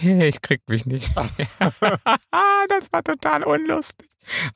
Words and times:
Ich 0.28 0.40
krieg 0.42 0.62
mich 0.68 0.86
nicht. 0.86 1.12
das 2.68 2.92
war 2.92 3.04
total 3.04 3.44
unlustig. 3.44 4.08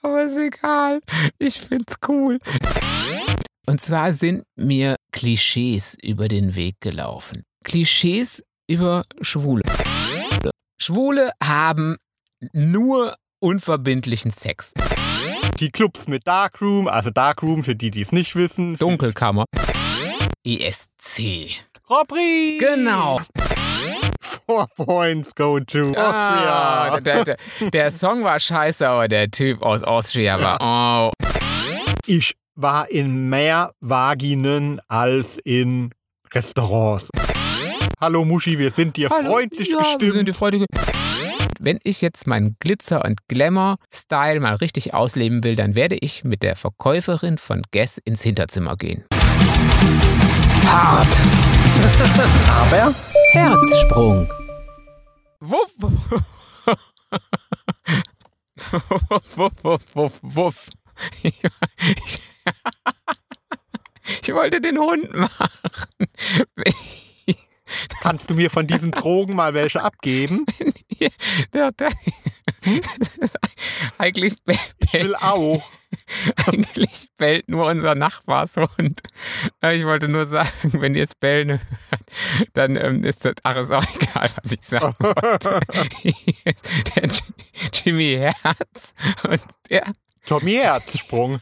Aber 0.02 0.24
ist 0.24 0.36
egal. 0.36 1.00
Ich 1.38 1.60
find's 1.60 1.96
cool. 2.08 2.38
Und 3.66 3.80
zwar 3.80 4.12
sind 4.12 4.44
mir 4.56 4.96
Klischees 5.12 5.96
über 6.02 6.28
den 6.28 6.54
Weg 6.54 6.76
gelaufen. 6.80 7.44
Klischees 7.64 8.42
über 8.68 9.04
Schwule. 9.20 9.62
Schwule 10.78 11.32
haben 11.42 11.96
nur 12.52 13.16
unverbindlichen 13.40 14.30
Sex. 14.30 14.72
Die 15.60 15.70
Clubs 15.70 16.08
mit 16.08 16.26
Darkroom, 16.26 16.88
also 16.88 17.10
Darkroom 17.10 17.64
für 17.64 17.74
die, 17.74 17.90
die 17.90 18.02
es 18.02 18.12
nicht 18.12 18.36
wissen. 18.36 18.76
Dunkelkammer. 18.76 19.44
ESC. 20.44 21.64
Robri! 21.88 22.58
Genau. 22.58 23.20
Four 24.46 24.66
points 24.76 25.34
go 25.34 25.58
to 25.58 25.88
Austria. 25.88 26.92
Ah, 26.92 27.00
der, 27.00 27.24
der, 27.24 27.36
der 27.72 27.90
Song 27.90 28.24
war 28.24 28.38
scheiße, 28.38 28.86
aber 28.86 29.08
der 29.08 29.30
Typ 29.30 29.62
aus 29.62 29.82
Austria 29.82 30.38
war. 30.38 30.58
Oh. 30.60 31.26
Ich 32.06 32.34
war 32.54 32.90
in 32.90 33.30
mehr 33.30 33.72
Vaginen 33.80 34.82
als 34.86 35.38
in 35.44 35.92
Restaurants. 36.34 37.08
Hallo 37.98 38.26
Muschi, 38.26 38.58
wir 38.58 38.70
sind 38.70 38.98
dir 38.98 39.08
Hallo. 39.08 39.30
freundlich 39.30 39.70
ja, 39.70 39.78
gestimmt. 39.78 40.02
Wir 40.02 40.12
sind 40.12 40.28
dir 40.28 40.34
freundlich 40.34 40.66
Wenn 41.58 41.78
ich 41.82 42.02
jetzt 42.02 42.26
meinen 42.26 42.56
Glitzer- 42.60 43.02
und 43.02 43.26
Glamour-Style 43.28 44.40
mal 44.40 44.56
richtig 44.56 44.92
ausleben 44.92 45.42
will, 45.42 45.56
dann 45.56 45.74
werde 45.74 45.96
ich 45.98 46.22
mit 46.22 46.42
der 46.42 46.56
Verkäuferin 46.56 47.38
von 47.38 47.62
Guess 47.72 47.96
ins 47.96 48.20
Hinterzimmer 48.20 48.76
gehen. 48.76 49.04
Hart. 50.66 51.16
Aber 52.70 52.94
Herzsprung. 53.34 54.32
Wuff, 55.40 55.74
wuff. 55.78 56.22
wuff, 59.36 59.82
wuff, 59.92 60.20
wuff. 60.22 60.70
Ich, 61.24 61.42
ich, 62.04 62.22
ich 64.22 64.32
wollte 64.32 64.60
den 64.60 64.78
Hund 64.78 65.12
machen. 65.12 65.50
kannst 68.00 68.30
du 68.30 68.34
mir 68.34 68.50
von 68.50 68.68
diesen 68.68 68.92
Drogen 68.92 69.34
mal 69.34 69.52
welche 69.52 69.82
abgeben? 69.82 70.46
Eigentlich, 73.98 74.34
Ich 74.46 74.92
will 74.92 75.16
auch. 75.16 75.68
eigentlich 76.46 77.08
bellt 77.16 77.48
nur 77.48 77.66
unser 77.66 77.94
Nachbarshund. 77.94 79.00
Äh, 79.62 79.76
Ich 79.76 79.84
wollte 79.84 80.08
nur 80.08 80.26
sagen, 80.26 80.50
wenn 80.80 80.94
ihr 80.94 81.04
es 81.04 81.14
bellen 81.14 81.48
hört, 81.50 82.02
dann 82.52 82.76
ähm, 82.76 83.04
ist 83.04 83.24
das, 83.24 83.34
ach, 83.42 83.56
ist 83.56 83.70
auch 83.72 83.84
egal, 84.00 84.28
was 84.42 84.52
ich 84.52 84.62
sagen 84.62 84.94
wollte. 84.98 85.60
der 86.96 87.10
Jimmy 87.72 88.16
Herz 88.16 88.94
und 89.28 89.42
der, 89.70 89.92
Tommy 90.26 90.52
Herzsprung. 90.54 91.40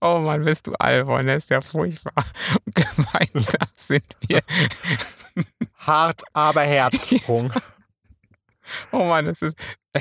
oh 0.00 0.18
Mann, 0.20 0.44
bist 0.44 0.66
du 0.66 0.72
albern, 0.74 1.26
das 1.26 1.44
ist 1.44 1.50
ja 1.50 1.60
furchtbar. 1.60 2.24
Und 2.64 2.74
gemeinsam 2.74 3.68
sind 3.74 4.06
wir, 4.26 4.42
Hart, 5.78 6.22
aber 6.32 6.62
Herzsprung. 6.62 7.52
oh 8.92 9.04
Mann, 9.04 9.26
das 9.26 9.42
ist, 9.42 9.56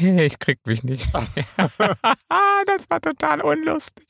ich 0.00 0.38
krieg 0.38 0.58
mich 0.66 0.82
nicht. 0.84 1.10
das 2.66 2.90
war 2.90 3.00
total 3.00 3.40
unlustig. 3.40 4.06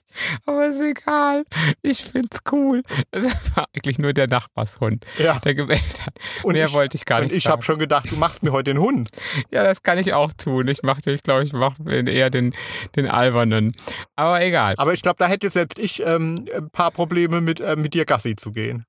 Aber 0.47 0.67
ist 0.67 0.81
egal. 0.81 1.45
Ich 1.83 2.03
find's 2.03 2.41
cool. 2.51 2.83
Das 3.11 3.25
war 3.55 3.67
eigentlich 3.75 3.99
nur 3.99 4.13
der 4.15 4.27
Nachbarshund, 4.27 5.05
Ja. 5.19 5.39
der 5.39 5.55
gewählt 5.55 6.07
hat. 6.07 6.15
Und 6.43 6.55
Mehr 6.55 6.67
ich, 6.67 6.73
wollte 6.73 6.97
ich 6.97 7.05
gar 7.05 7.19
und 7.21 7.27
nicht 7.27 7.37
ich 7.37 7.45
sagen. 7.45 7.53
habe 7.53 7.63
schon 7.63 7.79
gedacht, 7.79 8.11
du 8.11 8.17
machst 8.17 8.43
mir 8.43 8.53
heute 8.53 8.73
den 8.73 8.79
Hund. 8.83 9.11
Ja, 9.51 9.65
das 9.65 9.83
kann 9.83 9.99
ich 9.99 10.15
auch 10.15 10.33
tun. 10.33 10.67
Ich 10.69 10.83
mache, 10.83 11.11
ich 11.11 11.23
glaube, 11.23 11.43
ich 11.45 11.53
mache 11.53 11.75
eher 11.91 12.31
den, 12.31 12.55
den 12.97 13.07
Albernen. 13.07 13.77
Aber 14.17 14.43
egal. 14.43 14.75
Aber 14.79 14.95
ich 14.95 15.03
glaube, 15.03 15.17
da 15.19 15.27
hätte 15.27 15.51
selbst 15.51 15.79
ich 15.79 16.01
ähm, 16.05 16.47
ein 16.57 16.71
paar 16.71 16.91
Probleme 16.91 17.41
mit, 17.41 17.61
äh, 17.61 17.77
mit 17.77 17.95
dir 17.95 18.05
Gassi 18.07 18.35
zu 18.35 18.51
gehen. 18.53 18.85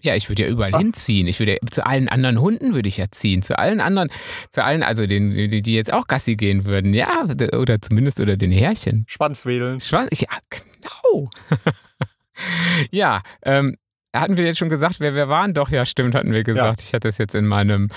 Ja, 0.00 0.14
ich 0.14 0.28
würde 0.28 0.44
ja 0.44 0.48
überall 0.48 0.72
Ah. 0.74 0.78
hinziehen. 0.78 1.26
Ich 1.26 1.40
würde 1.40 1.58
zu 1.70 1.84
allen 1.84 2.08
anderen 2.08 2.40
Hunden 2.40 2.74
würde 2.74 2.88
ich 2.88 2.98
ja 2.98 3.06
ziehen. 3.10 3.42
Zu 3.42 3.58
allen 3.58 3.80
anderen, 3.80 4.10
zu 4.50 4.62
allen, 4.62 4.82
also 4.84 5.06
den, 5.06 5.32
die, 5.32 5.60
die 5.60 5.74
jetzt 5.74 5.92
auch 5.92 6.06
Gassi 6.06 6.36
gehen 6.36 6.64
würden. 6.66 6.94
Ja, 6.94 7.24
oder 7.52 7.80
zumindest 7.82 8.20
oder 8.20 8.36
den 8.36 8.52
Härchen. 8.52 9.04
Schwanzwedeln. 9.08 9.80
Schwarz, 9.80 10.08
ja, 10.20 10.28
genau. 10.50 11.30
ja, 12.92 13.22
ähm, 13.42 13.76
hatten 14.14 14.36
wir 14.36 14.44
jetzt 14.44 14.58
schon 14.58 14.68
gesagt, 14.68 15.00
wer 15.00 15.14
wir 15.16 15.28
waren? 15.28 15.52
Doch, 15.52 15.68
ja, 15.70 15.84
stimmt, 15.84 16.14
hatten 16.14 16.32
wir 16.32 16.44
gesagt. 16.44 16.80
Ich 16.80 16.94
hatte 16.94 17.08
es 17.08 17.18
jetzt 17.18 17.34
in 17.34 17.46
meinem 17.46 17.90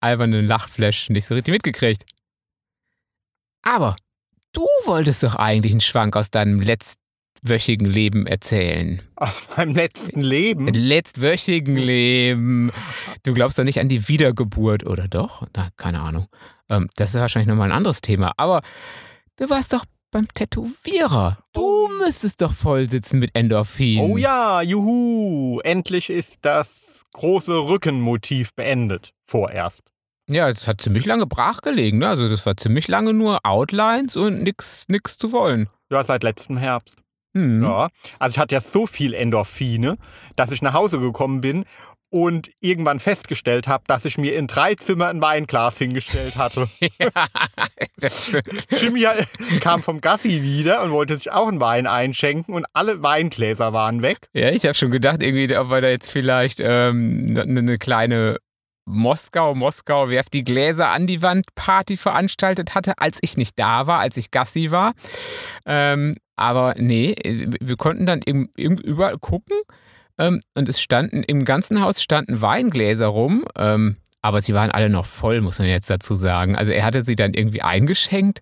albernen 0.00 0.46
Lachflash 0.48 1.08
nicht 1.10 1.24
so 1.24 1.34
richtig 1.34 1.52
mitgekriegt. 1.52 2.04
Aber 3.62 3.96
du 4.52 4.66
wolltest 4.86 5.22
doch 5.22 5.36
eigentlich 5.36 5.72
einen 5.72 5.80
Schwank 5.80 6.16
aus 6.16 6.30
deinem 6.30 6.60
letztwöchigen 7.44 7.86
Leben 7.86 8.26
erzählen. 8.26 9.02
Aus 9.16 9.48
meinem 9.56 9.74
letzten 9.74 10.22
Leben. 10.22 10.66
Letztwöchigen 10.68 11.76
Leben. 11.76 12.72
Du 13.22 13.34
glaubst 13.34 13.58
doch 13.58 13.64
nicht 13.64 13.80
an 13.80 13.88
die 13.88 14.08
Wiedergeburt, 14.08 14.86
oder 14.86 15.08
doch? 15.08 15.46
Na, 15.54 15.68
keine 15.76 16.00
Ahnung. 16.00 16.26
Ähm, 16.70 16.88
das 16.96 17.10
ist 17.14 17.20
wahrscheinlich 17.20 17.48
nochmal 17.48 17.70
ein 17.70 17.76
anderes 17.76 18.00
Thema. 18.00 18.32
Aber 18.38 18.62
du 19.36 19.50
warst 19.50 19.74
doch 19.74 19.84
beim 20.10 20.26
Tätowierer. 20.28 21.38
Du 21.52 21.88
müsstest 21.98 22.40
doch 22.40 22.52
voll 22.52 22.88
sitzen 22.88 23.18
mit 23.18 23.30
Endorphin. 23.34 24.00
Oh 24.00 24.16
ja, 24.16 24.62
juhu. 24.62 25.60
Endlich 25.60 26.08
ist 26.08 26.38
das 26.42 27.02
große 27.12 27.68
Rückenmotiv 27.68 28.54
beendet. 28.54 29.12
Vorerst. 29.26 29.82
Ja, 30.30 30.48
es 30.48 30.66
hat 30.66 30.80
ziemlich 30.80 31.04
lange 31.04 31.26
brach 31.26 31.60
gelegen. 31.60 31.98
Ne? 31.98 32.08
Also 32.08 32.30
das 32.30 32.46
war 32.46 32.56
ziemlich 32.56 32.88
lange 32.88 33.12
nur 33.12 33.40
Outlines 33.44 34.16
und 34.16 34.42
nix, 34.42 34.86
nix 34.88 35.18
zu 35.18 35.32
wollen. 35.32 35.68
Ja, 35.90 36.02
seit 36.02 36.22
letztem 36.22 36.56
Herbst. 36.56 37.03
Hm. 37.34 37.62
Ja. 37.62 37.88
Also 38.18 38.34
ich 38.34 38.38
hatte 38.38 38.54
ja 38.54 38.60
so 38.60 38.86
viel 38.86 39.14
Endorphine, 39.14 39.96
dass 40.36 40.50
ich 40.50 40.62
nach 40.62 40.74
Hause 40.74 41.00
gekommen 41.00 41.40
bin 41.40 41.64
und 42.14 42.52
irgendwann 42.60 43.00
festgestellt 43.00 43.66
habe, 43.66 43.82
dass 43.88 44.04
ich 44.04 44.18
mir 44.18 44.36
in 44.36 44.46
drei 44.46 44.76
Zimmer 44.76 45.08
ein 45.08 45.20
Weinglas 45.20 45.78
hingestellt 45.78 46.36
hatte. 46.36 46.68
ja, 47.00 47.26
das. 47.96 48.30
Jimmy 48.70 49.04
kam 49.58 49.82
vom 49.82 50.00
Gassi 50.00 50.42
wieder 50.42 50.84
und 50.84 50.92
wollte 50.92 51.16
sich 51.16 51.32
auch 51.32 51.48
einen 51.48 51.58
Wein 51.58 51.88
einschenken 51.88 52.54
und 52.54 52.66
alle 52.72 53.02
Weingläser 53.02 53.72
waren 53.72 54.02
weg. 54.02 54.28
Ja, 54.32 54.50
ich 54.50 54.64
habe 54.64 54.74
schon 54.74 54.92
gedacht, 54.92 55.24
irgendwie, 55.24 55.56
ob 55.56 55.72
er 55.72 55.80
da 55.80 55.88
jetzt 55.88 56.08
vielleicht 56.08 56.60
ähm, 56.60 57.36
eine 57.36 57.64
ne 57.64 57.78
kleine 57.78 58.38
Moskau, 58.86 59.56
Moskau, 59.56 60.08
werft 60.08 60.34
die 60.34 60.44
Gläser 60.44 60.90
an 60.90 61.08
die 61.08 61.20
Wand 61.20 61.46
Party 61.56 61.96
veranstaltet 61.96 62.76
hatte, 62.76 62.92
als 62.98 63.18
ich 63.22 63.36
nicht 63.36 63.58
da 63.58 63.88
war, 63.88 63.98
als 63.98 64.16
ich 64.18 64.30
Gassi 64.30 64.70
war. 64.70 64.92
Ähm, 65.66 66.14
aber 66.36 66.74
nee, 66.76 67.14
wir 67.60 67.76
konnten 67.76 68.06
dann 68.06 68.20
eben, 68.24 68.50
eben 68.56 68.78
überall 68.78 69.18
gucken 69.18 69.56
ähm, 70.18 70.40
und 70.54 70.68
es 70.68 70.80
standen, 70.80 71.22
im 71.22 71.44
ganzen 71.44 71.80
Haus 71.80 72.02
standen 72.02 72.40
Weingläser 72.40 73.06
rum, 73.06 73.44
ähm, 73.56 73.96
aber 74.22 74.40
sie 74.40 74.54
waren 74.54 74.70
alle 74.70 74.88
noch 74.88 75.04
voll, 75.04 75.40
muss 75.40 75.58
man 75.58 75.68
jetzt 75.68 75.90
dazu 75.90 76.14
sagen. 76.14 76.56
Also 76.56 76.72
er 76.72 76.84
hatte 76.84 77.02
sie 77.02 77.14
dann 77.14 77.34
irgendwie 77.34 77.60
eingeschenkt, 77.60 78.40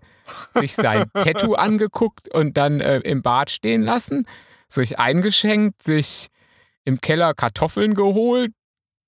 sich 0.53 0.75
sein 0.75 1.07
Tattoo 1.15 1.55
angeguckt 1.55 2.33
und 2.33 2.57
dann 2.57 2.81
äh, 2.81 2.99
im 2.99 3.23
Bad 3.23 3.51
stehen 3.51 3.83
lassen, 3.83 4.27
sich 4.69 4.99
eingeschenkt, 4.99 5.83
sich 5.83 6.29
im 6.85 7.01
Keller 7.01 7.35
Kartoffeln 7.35 7.95
geholt, 7.95 8.53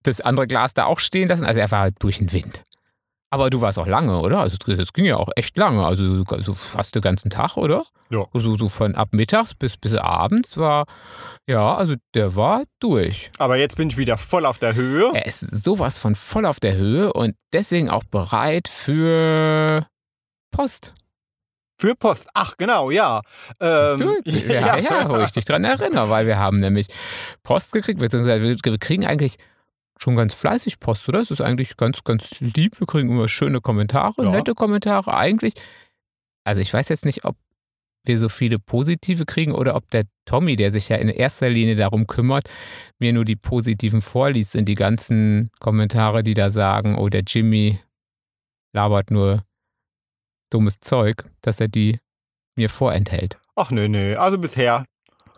das 0.02 0.20
andere 0.20 0.46
Glas 0.46 0.74
da 0.74 0.86
auch 0.86 0.98
stehen 0.98 1.28
lassen. 1.28 1.44
Also 1.44 1.60
er 1.60 1.70
war 1.70 1.80
halt 1.80 1.94
durch 2.00 2.18
den 2.18 2.32
Wind. 2.32 2.64
Aber 3.34 3.50
du 3.50 3.60
warst 3.60 3.80
auch 3.80 3.86
lange, 3.88 4.20
oder? 4.20 4.38
Also 4.38 4.56
das 4.58 4.92
ging 4.92 5.06
ja 5.06 5.16
auch 5.16 5.28
echt 5.34 5.58
lange. 5.58 5.84
Also, 5.84 6.22
also 6.28 6.54
fast 6.54 6.94
den 6.94 7.02
ganzen 7.02 7.30
Tag, 7.30 7.56
oder? 7.56 7.84
Ja. 8.10 8.26
So, 8.32 8.54
so 8.54 8.68
von 8.68 8.94
ab 8.94 9.08
mittags 9.10 9.54
bis, 9.54 9.76
bis 9.76 9.92
abends 9.94 10.56
war, 10.56 10.84
ja, 11.48 11.74
also 11.74 11.96
der 12.14 12.36
war 12.36 12.62
durch. 12.78 13.32
Aber 13.38 13.56
jetzt 13.56 13.76
bin 13.76 13.90
ich 13.90 13.96
wieder 13.96 14.18
voll 14.18 14.46
auf 14.46 14.58
der 14.58 14.76
Höhe. 14.76 15.10
Er 15.14 15.26
ist 15.26 15.40
sowas 15.40 15.98
von 15.98 16.14
voll 16.14 16.46
auf 16.46 16.60
der 16.60 16.76
Höhe 16.76 17.12
und 17.12 17.34
deswegen 17.52 17.90
auch 17.90 18.04
bereit 18.04 18.68
für 18.68 19.84
Post. 20.52 20.94
Für 21.80 21.96
Post. 21.96 22.28
Ach, 22.34 22.54
genau, 22.56 22.92
ja. 22.92 23.20
Siehst 23.60 24.00
Ähm, 24.00 24.20
du? 24.24 24.30
Ja, 24.52 24.76
ja, 24.76 25.08
wo 25.08 25.18
ich 25.18 25.32
dich 25.32 25.44
dran 25.44 25.64
erinnere, 25.64 26.08
weil 26.08 26.28
wir 26.28 26.38
haben 26.38 26.58
nämlich 26.58 26.86
Post 27.42 27.72
gekriegt, 27.72 27.98
beziehungsweise 27.98 28.44
wir 28.62 28.78
kriegen 28.78 29.04
eigentlich 29.04 29.38
schon 29.98 30.16
ganz 30.16 30.34
fleißig 30.34 30.80
Post, 30.80 31.08
oder? 31.08 31.20
Es 31.20 31.30
ist 31.30 31.40
eigentlich 31.40 31.76
ganz, 31.76 32.02
ganz 32.04 32.40
lieb. 32.40 32.78
Wir 32.80 32.86
kriegen 32.86 33.10
immer 33.10 33.28
schöne 33.28 33.60
Kommentare, 33.60 34.24
Ja. 34.24 34.30
nette 34.30 34.54
Kommentare 34.54 35.14
eigentlich. 35.16 35.54
Also 36.44 36.60
ich 36.60 36.72
weiß 36.72 36.88
jetzt 36.88 37.04
nicht, 37.04 37.24
ob 37.24 37.36
wir 38.06 38.18
so 38.18 38.28
viele 38.28 38.58
positive 38.58 39.24
kriegen 39.24 39.52
oder 39.52 39.74
ob 39.76 39.88
der 39.90 40.04
Tommy, 40.26 40.56
der 40.56 40.70
sich 40.70 40.90
ja 40.90 40.96
in 40.96 41.08
erster 41.08 41.48
Linie 41.48 41.74
darum 41.76 42.06
kümmert, 42.06 42.50
mir 42.98 43.14
nur 43.14 43.24
die 43.24 43.36
positiven 43.36 44.02
vorliest 44.02 44.56
und 44.56 44.66
die 44.66 44.74
ganzen 44.74 45.50
Kommentare, 45.58 46.22
die 46.22 46.34
da 46.34 46.50
sagen, 46.50 46.98
oh, 46.98 47.08
der 47.08 47.22
Jimmy 47.26 47.80
labert 48.74 49.10
nur 49.10 49.44
dummes 50.50 50.80
Zeug, 50.80 51.24
dass 51.40 51.60
er 51.60 51.68
die 51.68 51.98
mir 52.56 52.68
vorenthält. 52.68 53.38
Ach, 53.56 53.70
nee, 53.70 53.88
nee. 53.88 54.16
Also 54.16 54.36
bisher 54.38 54.84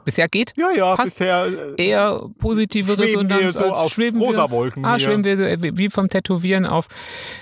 Bisher 0.07 0.29
geht? 0.29 0.55
Ja, 0.57 0.71
ja, 0.71 0.95
Passt. 0.95 1.19
bisher 1.19 1.47
äh, 1.77 1.85
Eher 1.89 2.31
positive 2.39 2.97
wir 2.97 3.05
Resonanz 3.05 3.55
so 3.55 3.65
als 3.65 3.77
auf 3.77 3.93
schweben 3.93 4.21
wir, 4.21 4.29
rosa 4.29 4.51
Wolken 4.51 4.85
ah, 4.85 4.95
hier. 4.95 5.01
schweben 5.05 5.25
wir 5.25 5.37
so, 5.37 5.43
äh, 5.43 5.59
wie 5.61 5.91
vom 5.91 6.09
Tätowieren 6.09 6.65
auf 6.65 6.87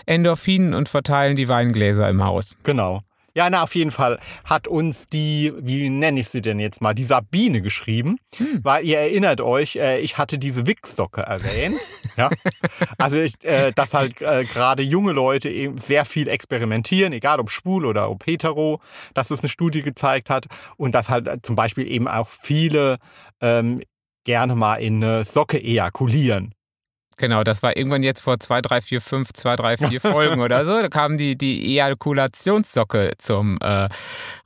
Endorphinen 0.07 0.73
und 0.73 0.89
verteilen 0.89 1.37
die 1.37 1.47
Weingläser 1.47 2.09
im 2.09 2.25
Haus. 2.25 2.57
Genau. 2.63 3.03
Ja, 3.37 3.51
na, 3.51 3.65
auf 3.65 3.75
jeden 3.75 3.91
Fall 3.91 4.21
hat 4.45 4.69
uns 4.69 5.09
die, 5.09 5.53
wie 5.59 5.91
nenne 5.91 6.21
ich 6.21 6.29
sie 6.29 6.41
denn 6.41 6.61
jetzt 6.61 6.81
mal, 6.81 6.95
die 6.95 7.03
Sabine 7.05 7.63
geschrieben, 7.63 8.19
Hm. 8.37 8.61
weil 8.63 8.85
ihr 8.87 8.99
erinnert 8.99 9.41
euch, 9.41 9.75
äh, 9.77 9.99
ich 9.99 10.19
hatte 10.19 10.39
diese 10.39 10.67
Wichssocke 10.69 11.23
erwähnt. 11.23 11.77
ja. 12.17 12.31
Also, 12.97 13.19
ich, 13.19 13.35
äh, 13.45 13.73
dass 13.73 13.93
halt 13.93 14.23
äh, 14.23 14.45
gerade 14.45 14.85
junge 14.85 15.13
Leute 15.13 15.51
eben 15.51 15.79
sehr 15.79 16.05
viel 16.05 16.29
experimentieren, 16.29 17.13
egal 17.13 17.41
ob 17.41 17.51
schwul 17.51 17.87
oder 17.87 18.09
ob 18.09 18.25
hetero, 18.25 18.81
dass 19.15 19.33
es 19.33 19.41
eine 19.41 19.49
Studie 19.49 19.83
gezeigt 19.83 20.31
hat 20.31 20.47
und 20.77 20.95
dass 20.95 21.09
halt 21.09 21.27
äh, 21.27 21.43
zum 21.43 21.57
Beispiel 21.57 21.91
eben 21.91 22.07
auch 22.07 22.29
viele 22.29 22.99
ähm, 23.41 23.81
gerne 24.25 24.55
mal 24.55 24.77
in 24.77 25.03
eine 25.03 25.25
Socke 25.25 25.61
ejakulieren. 25.61 26.55
Genau, 27.17 27.45
das 27.45 27.63
war 27.63 27.77
irgendwann 27.77 28.03
jetzt 28.03 28.21
vor 28.21 28.41
zwei, 28.41 28.61
drei, 28.61 28.81
vier, 28.81 29.01
fünf, 29.01 29.33
zwei, 29.33 29.57
drei, 29.57 29.77
vier 29.77 30.01
Folgen 30.01 30.41
oder 30.41 30.65
so. 30.65 30.81
Da 30.81 30.89
kam 30.89 31.17
die, 31.17 31.37
die 31.37 31.65
Ejakulationssocke 31.65 33.13
zum 33.19 33.59
äh, 33.61 33.89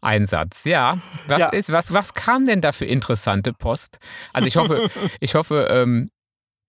Einsatz. 0.00 0.64
Ja, 0.64 0.98
was, 1.26 1.38
Ja. 1.38 1.48
Ist, 1.48 1.72
was, 1.72 1.92
was 1.92 2.14
kam 2.14 2.46
denn 2.46 2.60
da 2.60 2.72
für 2.72 2.84
interessante 2.84 3.52
Post? 3.52 3.98
Also 4.32 4.46
ich 4.46 4.56
hoffe, 4.56 4.90
ich 5.20 5.34
hoffe 5.34 5.68
ähm, 5.70 6.10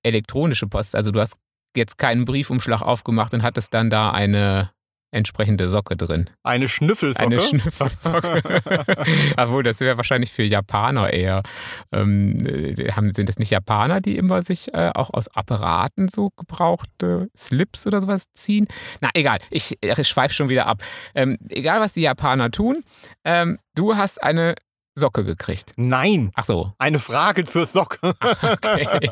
elektronische 0.04 0.68
Post. 0.68 0.96
Also 0.96 1.12
du 1.12 1.20
hast 1.20 1.38
jetzt 1.76 1.98
keinen 1.98 2.26
Briefumschlag 2.26 2.82
aufgemacht 2.82 3.34
und 3.34 3.44
hattest 3.44 3.74
dann 3.74 3.90
da 3.90 4.12
eine 4.12 4.72
entsprechende 5.12 5.70
Socke 5.70 5.98
drin. 5.98 6.30
Eine 6.44 6.68
Schnüffelsocke. 6.68 7.24
Eine 7.24 7.40
Schnüffelsocke. 7.40 8.42
Obwohl, 9.38 9.64
das 9.64 9.80
wäre 9.80 9.98
wahrscheinlich 9.98 10.32
für 10.32 10.44
Japaner 10.44 11.12
eher. 11.12 11.44
Ähm, 11.92 12.46
äh, 12.46 12.92
haben, 12.92 13.12
sind 13.12 13.30
es 13.30 13.40
nicht 13.40 13.50
Japaner, 13.50 14.02
die 14.02 14.18
immer 14.18 14.42
sich 14.44 14.74
äh, 14.74 14.92
auch 14.94 15.10
aus 15.12 15.28
Apparaten 15.30 16.08
so 16.08 16.30
gebrauchte 16.38 17.30
Slips 17.36 17.88
oder 17.88 18.02
sowas 18.02 18.26
ziehen? 18.34 18.68
Na, 19.02 19.10
egal. 19.14 19.40
Ich 19.50 19.78
äh, 19.82 20.04
schweife 20.04 20.34
schon 20.34 20.50
wieder 20.50 20.68
ab. 20.68 20.84
Ähm, 21.16 21.38
egal, 21.50 21.80
was 21.80 21.94
die 21.94 22.02
Japaner 22.02 22.52
tun, 22.52 22.84
ähm, 23.24 23.58
du 23.76 23.96
hast 23.96 24.22
eine 24.22 24.56
Socke 24.96 25.24
gekriegt. 25.24 25.74
Nein, 25.78 26.32
Ach 26.36 26.46
so. 26.46 26.74
eine 26.78 27.00
Frage 27.00 27.44
zur 27.46 27.66
Socke. 27.66 28.14
Okay. 28.42 29.10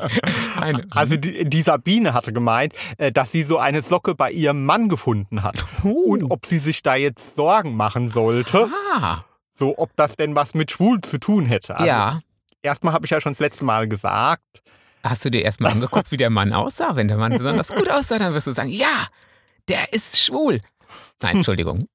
Eine, 0.60 0.86
Also 0.94 1.16
die, 1.16 1.48
die 1.48 1.62
Sabine 1.62 2.12
hatte 2.14 2.32
gemeint, 2.32 2.74
äh, 2.98 3.12
dass 3.12 3.32
sie 3.32 3.42
so 3.42 3.58
eine 3.58 3.82
Socke 3.82 4.14
bei 4.14 4.30
ihrem 4.30 4.64
Mann 4.64 4.88
gefunden 4.88 5.42
hat. 5.42 5.64
Uh. 5.82 6.12
Und 6.12 6.30
ob 6.30 6.46
sie 6.46 6.58
sich 6.58 6.82
da 6.82 6.94
jetzt 6.94 7.36
Sorgen 7.36 7.74
machen 7.74 8.08
sollte, 8.08 8.68
ah, 8.96 9.24
so 9.54 9.74
ob 9.78 9.90
das 9.96 10.16
denn 10.16 10.34
was 10.34 10.54
mit 10.54 10.70
schwul 10.70 11.00
zu 11.00 11.18
tun 11.18 11.46
hätte. 11.46 11.76
Also 11.76 11.86
ja. 11.86 12.20
erstmal 12.62 12.92
habe 12.92 13.06
ich 13.06 13.10
ja 13.10 13.20
schon 13.20 13.32
das 13.32 13.40
letzte 13.40 13.64
Mal 13.64 13.88
gesagt, 13.88 14.62
Hast 15.04 15.24
du 15.24 15.30
dir 15.30 15.42
erstmal 15.42 15.72
angeguckt, 15.72 16.10
wie 16.10 16.16
der 16.16 16.30
Mann 16.30 16.52
aussah? 16.52 16.96
Wenn 16.96 17.08
der 17.08 17.16
Mann 17.16 17.36
besonders 17.36 17.68
gut 17.74 17.88
aussah, 17.90 18.18
dann 18.18 18.34
wirst 18.34 18.46
du 18.46 18.52
sagen, 18.52 18.68
ja, 18.68 19.06
der 19.68 19.92
ist 19.92 20.18
schwul. 20.18 20.60
Nein, 21.22 21.38
Entschuldigung. 21.38 21.88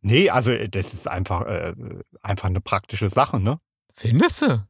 Nee, 0.00 0.30
also 0.30 0.52
äh, 0.52 0.68
das 0.68 0.94
ist 0.94 1.08
einfach, 1.08 1.42
äh, 1.46 1.74
einfach 2.22 2.48
eine 2.48 2.60
praktische 2.60 3.08
Sache, 3.10 3.40
ne? 3.40 3.58
Findest 3.94 4.42
du? 4.42 4.64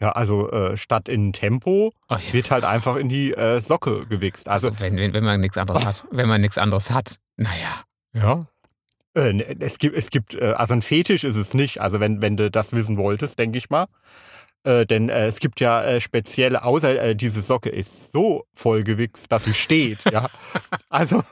Ja, 0.00 0.12
also 0.12 0.50
äh, 0.50 0.76
statt 0.76 1.08
in 1.08 1.32
Tempo 1.32 1.92
Oh, 2.08 2.14
ja. 2.16 2.32
wird 2.32 2.50
halt 2.50 2.64
einfach 2.64 2.96
in 2.96 3.08
die 3.08 3.32
äh, 3.32 3.60
Socke 3.60 4.06
gewichst. 4.06 4.48
Also 4.48 4.68
Also 4.68 4.80
wenn, 4.80 4.96
wenn, 4.96 5.12
wenn 5.14 5.24
man 5.24 5.40
nichts 5.40 5.56
anderes 5.56 5.84
hat. 5.86 6.04
Wenn 6.10 6.28
man 6.28 6.40
nichts 6.40 6.58
anderes 6.58 6.90
hat. 6.90 7.16
Naja. 7.36 7.84
Ja. 8.12 8.46
Äh, 9.14 9.32
ne, 9.32 9.56
es 9.60 9.78
gibt, 9.78 9.96
es 9.96 10.10
gibt, 10.10 10.34
äh, 10.34 10.54
also 10.56 10.74
ein 10.74 10.82
Fetisch 10.82 11.24
ist 11.24 11.36
es 11.36 11.54
nicht. 11.54 11.80
Also 11.80 12.00
wenn, 12.00 12.20
wenn 12.22 12.36
du 12.36 12.50
das 12.50 12.72
wissen 12.72 12.96
wolltest, 12.96 13.38
denke 13.38 13.58
ich 13.58 13.70
mal. 13.70 13.86
Äh, 14.64 14.84
denn 14.84 15.08
äh, 15.08 15.26
es 15.26 15.38
gibt 15.40 15.60
ja 15.60 15.84
äh, 15.84 16.00
spezielle, 16.00 16.64
außer 16.64 17.00
äh, 17.00 17.14
diese 17.16 17.40
Socke 17.40 17.68
ist 17.70 18.12
so 18.12 18.46
vollgewichst, 18.54 19.30
dass 19.30 19.44
sie 19.44 19.54
steht. 19.54 19.98
ja. 20.10 20.28
Also 20.88 21.22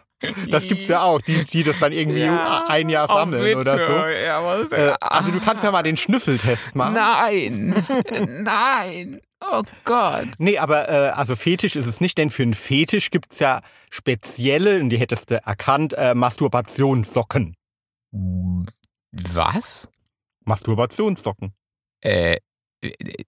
das 0.51 0.67
gibt's 0.67 0.89
ja 0.89 1.03
auch, 1.03 1.21
die, 1.21 1.45
die 1.45 1.63
das 1.63 1.79
dann 1.79 1.93
irgendwie 1.93 2.21
Ja, 2.21 2.65
ein 2.69 2.89
Jahr 2.89 3.09
sammeln 3.09 3.57
oder 3.57 3.79
so. 3.79 3.93
Ja, 4.07 4.63
Äh, 4.71 4.95
also 5.01 5.31
du 5.31 5.41
kannst 5.41 5.65
ja 5.65 5.71
mal 5.71 5.83
den 5.83 5.97
Schnüffeltest 5.97 6.75
machen. 6.75 6.95
Nein. 6.95 7.85
Nein. 8.45 9.21
Oh 9.41 9.63
Gott. 9.85 10.29
Nee, 10.39 10.59
aber 10.59 10.89
äh, 10.89 11.09
also 11.11 11.35
Fetisch 11.37 11.75
ist 11.77 11.87
es 11.87 12.01
nicht, 12.01 12.17
denn 12.19 12.31
für 12.31 12.43
einen 12.45 12.55
Fetisch 12.55 13.11
gibt's 13.11 13.41
ja 13.41 13.61
spezielle, 13.91 14.81
und 14.81 14.89
die 14.91 14.99
hättest 14.99 15.31
du 15.31 15.37
erkannt, 15.45 15.95
äh, 15.95 16.15
Masturbationssocken. 16.15 17.55
Was? 19.13 19.91
Masturbationssocken. 20.45 21.53
Äh, 22.01 22.39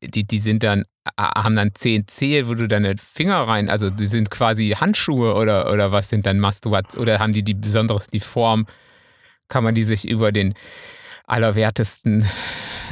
die, 0.03 0.25
die 0.25 0.39
sind 0.39 0.63
dann, 0.63 0.85
haben 1.19 1.57
dann 1.57 1.75
zehn 1.75 2.07
Zehe, 2.09 2.49
wo 2.49 2.55
du 2.55 2.67
deine 2.67 2.97
Finger 2.97 3.47
rein, 3.47 3.69
also 3.69 3.91
die 3.91 4.07
sind 4.07 4.31
quasi 4.31 4.71
Handschuhe 4.71 5.35
oder, 5.35 5.71
oder 5.73 5.93
was 5.93 6.09
sind 6.09 6.27
dann 6.27 6.41
Masturbat 6.41 6.97
oder 6.97 7.19
haben 7.19 7.33
die 7.33 7.43
die 7.43 7.55
besonderes, 7.55 8.07
die 8.07 8.21
Form, 8.21 8.67
kann 9.49 9.65
man 9.65 9.75
die 9.75 9.85
sich 9.85 10.09
über 10.09 10.33
den 10.33 10.55
allerwertesten, 11.27 12.27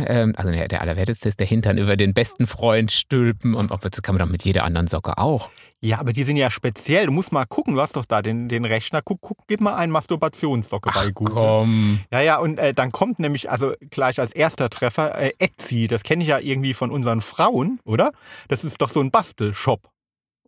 ähm, 0.06 0.32
also 0.36 0.50
der 0.50 0.80
allerwerteste 0.80 1.28
ist 1.28 1.40
der 1.40 1.46
Hintern, 1.46 1.78
über 1.78 1.96
den 1.96 2.14
besten 2.14 2.46
Freund 2.46 2.90
stülpen 2.92 3.54
und 3.54 3.70
ob 3.70 3.80
das 3.82 4.02
kann 4.02 4.14
man 4.16 4.26
doch 4.26 4.32
mit 4.32 4.44
jeder 4.44 4.64
anderen 4.64 4.86
Socke 4.86 5.18
auch. 5.18 5.50
Ja, 5.84 5.98
aber 5.98 6.12
die 6.12 6.22
sind 6.22 6.36
ja 6.36 6.48
speziell. 6.48 7.06
Du 7.06 7.12
musst 7.12 7.32
mal 7.32 7.44
gucken, 7.44 7.74
du 7.74 7.80
hast 7.80 7.96
doch 7.96 8.04
da 8.04 8.22
den, 8.22 8.48
den 8.48 8.64
Rechner. 8.64 9.02
Guck, 9.02 9.20
guck, 9.20 9.38
gib 9.48 9.60
mal 9.60 9.74
einen 9.74 9.90
Masturbationssocke 9.90 10.90
Ach 10.92 11.04
bei 11.04 11.10
Google. 11.10 11.34
komm. 11.34 12.00
Ja, 12.12 12.20
ja, 12.20 12.38
und 12.38 12.58
äh, 12.58 12.72
dann 12.72 12.92
kommt 12.92 13.18
nämlich, 13.18 13.50
also 13.50 13.74
gleich 13.90 14.20
als 14.20 14.32
erster 14.32 14.70
Treffer, 14.70 15.18
äh, 15.18 15.32
Etsy. 15.40 15.88
Das 15.88 16.04
kenne 16.04 16.22
ich 16.22 16.28
ja 16.28 16.38
irgendwie 16.38 16.72
von 16.74 16.92
unseren 16.92 17.20
Frauen, 17.20 17.80
oder? 17.84 18.12
Das 18.46 18.62
ist 18.62 18.80
doch 18.80 18.90
so 18.90 19.00
ein 19.00 19.10
Bastelshop. 19.10 19.90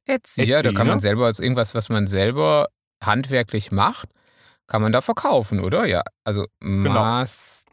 Etsy, 0.06 0.44
ja, 0.44 0.62
da 0.62 0.68
Etsy, 0.68 0.76
kann 0.76 0.86
man 0.86 0.98
ne? 0.98 1.00
selber 1.00 1.26
als 1.26 1.40
irgendwas, 1.40 1.74
was 1.74 1.88
man 1.88 2.06
selber 2.06 2.68
handwerklich 3.02 3.72
macht, 3.72 4.10
kann 4.68 4.82
man 4.82 4.92
da 4.92 5.00
verkaufen, 5.00 5.58
oder? 5.58 5.84
Ja, 5.86 6.02
also 6.22 6.46
Genau. 6.60 6.94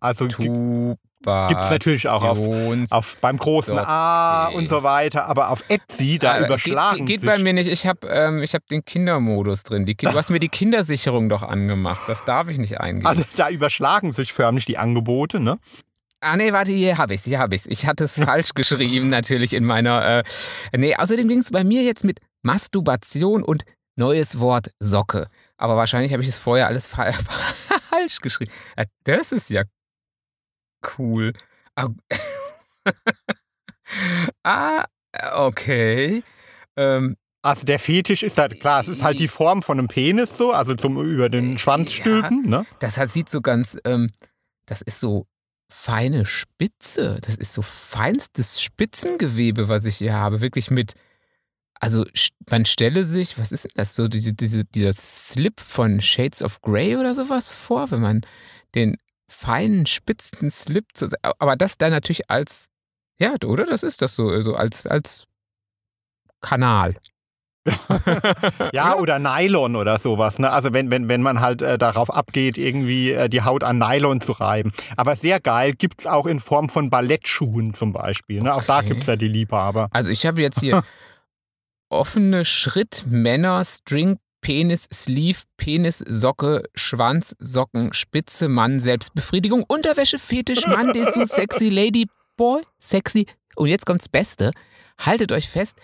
Also 0.01 0.27
gi- 0.27 0.49
Masturbations. 0.49 1.47
gibt's 1.49 1.69
natürlich 1.69 2.09
auch 2.09 2.23
auf- 2.23 2.91
auf, 2.91 3.17
beim 3.21 3.37
großen 3.37 3.77
A 3.77 4.47
und 4.47 4.67
so 4.67 4.81
weiter, 4.83 5.25
aber 5.27 5.49
auf 5.51 5.63
Etsy, 5.69 6.17
da 6.17 6.33
Ah, 6.33 6.45
überschlagen 6.45 7.05
geht, 7.05 7.21
geht 7.21 7.25
bei 7.29 7.37
mir 7.37 7.53
nicht. 7.53 7.67
Ich 7.69 7.85
habe 7.85 8.07
ähm, 8.07 8.41
ich 8.41 8.53
hab 8.55 8.67
den 8.67 8.83
Kindermodus 8.83 9.63
drin. 9.63 9.85
Die, 9.85 9.95
du 9.95 10.11
hast 10.11 10.31
mir 10.31 10.39
die 10.39 10.49
Kindersicherung 10.59 11.29
doch 11.29 11.43
angemacht. 11.43 12.03
Das 12.09 12.25
darf 12.25 12.47
ich 12.49 12.57
nicht 12.57 12.81
eingeben. 12.81 13.05
Also 13.05 13.23
da 13.37 13.49
überschlagen 13.49 14.11
sich 14.11 14.33
förmlich 14.33 14.65
die 14.65 14.77
Angebote, 14.79 15.39
ne? 15.39 15.59
Ah, 16.23 16.37
nee, 16.37 16.51
warte, 16.53 16.71
hier 16.71 16.97
habe 16.97 17.13
ich's, 17.15 17.25
hier 17.25 17.39
habe 17.39 17.55
ich's. 17.55 17.65
Ich 17.67 17.85
hatte 17.85 18.03
es 18.05 18.17
falsch 18.23 18.53
geschrieben, 18.55 19.09
natürlich 19.09 19.53
in 19.53 19.65
meiner. 19.65 20.19
Äh, 20.19 20.77
nee, 20.77 20.95
außerdem 20.95 21.27
ging 21.27 21.39
es 21.39 21.51
bei 21.51 21.63
mir 21.63 21.83
jetzt 21.83 22.03
mit 22.03 22.19
Masturbation 22.43 23.43
und 23.43 23.63
neues 23.95 24.39
Wort 24.39 24.71
Socke. 24.79 25.27
Aber 25.57 25.75
wahrscheinlich 25.77 26.11
habe 26.13 26.23
ich 26.23 26.29
es 26.29 26.39
vorher 26.39 26.65
alles 26.67 26.87
fa 26.87 27.11
falsch 27.89 28.19
geschrieben. 28.21 28.51
Ah, 28.75 28.83
Das 29.03 29.31
ist 29.31 29.49
ja 29.51 29.63
cool. 30.97 31.33
Ah, 34.43 34.85
okay. 35.33 36.23
Ähm, 36.77 37.17
Also 37.43 37.65
der 37.65 37.79
Fetisch 37.79 38.23
ist 38.23 38.37
halt, 38.37 38.59
klar, 38.59 38.81
es 38.81 38.87
ist 38.87 39.03
halt 39.03 39.19
die 39.19 39.27
Form 39.27 39.61
von 39.63 39.79
einem 39.79 39.87
Penis 39.87 40.37
so, 40.37 40.51
also 40.51 40.75
zum 40.75 41.01
über 41.03 41.27
den 41.27 41.57
Schwanz 41.57 41.89
Ja. 41.97 42.01
stülpen, 42.03 42.41
ne? 42.43 42.65
das 42.79 42.97
hat, 42.97 43.09
sieht 43.09 43.29
so 43.29 43.41
ganz. 43.41 43.77
Ähm, 43.83 44.11
das 44.67 44.81
ist 44.81 44.99
so 44.99 45.25
feine 45.71 46.25
Spitze. 46.25 47.17
Das 47.21 47.35
ist 47.35 47.53
so 47.53 47.61
feinstes 47.61 48.61
Spitzengewebe, 48.61 49.69
was 49.69 49.85
ich 49.85 49.97
hier 49.97 50.13
habe. 50.13 50.39
Wirklich 50.41 50.69
mit. 50.71 50.93
Also 51.79 52.05
man 52.49 52.65
stelle 52.65 53.03
sich, 53.05 53.39
was 53.39 53.51
ist 53.51 53.63
denn 53.65 53.71
das 53.75 53.95
so, 53.95 54.07
diese, 54.07 54.33
diese, 54.33 54.63
dieser 54.65 54.93
Slip 54.93 55.59
von 55.59 55.99
Shades 55.99 56.43
of 56.43 56.61
Grey 56.61 56.95
oder 56.95 57.15
sowas 57.15 57.55
vor, 57.55 57.89
wenn 57.89 58.01
man 58.01 58.21
den 58.75 58.97
feinen, 59.31 59.85
spitzen 59.87 60.49
Slip, 60.51 60.85
zu, 60.93 61.07
aber 61.39 61.55
das 61.55 61.77
dann 61.77 61.91
natürlich 61.91 62.29
als, 62.29 62.67
ja, 63.19 63.33
oder? 63.45 63.65
Das 63.65 63.83
ist 63.83 64.01
das 64.01 64.15
so, 64.15 64.29
also 64.29 64.55
als, 64.55 64.85
als 64.85 65.25
Kanal. 66.41 66.95
Ja, 68.73 68.95
oder 68.95 69.19
Nylon 69.19 69.75
oder 69.75 69.99
sowas. 69.99 70.39
Ne? 70.39 70.49
Also 70.49 70.73
wenn, 70.73 70.89
wenn, 70.89 71.07
wenn 71.09 71.21
man 71.21 71.41
halt 71.41 71.61
äh, 71.61 71.77
darauf 71.77 72.11
abgeht, 72.11 72.57
irgendwie 72.57 73.11
äh, 73.11 73.29
die 73.29 73.43
Haut 73.43 73.63
an 73.63 73.77
Nylon 73.77 74.19
zu 74.21 74.31
reiben. 74.31 74.71
Aber 74.97 75.15
sehr 75.15 75.39
geil 75.39 75.73
gibt's 75.73 76.07
auch 76.07 76.25
in 76.25 76.39
Form 76.39 76.69
von 76.69 76.89
Ballettschuhen 76.89 77.73
zum 77.75 77.93
Beispiel. 77.93 78.41
Ne? 78.41 78.53
Auch 78.53 78.63
da 78.63 78.79
Okay. 78.79 78.87
gibt's 78.89 79.05
ja 79.05 79.15
die 79.15 79.27
Liebhaber. 79.27 79.89
Also 79.91 80.09
ich 80.09 80.25
habe 80.25 80.41
jetzt 80.41 80.59
hier 80.59 80.81
offene 81.89 82.45
Schritt, 82.45 83.03
Männer, 83.07 83.63
String, 83.63 84.17
Penis, 84.41 84.87
Sleeve, 84.91 85.43
Penis, 85.57 85.99
Socke, 85.99 86.63
Schwanz, 86.75 87.35
Socken, 87.39 87.93
Spitze, 87.93 88.49
Mann, 88.49 88.79
Selbstbefriedigung, 88.79 89.63
Unterwäsche, 89.67 90.19
Fetisch, 90.19 90.65
Mann, 90.67 90.93
Dessous, 90.93 91.29
sexy, 91.29 91.69
Lady, 91.69 92.07
Boy, 92.37 92.61
sexy. 92.79 93.27
Und 93.55 93.69
jetzt 93.69 93.85
kommt's 93.85 94.09
Beste. 94.09 94.51
Haltet 94.97 95.31
euch 95.31 95.47
fest, 95.47 95.77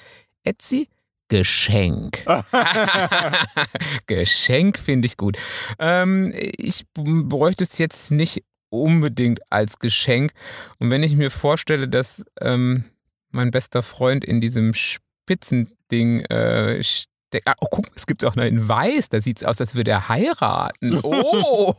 Etsy, 0.43 0.87
Geschenk. 1.29 2.25
Geschenk 4.07 4.79
finde 4.79 5.05
ich 5.07 5.17
gut. 5.17 5.37
Ähm, 5.77 6.33
ich 6.35 6.85
bräuchte 6.93 7.63
es 7.63 7.77
jetzt 7.77 8.11
nicht 8.11 8.43
unbedingt 8.69 9.39
als 9.51 9.79
Geschenk. 9.79 10.31
Und 10.79 10.89
wenn 10.91 11.03
ich 11.03 11.15
mir 11.15 11.31
vorstelle, 11.31 11.87
dass 11.87 12.23
ähm, 12.39 12.85
mein 13.29 13.51
bester 13.51 13.83
Freund 13.83 14.23
in 14.23 14.39
diesem 14.39 14.73
Spitzending 14.73 16.21
äh, 16.21 16.81
steckt. 17.27 17.47
Ah, 17.47 17.55
oh, 17.61 17.67
guck, 17.69 17.87
es 17.95 18.05
gibt 18.07 18.23
auch 18.25 18.35
noch 18.35 18.43
in 18.45 18.67
Weiß. 18.67 19.09
Da 19.09 19.21
sieht 19.21 19.37
es 19.41 19.45
aus, 19.45 19.59
als 19.61 19.75
würde 19.75 19.91
er 19.91 20.09
heiraten. 20.09 20.99
Oh! 21.03 21.73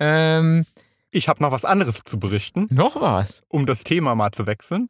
ähm, 0.00 0.64
Ich 1.10 1.28
habe 1.28 1.42
noch 1.42 1.50
was 1.52 1.64
anderes 1.64 2.02
zu 2.04 2.18
berichten, 2.18 2.66
noch 2.70 3.00
was. 3.00 3.42
um 3.48 3.66
das 3.66 3.84
Thema 3.84 4.14
mal 4.14 4.32
zu 4.32 4.46
wechseln. 4.46 4.88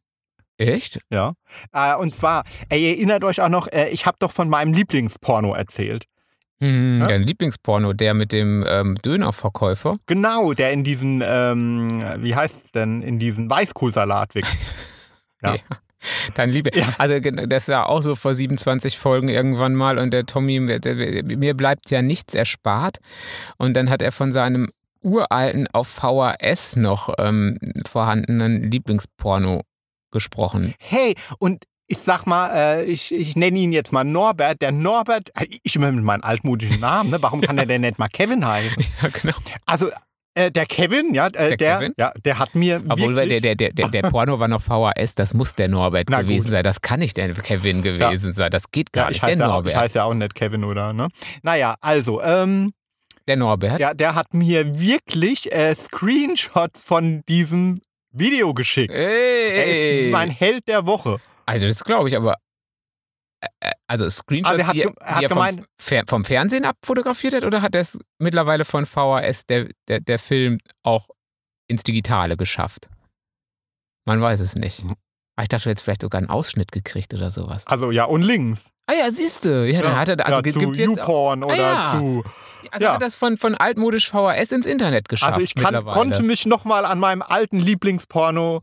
Echt? 0.56 1.00
Ja. 1.10 1.32
Äh, 1.72 1.96
und 1.96 2.14
zwar, 2.14 2.44
ey, 2.68 2.80
ihr 2.82 2.90
erinnert 2.90 3.24
euch 3.24 3.40
auch 3.40 3.48
noch, 3.48 3.66
äh, 3.72 3.88
ich 3.90 4.06
habe 4.06 4.16
doch 4.20 4.30
von 4.30 4.48
meinem 4.48 4.72
Lieblingsporno 4.72 5.52
erzählt. 5.54 6.04
Hm, 6.60 7.00
Ja? 7.00 7.08
Dein 7.08 7.24
Lieblingsporno, 7.24 7.92
der 7.92 8.14
mit 8.14 8.30
dem 8.30 8.64
ähm, 8.68 8.94
Dönerverkäufer. 9.04 9.96
Genau, 10.06 10.52
der 10.52 10.70
in 10.72 10.84
diesen, 10.84 11.22
ähm, 11.26 11.88
wie 12.18 12.34
heißt 12.36 12.66
es 12.66 12.70
denn, 12.72 13.02
in 13.02 13.18
diesen 13.18 13.50
Weißkohlsalat 13.50 14.34
wächst. 14.34 14.56
Ja. 15.42 15.56
Dein 16.34 16.50
Liebe. 16.50 16.70
Ja. 16.74 16.86
Also 16.98 17.18
das 17.20 17.68
war 17.68 17.88
auch 17.88 18.00
so 18.02 18.14
vor 18.14 18.34
27 18.34 18.98
Folgen 18.98 19.28
irgendwann 19.28 19.74
mal 19.74 19.98
und 19.98 20.12
der 20.12 20.26
Tommy, 20.26 20.60
mir- 20.60 21.54
bleibt 21.54 21.90
ja 21.90 22.02
nichts 22.02 22.34
erspart. 22.34 22.98
Und 23.58 23.74
dann 23.74 23.90
hat 23.90 24.02
er 24.02 24.12
von 24.12 24.32
seinem 24.32 24.70
uralten 25.02 25.68
auf 25.72 25.88
VHS 25.88 26.76
noch 26.76 27.12
ähm, 27.18 27.58
vorhandenen 27.86 28.70
Lieblingsporno 28.70 29.62
gesprochen. 30.10 30.74
Hey, 30.78 31.14
und 31.38 31.64
ich 31.86 31.98
sag 31.98 32.24
mal, 32.26 32.50
äh, 32.54 32.84
ich, 32.84 33.12
ich 33.12 33.36
nenne 33.36 33.58
ihn 33.58 33.72
jetzt 33.72 33.92
mal 33.92 34.04
Norbert. 34.04 34.62
Der 34.62 34.72
Norbert, 34.72 35.30
ich 35.62 35.76
immer 35.76 35.92
mit 35.92 36.02
meinem 36.04 36.22
altmodischen 36.22 36.80
Namen, 36.80 37.10
ne? 37.10 37.18
warum 37.20 37.42
kann 37.42 37.56
der 37.56 37.66
denn 37.66 37.82
nicht 37.82 37.98
mal 37.98 38.08
Kevin 38.08 38.46
heißen? 38.46 38.82
Ja, 39.02 39.08
genau. 39.10 39.34
Also, 39.66 39.90
äh, 40.34 40.50
der 40.50 40.66
Kevin, 40.66 41.14
ja, 41.14 41.26
äh, 41.28 41.30
Der 41.30 41.56
der, 41.56 41.76
Kevin? 41.78 41.92
ja, 41.96 42.12
der 42.24 42.38
hat 42.38 42.54
mir. 42.54 42.82
Obwohl 42.88 43.14
wirklich, 43.16 43.40
der, 43.42 43.54
der, 43.54 43.72
der, 43.72 43.88
der, 43.90 44.02
der 44.02 44.10
Porno 44.10 44.38
war 44.40 44.48
noch 44.48 44.60
VHS, 44.62 45.14
das 45.14 45.34
muss 45.34 45.54
der 45.54 45.68
Norbert 45.68 46.08
Na 46.10 46.22
gewesen 46.22 46.44
gut. 46.44 46.50
sein. 46.52 46.64
Das 46.64 46.80
kann 46.80 47.00
nicht 47.00 47.16
der 47.16 47.32
Kevin 47.34 47.82
gewesen 47.82 48.32
sein. 48.32 48.50
Das 48.50 48.70
geht 48.70 48.92
gar 48.92 49.06
ja, 49.06 49.10
ich 49.10 49.14
nicht. 49.14 49.22
Der 49.22 49.28
heiße, 49.30 49.40
ja, 49.40 49.46
auch- 49.48 49.52
Norbert. 49.54 49.72
ich 49.72 49.78
heiße 49.78 49.98
ja 49.98 50.04
auch 50.04 50.14
nicht 50.14 50.34
Kevin, 50.34 50.64
oder? 50.64 50.92
Ne? 50.92 51.08
Naja, 51.42 51.76
also, 51.80 52.20
ähm, 52.22 52.72
der 53.26 53.36
Norbert. 53.36 53.80
ja, 53.80 53.94
der 53.94 54.14
hat 54.14 54.34
mir 54.34 54.78
wirklich 54.78 55.50
äh, 55.52 55.74
Screenshots 55.74 56.84
von 56.84 57.22
diesem 57.28 57.76
Video 58.12 58.52
geschickt. 58.54 58.92
Er 58.92 59.66
Ey. 59.66 60.06
ist 60.06 60.12
mein 60.12 60.30
Held 60.30 60.68
der 60.68 60.86
Woche. 60.86 61.18
Also 61.46 61.66
das 61.66 61.82
glaube 61.84 62.08
ich, 62.08 62.16
aber 62.16 62.36
also 63.86 64.08
Screenshots, 64.10 64.58
Also 64.58 64.62
er 64.62 64.66
hat 64.68 64.74
die, 64.74 64.82
er 64.82 65.14
hat 65.14 65.20
die 65.20 65.24
er 65.24 65.28
vom, 65.30 65.38
gemeint- 65.38 65.66
Fer 65.78 66.04
vom 66.08 66.24
Fernsehen 66.24 66.64
abfotografiert 66.64 67.34
hat 67.34 67.44
oder 67.44 67.62
hat 67.62 67.74
er 67.74 67.80
es 67.82 67.98
mittlerweile 68.18 68.64
von 68.64 68.86
VHS 68.86 69.46
der, 69.46 69.68
der, 69.88 70.00
der 70.00 70.18
Film 70.18 70.58
auch 70.82 71.08
ins 71.68 71.82
Digitale 71.82 72.36
geschafft? 72.36 72.88
Man 74.06 74.20
weiß 74.20 74.40
es 74.40 74.54
nicht. 74.54 74.84
Mhm. 74.84 74.94
Ah, 75.36 75.42
Ich 75.42 75.48
dachte, 75.48 75.64
du 75.64 75.70
hättest 75.70 75.84
vielleicht 75.84 76.02
sogar 76.02 76.18
einen 76.18 76.30
Ausschnitt 76.30 76.70
gekriegt 76.70 77.12
oder 77.14 77.30
sowas. 77.30 77.66
Also, 77.66 77.90
ja, 77.90 78.04
und 78.04 78.22
links. 78.22 78.70
Ah 78.86 78.92
ja, 78.94 79.10
siehst 79.10 79.44
du. 79.44 79.66
Ja, 79.68 79.82
dann 79.82 79.96
hat 79.96 80.08
er, 80.08 80.20
also 80.24 80.36
ja, 80.36 80.40
gibt 80.42 80.54
zu 80.54 80.60
gibt's 80.60 80.78
jetzt 80.78 81.00
auch, 81.00 81.08
YouPorn 81.08 81.42
oder 81.44 81.56
ja. 81.56 81.94
zu. 81.98 82.22
also 82.70 82.84
ja. 82.84 82.94
hat 82.94 83.02
das 83.02 83.16
von, 83.16 83.36
von 83.38 83.54
altmodisch 83.56 84.08
VHS 84.10 84.52
ins 84.52 84.66
Internet 84.66 85.08
geschafft 85.08 85.32
Also, 85.32 85.44
ich 85.44 85.54
kann, 85.54 85.84
konnte 85.86 86.22
mich 86.22 86.46
nochmal 86.46 86.84
an 86.84 86.98
meinem 87.00 87.22
alten 87.22 87.58
Lieblingsporno 87.58 88.60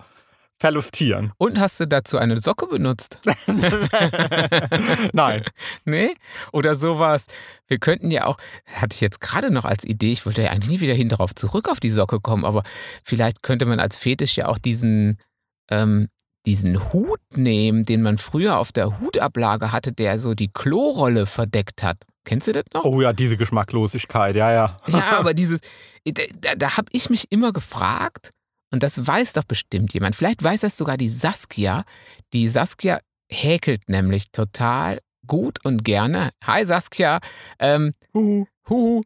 verlustieren. 0.61 1.33
Und 1.39 1.59
hast 1.59 1.79
du 1.79 1.87
dazu 1.87 2.19
eine 2.19 2.39
Socke 2.39 2.67
benutzt? 2.67 3.19
Nein. 5.13 5.43
Nee? 5.85 6.13
Oder 6.51 6.75
sowas. 6.75 7.25
Wir 7.67 7.79
könnten 7.79 8.11
ja 8.11 8.27
auch, 8.27 8.37
hatte 8.75 8.93
ich 8.93 9.01
jetzt 9.01 9.19
gerade 9.19 9.49
noch 9.51 9.65
als 9.65 9.83
Idee, 9.83 10.11
ich 10.11 10.25
wollte 10.25 10.43
ja 10.43 10.51
eigentlich 10.51 10.69
nie 10.69 10.81
wieder 10.81 10.93
hin 10.93 11.09
darauf 11.09 11.33
zurück 11.33 11.69
auf 11.69 11.79
die 11.79 11.89
Socke 11.89 12.19
kommen, 12.19 12.45
aber 12.45 12.61
vielleicht 13.03 13.41
könnte 13.41 13.65
man 13.65 13.79
als 13.79 13.97
Fetisch 13.97 14.37
ja 14.37 14.47
auch 14.47 14.59
diesen, 14.59 15.17
ähm, 15.69 16.07
diesen 16.45 16.93
Hut 16.93 17.19
nehmen, 17.35 17.83
den 17.83 18.03
man 18.03 18.19
früher 18.19 18.59
auf 18.59 18.71
der 18.71 18.99
Hutablage 18.99 19.71
hatte, 19.71 19.91
der 19.91 20.19
so 20.19 20.35
die 20.35 20.49
Klorolle 20.49 21.25
verdeckt 21.25 21.81
hat. 21.81 21.97
Kennst 22.23 22.47
du 22.47 22.51
das 22.51 22.65
noch? 22.73 22.85
Oh 22.85 23.01
ja, 23.01 23.13
diese 23.13 23.37
Geschmacklosigkeit, 23.37 24.35
ja, 24.35 24.51
ja. 24.51 24.77
Ja, 24.87 25.11
aber 25.17 25.33
dieses, 25.33 25.61
da, 26.05 26.55
da 26.55 26.77
habe 26.77 26.87
ich 26.91 27.09
mich 27.09 27.31
immer 27.31 27.51
gefragt, 27.51 28.31
und 28.71 28.83
das 28.83 29.05
weiß 29.05 29.33
doch 29.33 29.43
bestimmt 29.43 29.93
jemand, 29.93 30.15
vielleicht 30.15 30.43
weiß 30.43 30.61
das 30.61 30.77
sogar 30.77 30.97
die 30.97 31.09
Saskia. 31.09 31.83
Die 32.33 32.47
Saskia 32.47 32.99
häkelt 33.29 33.87
nämlich 33.89 34.31
total 34.31 34.99
gut 35.27 35.63
und 35.65 35.83
gerne. 35.83 36.31
Hi 36.43 36.65
Saskia, 36.65 37.19
ähm, 37.59 37.93
Huhu. 38.13 38.45
huhu, 38.69 39.03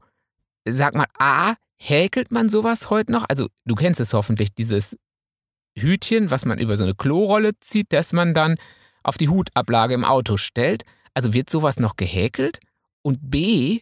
sag 0.67 0.95
mal, 0.95 1.07
A, 1.17 1.55
häkelt 1.77 2.31
man 2.31 2.49
sowas 2.49 2.89
heute 2.89 3.11
noch? 3.11 3.25
Also 3.27 3.47
du 3.65 3.75
kennst 3.75 3.99
es 3.99 4.13
hoffentlich, 4.13 4.53
dieses 4.53 4.97
Hütchen, 5.77 6.31
was 6.31 6.45
man 6.45 6.59
über 6.59 6.77
so 6.77 6.83
eine 6.83 6.95
Klorolle 6.95 7.59
zieht, 7.59 7.91
das 7.91 8.13
man 8.13 8.33
dann 8.33 8.57
auf 9.03 9.17
die 9.17 9.29
Hutablage 9.29 9.93
im 9.93 10.05
Auto 10.05 10.37
stellt. 10.37 10.83
Also 11.13 11.33
wird 11.33 11.49
sowas 11.49 11.79
noch 11.79 11.95
gehäkelt? 11.95 12.59
Und 13.01 13.19
B, 13.29 13.81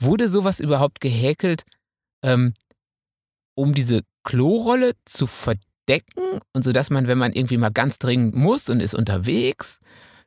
wurde 0.00 0.28
sowas 0.28 0.60
überhaupt 0.60 1.00
gehäkelt, 1.00 1.62
ähm, 2.22 2.54
um 3.54 3.74
diese 3.74 4.02
Klorolle 4.28 4.92
zu 5.06 5.26
verdecken 5.26 6.40
und 6.52 6.62
so, 6.62 6.72
dass 6.72 6.90
man, 6.90 7.08
wenn 7.08 7.16
man 7.16 7.32
irgendwie 7.32 7.56
mal 7.56 7.70
ganz 7.70 7.98
dringend 7.98 8.34
muss 8.34 8.68
und 8.68 8.80
ist 8.80 8.94
unterwegs 8.94 9.78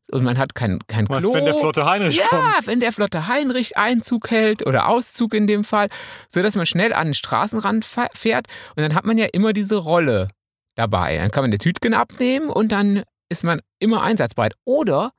und 0.10 0.24
man 0.24 0.40
hat 0.40 0.56
kein, 0.56 0.80
kein 0.88 1.08
Klo, 1.08 1.36
wenn 1.36 1.46
der 1.46 1.54
flotte 1.54 1.86
Heinrich 1.86 2.18
ja, 2.18 2.26
kommt? 2.28 2.66
wenn 2.66 2.80
der 2.80 2.92
flotte 2.92 3.28
Heinrich 3.28 3.78
Einzug 3.78 4.32
hält 4.32 4.66
oder 4.66 4.88
Auszug 4.88 5.36
in 5.36 5.46
dem 5.46 5.64
Fall, 5.64 5.90
so 6.28 6.42
dass 6.42 6.56
man 6.56 6.66
schnell 6.66 6.94
an 6.94 7.10
den 7.10 7.14
Straßenrand 7.14 7.86
fährt 7.86 8.48
und 8.76 8.82
dann 8.82 8.96
hat 8.96 9.06
man 9.06 9.20
ja 9.20 9.28
immer 9.32 9.54
diese 9.54 9.76
Rolle 9.76 10.30
dabei. 10.74 11.18
Dann 11.18 11.30
kann 11.30 11.44
man 11.44 11.52
das 11.52 11.60
Tütchen 11.60 11.94
abnehmen 11.94 12.50
und 12.50 12.72
dann 12.72 13.04
ist 13.30 13.44
man 13.44 13.62
immer 13.78 14.02
einsatzbereit. 14.02 14.56
Oder 14.66 15.12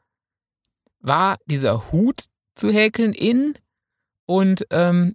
war 0.98 1.38
dieser 1.46 1.92
Hut 1.92 2.24
zu 2.56 2.68
häkeln 2.70 3.12
in 3.12 3.54
und 4.26 4.66
ähm, 4.70 5.14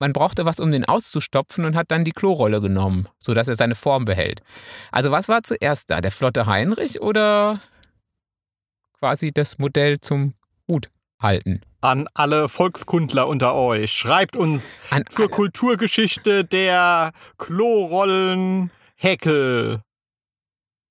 man 0.00 0.12
brauchte 0.12 0.44
was, 0.46 0.58
um 0.58 0.72
den 0.72 0.84
auszustopfen 0.84 1.64
und 1.64 1.76
hat 1.76 1.90
dann 1.90 2.04
die 2.04 2.12
Klorolle 2.12 2.60
genommen, 2.60 3.06
sodass 3.18 3.48
er 3.48 3.54
seine 3.54 3.74
Form 3.74 4.04
behält. 4.06 4.42
Also 4.90 5.10
was 5.12 5.28
war 5.28 5.42
zuerst 5.42 5.90
da, 5.90 6.00
der 6.00 6.10
flotte 6.10 6.46
Heinrich 6.46 7.00
oder 7.00 7.60
quasi 8.98 9.30
das 9.30 9.58
Modell 9.58 10.00
zum 10.00 10.34
Hut 10.66 10.90
halten? 11.20 11.60
An 11.82 12.08
alle 12.14 12.48
Volkskundler 12.48 13.28
unter 13.28 13.54
euch. 13.54 13.92
Schreibt 13.92 14.36
uns 14.36 14.76
An 14.90 15.04
zur 15.08 15.26
alle. 15.26 15.30
Kulturgeschichte 15.30 16.44
der 16.44 17.12
Klorollen 17.38 18.70
Häkel 18.96 19.82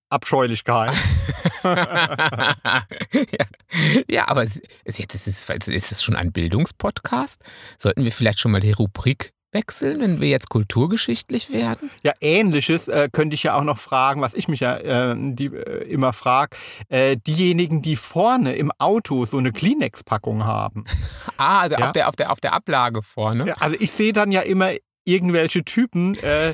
Abscheulichkeit. 0.09 0.95
ja. 1.63 2.55
ja, 4.09 4.27
aber 4.27 4.43
es, 4.43 4.61
es, 4.83 4.97
jetzt 4.97 5.15
ist 5.15 5.27
es, 5.49 5.67
ist 5.67 5.91
es 5.91 6.03
schon 6.03 6.15
ein 6.15 6.31
Bildungspodcast. 6.31 7.41
Sollten 7.77 8.03
wir 8.03 8.11
vielleicht 8.11 8.39
schon 8.39 8.51
mal 8.51 8.61
die 8.61 8.71
Rubrik 8.71 9.33
wechseln, 9.51 9.99
wenn 10.01 10.21
wir 10.21 10.29
jetzt 10.29 10.49
kulturgeschichtlich 10.49 11.51
werden? 11.51 11.89
Ja, 12.03 12.13
ähnliches 12.21 12.87
äh, 12.87 13.09
könnte 13.11 13.33
ich 13.33 13.43
ja 13.43 13.55
auch 13.55 13.63
noch 13.63 13.79
fragen, 13.79 14.21
was 14.21 14.33
ich 14.35 14.47
mich 14.47 14.59
ja 14.59 14.77
äh, 14.77 15.15
die, 15.17 15.47
äh, 15.47 15.89
immer 15.89 16.13
frage. 16.13 16.55
Äh, 16.87 17.17
diejenigen, 17.17 17.81
die 17.81 17.95
vorne 17.95 18.55
im 18.55 18.71
Auto 18.77 19.25
so 19.25 19.37
eine 19.37 19.51
Kleenex-Packung 19.51 20.45
haben. 20.45 20.83
Ah, 21.37 21.61
also 21.61 21.77
Ja. 21.77 21.85
auf, 21.85 21.91
der, 21.93 22.09
auf, 22.09 22.15
der, 22.17 22.31
auf 22.33 22.41
der 22.41 22.51
Ablage 22.51 23.01
vorne. 23.01 23.45
Ja, 23.47 23.53
also 23.61 23.77
ich 23.79 23.91
sehe 23.91 24.11
dann 24.11 24.29
ja 24.29 24.41
immer 24.41 24.71
irgendwelche 25.05 25.63
Typen, 25.63 26.17
äh, 26.17 26.53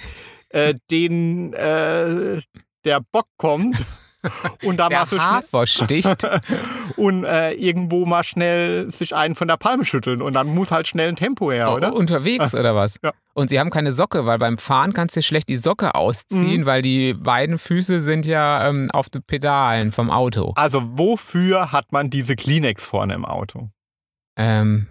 äh, 0.50 0.75
denen 0.91 1.51
der 1.53 3.01
Bock 3.12 3.27
kommt 3.38 3.84
und 4.63 4.77
da 4.77 4.89
mal 4.89 5.05
so 5.05 5.15
schnell, 5.17 5.20
Hafer 5.27 5.67
sticht. 5.67 6.27
und 6.98 7.24
äh, 7.24 7.51
irgendwo 7.53 8.05
mal 8.05 8.24
schnell 8.24 8.89
sich 8.91 9.15
einen 9.15 9.36
von 9.36 9.48
der 9.48 9.58
Palme 9.58 9.86
schütteln 9.86 10.22
und 10.22 10.34
dann 10.34 10.48
muss 10.48 10.72
halt 10.72 10.88
schnell 10.88 11.10
ein 11.10 11.15
Tempo 11.15 11.51
her, 11.51 11.74
oder? 11.74 11.94
Oh, 11.94 11.98
unterwegs 11.98 12.53
oder 12.55 12.75
was? 12.75 12.98
Ja. 13.03 13.12
Und 13.34 13.50
sie 13.50 13.60
haben 13.60 13.70
keine 13.70 13.91
Socke, 13.91 14.25
weil 14.25 14.38
beim 14.39 14.58
Fahren 14.58 14.94
kannst 14.94 15.15
du 15.17 15.22
schlecht 15.22 15.50
die 15.50 15.58
Socke 15.58 15.96
ausziehen, 15.96 16.62
Mhm. 16.62 16.65
weil 16.65 16.82
die 16.82 17.13
beiden 17.13 17.58
Füße 17.58 18.00
sind 18.01 18.25
ja 18.25 18.67
ähm, 18.70 18.89
auf 18.91 19.10
den 19.10 19.24
Pedalen 19.24 19.91
vom 19.91 20.10
Auto. 20.10 20.53
Also 20.55 20.82
wofür 20.98 21.72
hat 21.72 21.91
man 21.91 22.10
diese 22.10 22.36
Kleenex 22.36 22.86
vorne 22.86 23.13
im 23.13 23.25
Auto? 23.25 23.70
Ähm, 24.38 24.88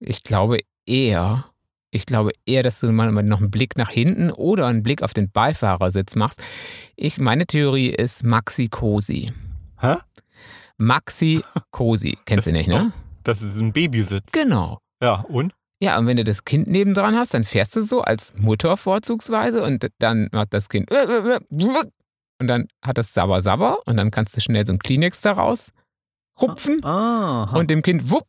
ich 0.00 0.22
glaube 0.24 0.58
eher, 0.86 1.44
ich 1.90 2.06
glaube 2.06 2.32
eher, 2.46 2.62
dass 2.62 2.80
du 2.80 2.90
mal 2.92 3.10
noch 3.10 3.40
einen 3.40 3.50
Blick 3.50 3.76
nach 3.76 3.90
hinten 3.90 4.30
oder 4.30 4.66
einen 4.66 4.82
Blick 4.82 5.02
auf 5.02 5.14
den 5.14 5.30
Beifahrersitz 5.30 6.14
machst. 6.16 6.42
Ich, 6.96 7.18
meine 7.18 7.46
Theorie 7.46 7.90
ist 7.90 8.22
Maxi 8.24 8.68
Cosi. 8.68 9.32
Hä? 9.80 9.96
Maxi 10.78 11.42
Cosi. 11.70 12.18
Kennst 12.26 12.46
du 12.46 12.52
nicht, 12.52 12.68
ne? 12.68 12.92
Das 13.24 13.42
ist 13.42 13.56
ein 13.56 13.72
Babysitz. 13.72 14.26
Genau. 14.32 14.78
Ja, 15.02 15.24
und? 15.28 15.52
Ja, 15.80 15.98
und 15.98 16.06
wenn 16.06 16.16
du 16.16 16.24
das 16.24 16.44
Kind 16.44 16.68
nebendran 16.68 17.16
hast, 17.16 17.34
dann 17.34 17.44
fährst 17.44 17.76
du 17.76 17.82
so 17.82 18.00
als 18.00 18.32
Mutter 18.36 18.76
vorzugsweise 18.76 19.62
und 19.62 19.86
dann 19.98 20.28
macht 20.32 20.54
das 20.54 20.68
Kind 20.68 20.90
und 20.90 22.46
dann 22.48 22.68
hat 22.82 22.98
das 22.98 23.12
Sabber 23.14 23.40
Sabber 23.42 23.78
und 23.86 23.96
dann 23.96 24.10
kannst 24.10 24.36
du 24.36 24.40
schnell 24.40 24.66
so 24.66 24.72
ein 24.72 24.78
Kleenex 24.78 25.20
daraus 25.20 25.70
rupfen 26.40 26.82
Ah. 26.84 27.50
und 27.54 27.68
dem 27.70 27.82
Kind 27.82 28.10
wupp 28.10 28.24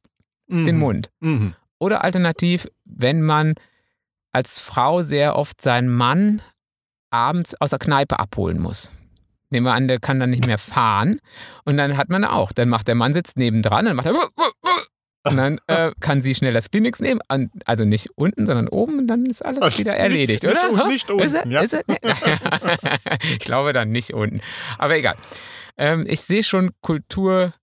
den 0.49 0.77
Mund. 0.77 1.09
Mhm. 1.19 1.53
Oder 1.79 2.03
alternativ, 2.03 2.67
wenn 2.85 3.21
man 3.21 3.55
als 4.31 4.59
Frau 4.59 5.01
sehr 5.01 5.35
oft 5.35 5.61
seinen 5.61 5.89
Mann 5.89 6.41
abends 7.09 7.55
aus 7.55 7.71
der 7.71 7.79
Kneipe 7.79 8.19
abholen 8.19 8.59
muss. 8.59 8.91
Nehmen 9.49 9.65
wir 9.65 9.73
an, 9.73 9.87
der 9.87 9.99
kann 9.99 10.19
dann 10.19 10.31
nicht 10.31 10.45
mehr 10.45 10.57
fahren. 10.57 11.19
Und 11.63 11.77
dann 11.77 11.95
hat 11.95 12.09
man 12.09 12.25
auch, 12.25 12.51
dann 12.51 12.69
macht 12.69 12.87
der 12.87 12.95
Mann 12.95 13.13
sitzt 13.13 13.37
nebendran, 13.37 13.85
dann 13.85 13.95
macht 13.95 14.07
er 14.07 14.13
und 15.29 15.37
dann 15.37 15.59
äh, 15.67 15.91
kann 15.99 16.21
sie 16.21 16.35
schnell 16.35 16.53
das 16.53 16.69
Kleenex 16.69 16.99
nehmen, 16.99 17.21
also 17.65 17.85
nicht 17.85 18.09
unten, 18.15 18.45
sondern 18.45 18.67
oben 18.67 18.99
und 18.99 19.07
dann 19.07 19.25
ist 19.25 19.43
alles 19.43 19.61
Also 19.61 19.79
wieder 19.79 19.95
erledigt, 19.95 20.43
nicht, 20.43 20.51
oder? 20.51 20.87
Nicht 20.87 21.09
unten, 21.09 21.23
Ist 21.23 21.33
er, 21.33 21.47
ja. 21.47 21.61
ist 21.61 21.73
er, 21.73 21.83
ich 23.23 23.39
glaube 23.39 23.73
dann 23.73 23.89
nicht 23.89 24.13
unten. 24.13 24.41
Aber 24.77 24.95
egal. 24.95 25.15
Ähm, 25.77 26.05
ich 26.07 26.21
sehe 26.21 26.43
schon 26.43 26.71
Kultur. 26.81 27.53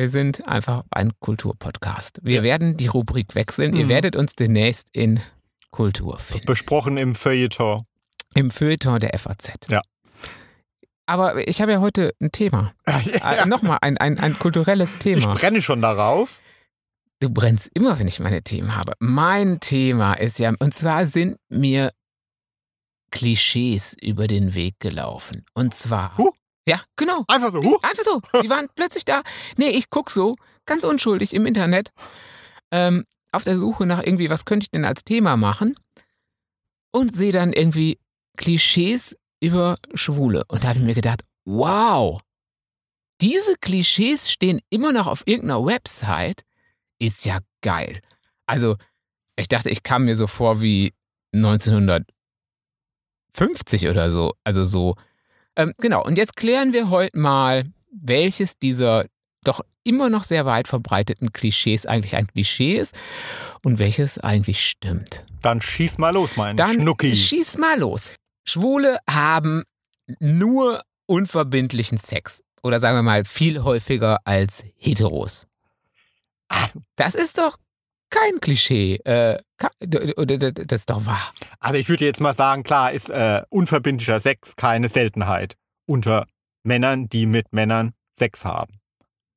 Wir 0.00 0.08
sind 0.08 0.48
einfach 0.48 0.84
ein 0.90 1.12
Kulturpodcast. 1.20 2.20
Wir 2.22 2.36
Ja. 2.36 2.42
werden 2.42 2.78
die 2.78 2.86
Rubrik 2.86 3.34
wechseln. 3.34 3.76
Ihr 3.76 3.84
Mhm. 3.84 3.88
werdet 3.90 4.16
uns 4.16 4.34
demnächst 4.34 4.88
in 4.92 5.20
Kultur 5.70 6.18
finden. 6.18 6.46
Besprochen 6.46 6.96
im 6.96 7.14
Feuilleton. 7.14 7.84
Im 8.34 8.50
Feuilleton 8.50 8.98
der 8.98 9.12
FAZ. 9.12 9.50
Ja. 9.68 9.82
Aber 11.04 11.46
ich 11.46 11.60
habe 11.60 11.72
ja 11.72 11.80
heute 11.82 12.14
ein 12.18 12.32
Thema. 12.32 12.72
Äh, 12.86 13.44
Nochmal 13.44 13.76
ein, 13.82 13.98
ein, 13.98 14.18
ein 14.18 14.38
kulturelles 14.38 14.92
Ich 14.94 14.98
Thema. 15.00 15.34
brenne 15.34 15.60
schon 15.60 15.82
darauf. 15.82 16.40
Du 17.20 17.28
brennst 17.28 17.68
immer, 17.74 17.98
wenn 17.98 18.08
ich 18.08 18.20
meine 18.20 18.40
Themen 18.42 18.74
habe. 18.74 18.94
Mein 19.00 19.60
Thema 19.60 20.14
ist 20.14 20.38
ja, 20.38 20.54
und 20.60 20.72
zwar 20.72 21.04
sind 21.04 21.36
mir 21.50 21.90
Klischees 23.10 23.94
über 24.00 24.26
den 24.28 24.54
Weg 24.54 24.76
gelaufen. 24.80 25.44
Und 25.52 25.74
zwar. 25.74 26.16
Huh. 26.16 26.30
Ja, 26.66 26.80
genau. 26.96 27.24
Einfach 27.28 27.52
so, 27.52 27.62
huh, 27.62 27.78
einfach 27.82 28.04
so. 28.04 28.20
Die 28.42 28.50
waren 28.50 28.68
plötzlich 28.74 29.04
da. 29.04 29.22
Nee, 29.56 29.70
ich 29.70 29.90
gucke 29.90 30.12
so, 30.12 30.36
ganz 30.66 30.84
unschuldig 30.84 31.34
im 31.34 31.46
Internet, 31.46 31.90
ähm, 32.70 33.04
auf 33.32 33.44
der 33.44 33.56
Suche 33.56 33.86
nach 33.86 34.02
irgendwie, 34.02 34.30
was 34.30 34.44
könnte 34.44 34.64
ich 34.64 34.70
denn 34.70 34.84
als 34.84 35.04
Thema 35.04 35.36
machen? 35.36 35.76
Und 36.92 37.14
sehe 37.14 37.32
dann 37.32 37.52
irgendwie 37.52 37.98
Klischees 38.36 39.16
über 39.40 39.76
Schwule. 39.94 40.44
Und 40.48 40.64
da 40.64 40.68
habe 40.68 40.80
ich 40.80 40.84
mir 40.84 40.94
gedacht, 40.94 41.22
wow, 41.44 42.20
diese 43.20 43.56
Klischees 43.56 44.30
stehen 44.30 44.60
immer 44.70 44.92
noch 44.92 45.06
auf 45.06 45.22
irgendeiner 45.26 45.64
Website. 45.64 46.42
Ist 46.98 47.24
ja 47.24 47.38
geil. 47.62 48.00
Also, 48.46 48.76
ich 49.36 49.48
dachte, 49.48 49.70
ich 49.70 49.82
kam 49.82 50.04
mir 50.04 50.16
so 50.16 50.26
vor 50.26 50.60
wie 50.60 50.92
1950 51.34 53.88
oder 53.88 54.10
so. 54.10 54.34
Also 54.44 54.64
so. 54.64 54.96
Ähm, 55.56 55.72
genau, 55.78 56.04
und 56.04 56.16
jetzt 56.18 56.36
klären 56.36 56.72
wir 56.72 56.90
heute 56.90 57.18
mal, 57.18 57.64
welches 57.92 58.58
dieser 58.58 59.06
doch 59.44 59.60
immer 59.84 60.10
noch 60.10 60.24
sehr 60.24 60.44
weit 60.46 60.68
verbreiteten 60.68 61.32
Klischees 61.32 61.86
eigentlich 61.86 62.14
ein 62.14 62.26
Klischee 62.26 62.76
ist 62.76 62.94
und 63.62 63.78
welches 63.78 64.18
eigentlich 64.18 64.64
stimmt. 64.64 65.24
dann 65.42 65.62
schieß 65.62 65.98
mal 65.98 66.12
los, 66.12 66.36
mein 66.36 66.56
Dann 66.56 66.74
Schnucki. 66.74 67.16
schieß 67.16 67.58
mal 67.58 67.78
los. 67.78 68.02
Schwule 68.44 68.98
haben 69.08 69.64
nur 70.18 70.82
unverbindlichen 71.06 71.98
Sex. 71.98 72.42
Oder 72.62 72.78
sagen 72.78 72.96
wir 72.96 73.02
mal 73.02 73.24
viel 73.24 73.62
häufiger 73.62 74.18
als 74.24 74.64
Heteros. 74.76 75.46
Ah. 76.48 76.68
Das 76.96 77.14
ist 77.14 77.38
doch 77.38 77.56
kein 78.10 78.40
Klischee. 78.40 78.96
Äh, 79.04 79.38
das 79.58 80.80
ist 80.80 80.90
doch 80.90 81.06
wahr. 81.06 81.32
Also 81.58 81.78
ich 81.78 81.88
würde 81.88 82.04
jetzt 82.04 82.20
mal 82.20 82.34
sagen, 82.34 82.62
klar 82.62 82.92
ist 82.92 83.08
äh, 83.10 83.42
unverbindlicher 83.48 84.20
Sex 84.20 84.56
keine 84.56 84.88
Seltenheit 84.88 85.56
unter 85.86 86.26
Männern, 86.62 87.08
die 87.08 87.26
mit 87.26 87.52
Männern 87.52 87.92
Sex 88.12 88.44
haben. 88.44 88.80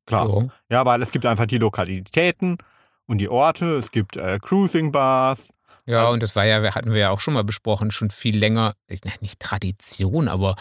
Klar. 0.06 0.25
So. 0.27 0.51
Ja, 0.70 0.86
weil 0.86 1.01
es 1.01 1.12
gibt 1.12 1.25
einfach 1.25 1.46
die 1.46 1.58
Lokalitäten 1.58 2.58
und 3.06 3.20
die 3.20 3.30
Orte, 3.30 3.75
es 3.75 3.92
gibt 3.92 4.18
äh, 4.18 4.39
Cruising-Bars. 4.42 5.53
Ja, 5.86 6.08
und 6.08 6.24
das 6.24 6.36
war 6.36 6.46
ja, 6.46 6.62
hatten 6.75 6.92
wir 6.92 7.00
ja 7.00 7.10
auch 7.10 7.20
schon 7.20 7.34
mal 7.34 7.44
besprochen, 7.44 7.92
schon 7.92 8.10
viel 8.10 8.38
länger, 8.38 8.74
ich- 8.88 9.01
nicht 9.22 9.39
Tradition, 9.39 10.27
aber 10.30 10.56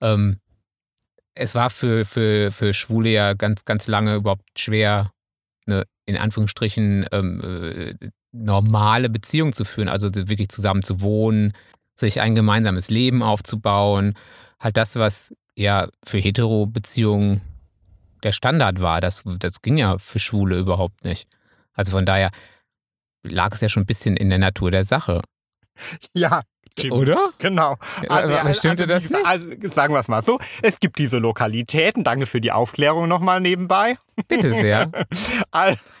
ähm, 0.00 0.38
es 1.34 1.54
war 1.54 1.70
für, 1.70 2.04
für, 2.04 2.50
für 2.52 2.74
Schwule 2.74 3.10
ja 3.10 3.34
ganz, 3.34 3.64
ganz 3.64 3.86
lange 3.88 4.14
überhaupt 4.16 4.58
schwer, 4.58 5.12
eine 5.66 5.84
in 6.08 6.16
Anführungsstrichen 6.16 7.06
ähm, 7.12 7.40
äh, 8.00 8.10
normale 8.32 9.10
Beziehung 9.10 9.52
zu 9.52 9.66
führen, 9.66 9.90
also 9.90 10.08
wirklich 10.14 10.48
zusammen 10.48 10.82
zu 10.82 11.02
wohnen, 11.02 11.52
sich 11.96 12.22
ein 12.22 12.34
gemeinsames 12.34 12.88
Leben 12.88 13.22
aufzubauen. 13.22 14.14
Halt 14.58 14.78
das, 14.78 14.96
was 14.96 15.34
ja 15.54 15.88
für 16.02 16.16
Hetero-Beziehungen 16.16 17.42
der 18.22 18.32
Standard 18.32 18.80
war, 18.80 19.02
das, 19.02 19.22
das 19.38 19.60
ging 19.60 19.76
ja 19.76 19.98
für 19.98 20.18
Schwule 20.18 20.58
überhaupt 20.58 21.04
nicht. 21.04 21.28
Also 21.74 21.92
von 21.92 22.06
daher 22.06 22.30
lag 23.22 23.52
es 23.52 23.60
ja 23.60 23.68
schon 23.68 23.82
ein 23.82 23.86
bisschen 23.86 24.16
in 24.16 24.30
der 24.30 24.38
Natur 24.38 24.70
der 24.70 24.84
Sache. 24.84 25.20
Ja, 26.14 26.40
Jimmy. 26.78 26.94
Oder? 26.94 27.30
Genau. 27.38 27.76
Also, 28.08 28.32
ja, 28.32 28.54
stimmte 28.54 28.84
also, 28.84 28.94
das 28.94 29.10
nicht? 29.10 29.26
Also, 29.26 29.46
sagen 29.68 29.94
wir 29.94 30.00
es 30.00 30.08
mal 30.08 30.22
so. 30.22 30.38
Es 30.62 30.80
gibt 30.80 30.98
diese 30.98 31.18
Lokalitäten. 31.18 32.04
Danke 32.04 32.26
für 32.26 32.40
die 32.40 32.52
Aufklärung 32.52 33.08
nochmal 33.08 33.40
nebenbei. 33.40 33.96
Bitte 34.26 34.52
sehr. 34.52 34.90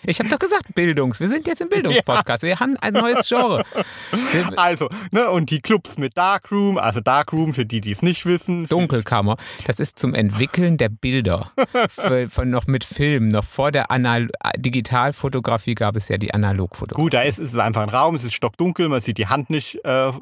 Ich 0.04 0.18
habe 0.20 0.28
doch 0.28 0.38
gesagt, 0.38 0.74
Bildungs. 0.74 1.20
Wir 1.20 1.28
sind 1.28 1.46
jetzt 1.46 1.60
im 1.60 1.68
Bildungspodcast. 1.68 2.42
Wir 2.44 2.58
haben 2.60 2.76
ein 2.80 2.94
neues 2.94 3.28
Genre. 3.28 3.64
Also, 4.56 4.88
ne, 5.10 5.28
und 5.30 5.50
die 5.50 5.60
Clubs 5.60 5.98
mit 5.98 6.16
Darkroom, 6.16 6.78
also 6.78 7.00
Darkroom 7.00 7.52
für 7.52 7.66
die, 7.66 7.80
die 7.80 7.90
es 7.90 8.00
nicht 8.00 8.24
wissen. 8.24 8.66
Dunkelkammer. 8.66 9.36
Das 9.66 9.80
ist 9.80 9.98
zum 9.98 10.14
Entwickeln 10.14 10.78
der 10.78 10.88
Bilder. 10.88 11.50
Für, 11.90 12.30
von 12.30 12.48
noch 12.48 12.66
mit 12.66 12.84
Film. 12.84 13.26
Noch 13.26 13.44
vor 13.44 13.70
der 13.72 13.90
Anal 13.90 14.28
Digitalfotografie 14.56 15.74
gab 15.74 15.96
es 15.96 16.08
ja 16.08 16.16
die 16.16 16.32
Analogfotografie. 16.32 17.02
Gut, 17.02 17.14
da 17.14 17.22
ist, 17.22 17.38
ist 17.38 17.52
es 17.52 17.58
einfach 17.58 17.82
ein 17.82 17.88
Raum, 17.88 18.14
es 18.14 18.24
ist 18.24 18.34
stockdunkel, 18.34 18.88
man 18.88 19.00
sieht 19.00 19.18
die 19.18 19.26
Hand 19.26 19.50
nicht 19.50 19.84
äh, 19.84 20.12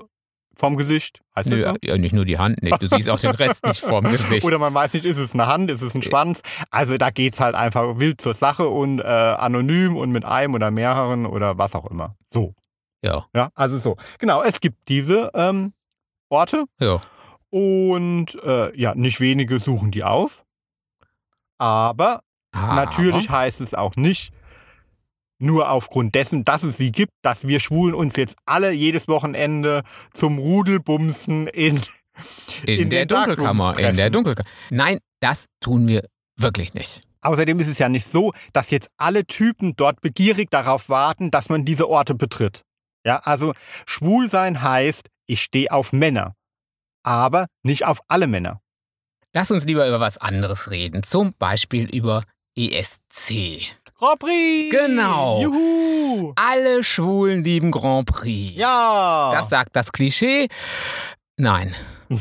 vom 0.59 0.77
Gesicht. 0.77 1.21
Heißt 1.37 1.51
das 1.51 1.59
Nö, 1.59 1.65
so? 1.65 1.75
ja, 1.83 1.99
nicht 1.99 2.15
nur 2.15 2.25
die 2.25 2.39
Hand 2.39 2.63
nicht. 2.63 2.81
Du 2.83 2.89
siehst 2.89 3.11
auch 3.11 3.21
den 3.21 3.31
Rest 3.33 3.65
nicht 3.67 3.81
vorm 3.81 4.05
Gesicht. 4.11 4.45
Oder 4.45 4.59
man 4.59 4.73
weiß 4.73 4.95
nicht, 4.95 5.05
ist 5.05 5.19
es 5.19 5.35
eine 5.35 5.47
Hand, 5.47 5.71
ist 5.71 5.83
es 5.83 5.95
ein 5.95 6.03
Schwanz. 6.03 6.41
Also 6.71 6.97
da 6.97 7.11
geht 7.11 7.35
es 7.35 7.41
halt 7.41 7.55
einfach 7.55 7.99
wild 7.99 8.21
zur 8.21 8.33
Sache 8.35 8.69
und 8.69 9.01
äh, 9.01 9.03
anonym 9.05 9.97
und 9.97 10.11
mit 10.13 10.25
einem 10.25 10.55
oder 10.55 10.71
mehreren 10.71 11.27
oder 11.27 11.59
was 11.59 11.75
auch 11.75 11.91
immer. 11.91 12.17
So. 12.31 12.55
Ja, 13.03 13.27
Ja, 13.35 13.51
also 13.55 13.79
so. 13.79 13.97
Genau, 14.19 14.43
es 14.43 14.61
gibt 14.61 14.89
diese 14.89 15.31
ähm, 15.35 15.75
Orte 16.31 16.65
ja. 16.81 17.03
und 17.51 18.35
äh, 18.43 18.75
ja, 18.81 18.95
nicht 18.95 19.21
wenige 19.21 19.59
suchen 19.59 19.91
die 19.91 20.03
auf. 20.05 20.45
Aber 21.59 22.23
Aber- 22.53 22.75
natürlich 22.75 23.31
heißt 23.31 23.61
es 23.61 23.75
auch 23.75 23.97
nicht, 23.97 24.33
nur 25.39 25.71
aufgrund 25.71 26.15
dessen, 26.15 26.45
dass 26.45 26.63
es 26.63 26.77
sie 26.77 26.93
gibt, 26.93 27.13
dass 27.23 27.47
wir 27.47 27.61
Schwulen 27.61 27.95
uns 27.95 28.17
jetzt 28.17 28.37
alle 28.47 28.73
jedes 28.73 29.09
Wochenende 29.09 29.83
zum 30.13 30.39
Rudelbumsen 30.39 31.47
in, 31.49 31.81
In, 32.67 32.81
in 32.81 32.91
der 32.91 33.07
Dunkelkammer. 33.07 33.79
In 33.79 33.97
der. 33.97 34.11
Dunkelkammer. 34.11 34.49
Nein, 34.71 34.99
das 35.21 35.47
tun 35.61 35.89
wir 35.89 36.09
wirklich 36.37 36.75
nicht. 36.75 37.03
Außerdem 37.21 37.59
ist 37.59 37.69
es 37.69 37.79
ja 37.79 37.89
nicht 37.89 38.07
so, 38.07 38.33
dass 38.53 38.71
jetzt 38.71 38.89
alle 38.97 39.27
Typen 39.27 39.75
dort 39.77 40.01
begierig 40.01 40.51
darauf 40.51 40.89
warten, 40.89 41.31
dass 41.31 41.49
man 41.49 41.65
diese 41.65 41.89
Orte 41.89 42.15
betritt. 42.15 42.63
Ja, 43.05 43.19
also 43.19 43.53
schwul 43.87 44.29
sein 44.29 44.63
heißt, 44.63 45.09
ich 45.27 45.43
stehe 45.43 45.71
auf 45.73 45.93
Männer, 45.93 46.35
aber 47.03 47.47
nicht 47.63 47.85
auf 47.85 48.01
alle 48.09 48.27
Männer. 48.27 48.61
Lass 49.33 49.51
uns 49.51 49.65
lieber 49.65 49.87
über 49.87 50.01
was 50.01 50.19
anderes 50.19 50.71
reden. 50.71 51.03
Zum 51.03 51.35
Beispiel 51.39 51.89
über 51.95 52.25
ESC. 52.57 53.77
Grand 53.99 54.19
Prix! 54.19 54.71
Genau. 54.71 55.41
Juhu! 55.43 56.33
Alle 56.37 56.85
Schwulen 56.85 57.43
lieben 57.45 57.71
Grand 57.71 58.07
Prix. 58.07 58.55
Ja! 58.57 59.31
Das 59.33 59.49
sagt 59.49 59.75
das 59.75 59.91
Klischee. 59.93 60.49
Nein. 61.37 61.75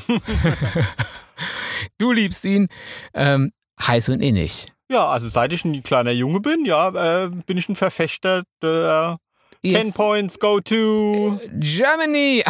du 1.97 2.11
liebst 2.11 2.43
ihn 2.45 2.67
ähm, 3.13 3.51
heiß 3.81 4.09
und 4.09 4.21
innig. 4.21 4.65
ja, 4.89 5.07
also 5.07 5.27
seit 5.29 5.51
ich 5.53 5.65
ein 5.65 5.83
kleiner 5.83 6.11
Junge 6.11 6.39
bin, 6.39 6.65
ja, 6.65 7.23
äh, 7.25 7.29
bin 7.29 7.57
ich 7.57 7.69
ein 7.69 7.75
Verfechter 7.75 8.43
der 8.61 9.17
10 9.63 9.71
Yes. 9.71 9.93
Points 9.93 10.39
Go 10.39 10.59
to. 10.59 11.39
Germany. 11.53 12.43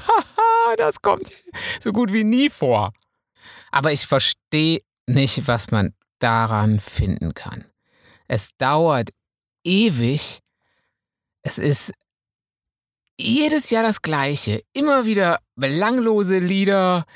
das 0.76 1.00
kommt 1.02 1.30
so 1.80 1.92
gut 1.92 2.12
wie 2.12 2.24
nie 2.24 2.50
vor. 2.50 2.92
Aber 3.70 3.92
ich 3.92 4.06
verstehe 4.06 4.80
nicht, 5.06 5.46
was 5.46 5.70
man 5.70 5.94
daran 6.18 6.80
finden 6.80 7.34
kann. 7.34 7.64
Es 8.30 8.56
dauert 8.58 9.10
ewig. 9.64 10.38
Es 11.42 11.58
ist 11.58 11.92
jedes 13.18 13.70
Jahr 13.70 13.82
das 13.82 14.02
Gleiche. 14.02 14.62
Immer 14.72 15.04
wieder 15.04 15.40
belanglose 15.56 16.38
Lieder, 16.38 17.06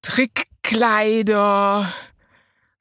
Trickkleider, 0.00 1.92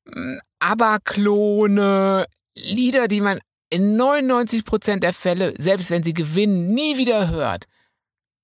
m, 0.05 0.39
Aberklone, 0.59 2.27
Lieder, 2.55 3.07
die 3.07 3.21
man 3.21 3.39
in 3.71 3.99
99% 3.99 4.99
der 4.99 5.13
Fälle, 5.13 5.55
selbst 5.57 5.89
wenn 5.89 6.03
sie 6.03 6.13
gewinnen, 6.13 6.75
nie 6.75 6.99
wieder 6.99 7.27
hört. 7.29 7.65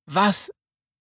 Was 0.08 0.52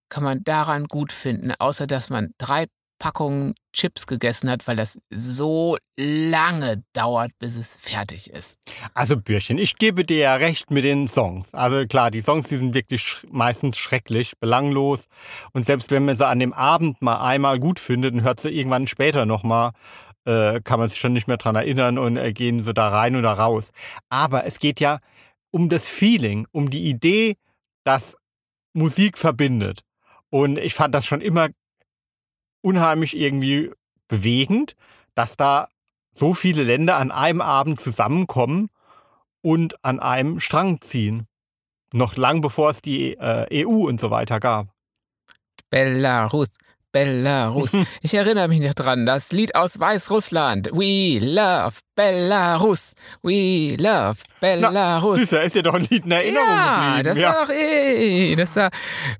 kann 0.09 0.23
man 0.23 0.43
daran 0.43 0.85
gut 0.85 1.11
finden, 1.11 1.51
außer 1.57 1.87
dass 1.87 2.11
man 2.11 2.35
drei 2.37 2.67
Packung 3.03 3.53
Chips 3.73 4.07
gegessen 4.07 4.49
hat, 4.49 4.65
weil 4.65 4.77
das 4.77 4.97
so 5.09 5.75
lange 5.97 6.83
dauert, 6.93 7.31
bis 7.37 7.57
es 7.57 7.75
fertig 7.75 8.29
ist. 8.29 8.57
Also 8.93 9.17
Bürchen, 9.17 9.57
ich 9.57 9.75
gebe 9.75 10.05
dir 10.05 10.19
ja 10.19 10.35
recht 10.35 10.71
mit 10.71 10.85
den 10.85 11.09
Songs. 11.09 11.53
Also 11.53 11.85
klar, 11.85 12.11
die 12.11 12.21
Songs, 12.21 12.47
die 12.47 12.55
sind 12.55 12.73
wirklich 12.73 13.01
sch 13.01 13.25
meistens 13.29 13.77
schrecklich, 13.77 14.39
belanglos. 14.39 15.07
Und 15.51 15.65
selbst 15.65 15.91
wenn 15.91 16.05
man 16.05 16.15
sie 16.15 16.25
an 16.25 16.39
dem 16.39 16.53
Abend 16.53 17.01
mal 17.01 17.17
einmal 17.17 17.59
gut 17.59 17.77
findet 17.77 18.13
und 18.13 18.21
hört 18.21 18.39
sie 18.39 18.51
irgendwann 18.51 18.87
später 18.87 19.25
nochmal, 19.25 19.71
äh, 20.23 20.61
kann 20.61 20.79
man 20.79 20.87
sich 20.87 20.99
schon 20.99 21.11
nicht 21.11 21.27
mehr 21.27 21.35
dran 21.35 21.57
erinnern 21.57 21.97
und 21.97 22.15
äh, 22.15 22.31
gehen 22.31 22.61
sie 22.61 22.73
da 22.73 22.87
rein 22.87 23.17
oder 23.17 23.33
raus. 23.33 23.71
Aber 24.07 24.45
es 24.45 24.59
geht 24.59 24.79
ja 24.79 24.99
um 25.51 25.67
das 25.67 25.89
Feeling, 25.89 26.47
um 26.53 26.69
die 26.69 26.85
Idee, 26.89 27.35
dass 27.83 28.15
Musik 28.71 29.17
verbindet. 29.17 29.81
Und 30.29 30.57
ich 30.57 30.73
fand 30.73 30.95
das 30.95 31.05
schon 31.05 31.19
immer 31.19 31.49
unheimlich 32.63 33.15
irgendwie 33.15 33.71
bewegend, 34.07 34.75
dass 35.15 35.37
da 35.37 35.67
so 36.11 36.33
viele 36.33 36.63
Länder 36.63 36.97
an 36.97 37.11
einem 37.11 37.41
Abend 37.41 37.79
zusammenkommen 37.79 38.69
und 39.41 39.83
an 39.83 39.99
einem 39.99 40.39
Strang 40.39 40.81
ziehen. 40.81 41.27
Noch 41.91 42.15
lang 42.15 42.41
bevor 42.41 42.69
es 42.69 42.81
die 42.81 43.13
äh, 43.13 43.65
EU 43.65 43.87
und 43.87 43.99
so 43.99 44.09
weiter 44.09 44.39
gab. 44.39 44.67
Belarus, 45.69 46.57
Belarus. 46.91 47.75
Ich 48.01 48.13
erinnere 48.13 48.47
mich 48.47 48.61
noch 48.61 48.73
dran, 48.73 49.05
das 49.05 49.31
Lied 49.31 49.55
aus 49.55 49.79
Weißrussland. 49.79 50.69
We 50.73 51.19
love 51.19 51.79
Belarus. 51.95 52.95
We 53.21 53.75
love 53.77 54.15
Belarus. 54.41 55.17
Süßer, 55.17 55.43
ist 55.43 55.55
dir 55.55 55.63
doch 55.63 55.75
ein 55.75 55.85
Lied 55.89 56.05
in 56.05 56.11
Erinnerung 56.11 56.47
ja, 56.47 56.95
geblieben. 56.97 57.03
das 57.09 57.17
ja, 57.17 57.27
war 57.29 57.45
doch 57.45 57.53
eh. 57.53 58.35
Das 58.35 58.55
war, 58.55 58.71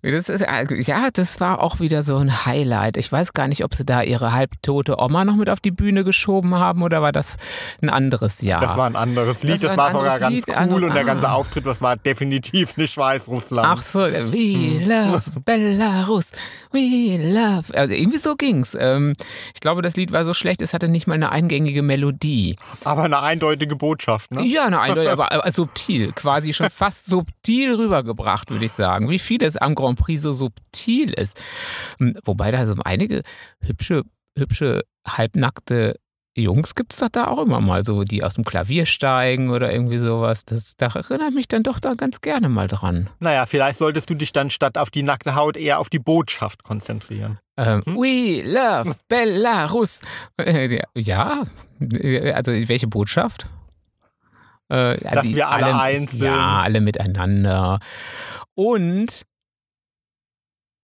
das 0.02 0.30
ist, 0.30 0.88
ja, 0.88 1.10
das 1.14 1.40
war 1.40 1.62
auch 1.62 1.80
wieder 1.80 2.02
so 2.02 2.18
ein 2.18 2.46
Highlight. 2.46 2.98
Ich 2.98 3.12
weiß 3.12 3.34
gar 3.34 3.48
nicht, 3.48 3.64
ob 3.64 3.76
sie 3.76 3.86
da 3.86 4.02
ihre 4.02 4.34
halbtote 4.34 4.98
Oma 5.00 5.24
noch 5.24 5.36
mit 5.36 5.50
auf 5.50 5.60
die 5.60 5.72
Bühne 5.72 6.04
geschoben 6.04 6.56
haben 6.56 6.82
oder 6.82 7.02
war 7.02 7.12
das 7.12 7.38
ein 7.82 7.90
anderes 7.90 8.42
Jahr? 8.42 8.60
das 8.62 8.76
war 8.76 8.88
ein 8.88 8.96
anderes 8.96 9.44
Lied, 9.44 9.56
Das 9.56 9.62
das, 9.62 9.78
war 9.78 9.88
ein 9.90 9.94
war 9.94 10.02
sogar 10.02 10.14
anderes 10.16 10.20
ganz 10.20 10.34
Lied, 10.36 10.48
cool 10.48 10.56
andere- 10.56 10.86
und 10.88 10.96
der 10.96 11.04
ganze 11.06 11.30
ah. 11.30 11.34
Auftritt, 11.34 11.66
das 11.66 11.82
war 11.82 11.96
definitiv 11.96 12.76
nicht 12.78 12.98
Weißrussland. 12.98 13.68
Ach 13.80 13.84
so, 13.84 14.00
we 14.02 14.80
Hm. 14.80 14.88
love 14.90 15.24
Belarus, 15.46 16.32
we 16.72 17.18
love. 17.18 17.74
Also 17.78 17.94
irgendwie 17.94 18.18
so 18.18 18.36
ging's. 18.36 18.76
Ähm, 18.80 19.14
ich 19.54 19.62
glaube, 19.62 19.82
das 19.84 19.96
Lied 19.96 20.12
war 20.12 20.26
so 20.26 20.34
schlecht, 20.34 20.62
es 20.62 20.74
hatte 20.74 20.88
nicht 20.88 21.06
mal 21.08 21.14
eine 21.14 21.32
eingängige 21.32 21.82
Melodie. 21.84 22.56
Aber 22.84 23.04
eine 23.04 23.22
eindeutige 23.22 23.76
Botschaft, 23.76 24.32
ne? 24.32 24.44
Ja, 24.44 24.70
nein, 24.70 24.98
aber, 25.08 25.32
aber 25.32 25.52
subtil, 25.52 26.12
quasi 26.12 26.54
schon 26.54 26.70
fast 26.70 27.06
subtil 27.06 27.76
rübergebracht, 27.76 28.50
würde 28.50 28.66
ich 28.66 28.72
sagen. 28.72 29.10
Wie 29.10 29.20
vieles 29.20 29.58
am 29.58 29.76
Grand 29.76 30.00
Prix 30.00 30.22
so 30.22 30.34
subtil 30.34 31.12
ist. 31.14 31.40
Hm, 32.00 32.18
Wobei 32.24 32.52
da 32.52 32.66
so 32.66 32.76
einige 32.84 33.24
hübsche, 33.62 34.04
hübsche, 34.38 34.82
halbnackte 35.08 36.00
Jungs 36.36 36.74
gibt 36.74 36.94
es 36.94 37.00
doch 37.00 37.10
da 37.10 37.28
auch 37.28 37.38
immer 37.40 37.62
mal 37.62 37.86
so, 37.86 38.04
die 38.04 38.24
aus 38.24 38.36
dem 38.36 38.44
Klavier 38.44 38.86
steigen 38.88 39.52
oder 39.52 39.72
irgendwie 39.72 40.00
sowas. 40.00 40.46
Das, 40.46 40.76
da 40.76 40.88
erinnert 40.88 41.34
mich 41.34 41.48
dann 41.48 41.62
doch 41.62 41.80
da 41.80 41.94
ganz 41.94 42.22
gerne 42.22 42.50
mal 42.50 42.68
dran. 42.68 43.10
Naja, 43.20 43.46
vielleicht 43.46 43.78
solltest 43.78 44.10
du 44.10 44.16
dich 44.16 44.34
dann 44.34 44.50
statt 44.50 44.78
auf 44.80 44.90
die 44.90 45.04
nackte 45.04 45.36
Haut 45.36 45.58
eher 45.58 45.78
auf 45.80 45.90
die 45.90 46.00
Botschaft 46.00 46.64
konzentrieren. 46.64 47.38
Ähm, 47.58 47.84
Hm? 47.86 47.96
We 47.98 48.42
love 48.44 48.96
Belarus. 49.08 50.00
Äh, 50.38 50.80
Ja, 50.96 51.44
also 52.34 52.52
welche 52.52 52.88
Botschaft? 52.88 53.46
Äh, 54.70 54.98
Dass 55.02 55.26
wir 55.26 55.50
alle 55.50 55.80
eins 55.80 56.12
sind. 56.14 56.24
Ja, 56.26 56.62
alle 56.62 56.82
miteinander. 56.82 57.80
Und 58.56 59.24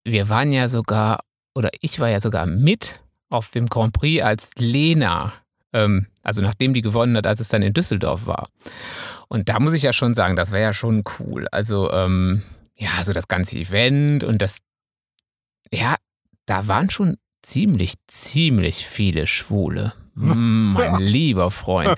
wir 0.03 0.29
waren 0.29 0.51
ja 0.53 0.69
sogar, 0.69 1.21
oder 1.55 1.69
ich 1.81 1.99
war 1.99 2.09
ja 2.09 2.19
sogar 2.19 2.45
mit 2.45 2.99
auf 3.29 3.49
dem 3.51 3.67
Grand 3.67 3.93
Prix 3.93 4.23
als 4.23 4.51
Lena. 4.57 5.33
Ähm, 5.73 6.07
also 6.23 6.41
nachdem 6.41 6.73
die 6.73 6.81
gewonnen 6.81 7.15
hat, 7.15 7.27
als 7.27 7.39
es 7.39 7.49
dann 7.49 7.61
in 7.61 7.73
Düsseldorf 7.73 8.25
war. 8.25 8.49
Und 9.27 9.49
da 9.49 9.59
muss 9.59 9.73
ich 9.73 9.83
ja 9.83 9.93
schon 9.93 10.13
sagen, 10.13 10.35
das 10.35 10.51
war 10.51 10.59
ja 10.59 10.73
schon 10.73 11.03
cool. 11.19 11.47
Also, 11.51 11.91
ähm, 11.91 12.43
ja, 12.75 13.03
so 13.03 13.13
das 13.13 13.27
ganze 13.27 13.57
Event 13.57 14.23
und 14.23 14.41
das, 14.41 14.57
ja, 15.71 15.95
da 16.45 16.67
waren 16.67 16.89
schon 16.89 17.17
ziemlich, 17.43 17.93
ziemlich 18.07 18.85
viele 18.85 19.27
Schwule. 19.27 19.93
Mein 20.15 21.01
lieber 21.01 21.51
Freund. 21.51 21.95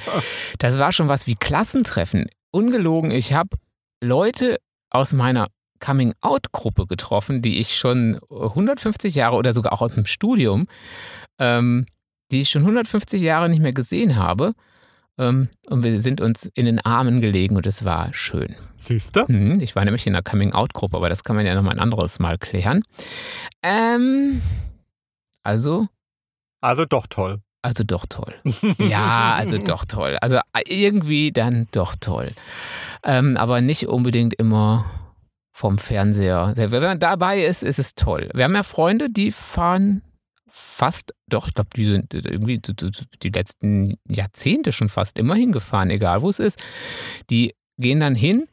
Das 0.59 0.77
war 0.77 0.91
schon 0.91 1.07
was 1.07 1.27
wie 1.27 1.35
Klassentreffen. 1.35 2.27
Ungelogen, 2.51 3.11
ich 3.11 3.33
habe 3.33 3.57
Leute 4.01 4.57
aus 4.89 5.13
meiner 5.13 5.47
Coming-out-Gruppe 5.79 6.85
getroffen, 6.85 7.41
die 7.41 7.59
ich 7.59 7.77
schon 7.77 8.19
150 8.29 9.15
Jahre 9.15 9.35
oder 9.35 9.53
sogar 9.53 9.73
auch 9.73 9.81
aus 9.81 9.93
dem 9.93 10.05
Studium, 10.05 10.67
ähm, 11.41 11.85
die 12.31 12.41
ich 12.41 12.49
schon 12.49 12.61
150 12.61 13.21
Jahre 13.21 13.49
nicht 13.49 13.61
mehr 13.61 13.73
gesehen 13.73 14.15
habe. 14.15 14.53
Ähm, 15.17 15.49
und 15.67 15.83
wir 15.83 15.99
sind 15.99 16.21
uns 16.21 16.45
in 16.53 16.65
den 16.65 16.79
Armen 16.79 17.19
gelegen 17.19 17.57
und 17.57 17.67
es 17.67 17.83
war 17.83 18.13
schön. 18.13 18.55
Siehst 18.77 19.15
du? 19.17 19.27
Hm, 19.27 19.59
ich 19.59 19.75
war 19.75 19.83
nämlich 19.83 20.07
in 20.07 20.15
einer 20.15 20.23
Coming-out-Gruppe, 20.23 20.95
aber 20.95 21.09
das 21.09 21.23
kann 21.25 21.35
man 21.35 21.45
ja 21.45 21.53
noch 21.55 21.63
mal 21.63 21.71
ein 21.71 21.79
anderes 21.79 22.19
Mal 22.19 22.37
klären. 22.37 22.83
Ähm, 23.61 24.41
also, 25.43 25.87
Also 26.61 26.85
doch 26.85 27.07
toll. 27.07 27.41
also 27.63 27.83
doch 27.83 28.05
toll. 28.07 28.33
Ja, 28.79 29.35
also 29.35 29.57
doch 29.57 29.83
toll. 29.85 30.17
Also 30.21 30.37
äh, 30.53 30.61
irgendwie 30.67 31.31
dann 31.31 31.67
doch 31.71 31.95
toll. 31.99 32.31
Ähm, 33.03 33.35
aber 33.35 33.61
nicht 33.61 33.87
unbedingt 33.87 34.33
immer 34.35 34.85
vom 35.53 35.77
Fernseher. 35.77 36.53
Wenn 36.55 36.81
man 36.81 36.99
dabei 36.99 37.43
ist, 37.43 37.61
ist 37.63 37.77
es 37.79 37.95
toll. 37.95 38.29
Wir 38.33 38.45
haben 38.45 38.55
ja 38.55 38.63
Freunde, 38.63 39.09
die 39.09 39.31
fahren 39.31 40.01
fast, 40.51 41.13
doch, 41.27 41.47
ich 41.47 41.53
glaube, 41.53 41.69
die 41.75 41.85
sind 41.85 42.13
irgendwie 42.13 42.59
die 42.59 43.29
letzten 43.29 43.97
Jahrzehnte 44.07 44.71
schon 44.71 44.89
fast 44.89 45.17
immer 45.17 45.35
hingefahren, 45.35 45.89
egal 45.89 46.21
wo 46.21 46.29
es 46.29 46.39
ist. 46.39 46.61
Die 47.29 47.55
gehen 47.77 47.99
dann 47.99 48.15
hin 48.15 48.47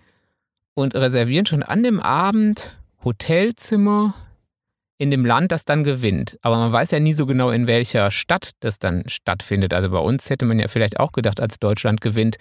und 0.74 0.94
reservieren 0.94 1.46
schon 1.46 1.62
an 1.62 1.82
dem 1.82 2.00
Abend 2.00 2.76
Hotelzimmer 3.04 4.14
in 4.96 5.10
dem 5.10 5.24
Land, 5.24 5.52
das 5.52 5.64
dann 5.64 5.84
gewinnt. 5.84 6.38
Aber 6.42 6.56
man 6.56 6.72
weiß 6.72 6.90
ja 6.90 7.00
nie 7.00 7.14
so 7.14 7.26
genau, 7.26 7.50
in 7.50 7.66
welcher 7.66 8.10
Stadt 8.10 8.50
das 8.60 8.78
dann 8.78 9.04
stattfindet. 9.06 9.72
Also 9.72 9.90
bei 9.90 9.98
uns 9.98 10.28
hätte 10.30 10.44
man 10.44 10.58
ja 10.58 10.68
vielleicht 10.68 10.98
auch 10.98 11.12
gedacht, 11.12 11.40
als 11.40 11.58
Deutschland 11.58 12.00
gewinnt, 12.00 12.36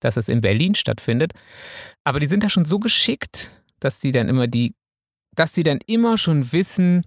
dass 0.00 0.16
es 0.16 0.28
in 0.28 0.40
Berlin 0.40 0.74
stattfindet. 0.74 1.32
Aber 2.02 2.18
die 2.18 2.26
sind 2.26 2.42
da 2.42 2.50
schon 2.50 2.64
so 2.64 2.80
geschickt, 2.80 3.50
dass 3.78 4.00
die 4.00 4.10
dann 4.10 4.28
immer 4.28 4.48
die, 4.48 4.74
dass 5.34 5.54
sie 5.54 5.62
dann 5.62 5.78
immer 5.86 6.18
schon 6.18 6.52
wissen, 6.52 7.04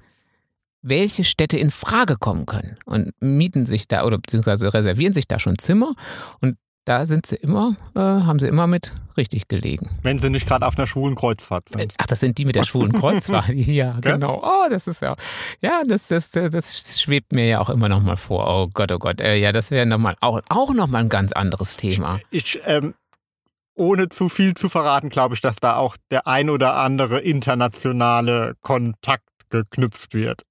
welche 0.87 1.23
Städte 1.23 1.57
in 1.57 1.71
Frage 1.71 2.15
kommen 2.17 2.45
können 2.45 2.77
und 2.85 3.11
mieten 3.19 3.65
sich 3.65 3.87
da 3.87 4.05
oder 4.05 4.17
beziehungsweise 4.17 4.73
reservieren 4.73 5.13
sich 5.13 5.27
da 5.27 5.39
schon 5.39 5.57
Zimmer 5.57 5.95
und 6.41 6.57
da 6.85 7.07
sind 7.07 7.25
sie 7.25 7.37
immer, 7.37 7.75
äh, 7.95 7.99
haben 7.99 8.37
sie 8.37 8.47
immer 8.47 8.67
mit 8.67 8.93
richtig 9.17 9.47
gelegen. 9.47 9.97
Wenn 10.03 10.19
sie 10.19 10.29
nicht 10.29 10.47
gerade 10.47 10.67
auf 10.67 10.77
einer 10.77 10.85
schwulen 10.85 11.15
Kreuzfahrt 11.15 11.69
sind. 11.69 11.95
Ach, 11.97 12.05
das 12.05 12.19
sind 12.19 12.37
die 12.37 12.45
mit 12.45 12.55
der 12.55 12.63
schwulen 12.63 12.93
Kreuzfahrt. 12.99 13.49
ja, 13.49 13.97
genau. 14.01 14.43
Oh, 14.43 14.69
das 14.69 14.87
ist 14.87 15.01
ja, 15.01 15.15
ja, 15.61 15.81
das, 15.87 16.09
das, 16.09 16.29
das, 16.29 17.01
schwebt 17.01 17.33
mir 17.33 17.47
ja 17.47 17.59
auch 17.59 17.71
immer 17.71 17.89
noch 17.89 18.01
mal 18.01 18.17
vor. 18.17 18.47
Oh 18.47 18.69
Gott, 18.71 18.91
oh 18.91 18.99
Gott. 18.99 19.19
Äh, 19.19 19.37
ja, 19.37 19.51
das 19.51 19.71
wäre 19.71 19.87
noch 19.87 19.97
mal, 19.97 20.15
auch, 20.21 20.39
auch 20.49 20.73
noch 20.75 20.85
mal 20.85 20.99
ein 20.99 21.09
ganz 21.09 21.31
anderes 21.31 21.75
Thema. 21.75 22.19
Ich, 22.29 22.59
ähm, 22.65 22.93
ohne 23.73 24.09
zu 24.09 24.29
viel 24.29 24.53
zu 24.53 24.69
verraten, 24.69 25.09
glaube 25.09 25.33
ich, 25.33 25.41
dass 25.41 25.55
da 25.55 25.77
auch 25.77 25.97
der 26.11 26.27
ein 26.27 26.51
oder 26.51 26.75
andere 26.75 27.19
internationale 27.19 28.53
Kontakt 28.61 29.27
geknüpft 29.49 30.13
wird. 30.13 30.43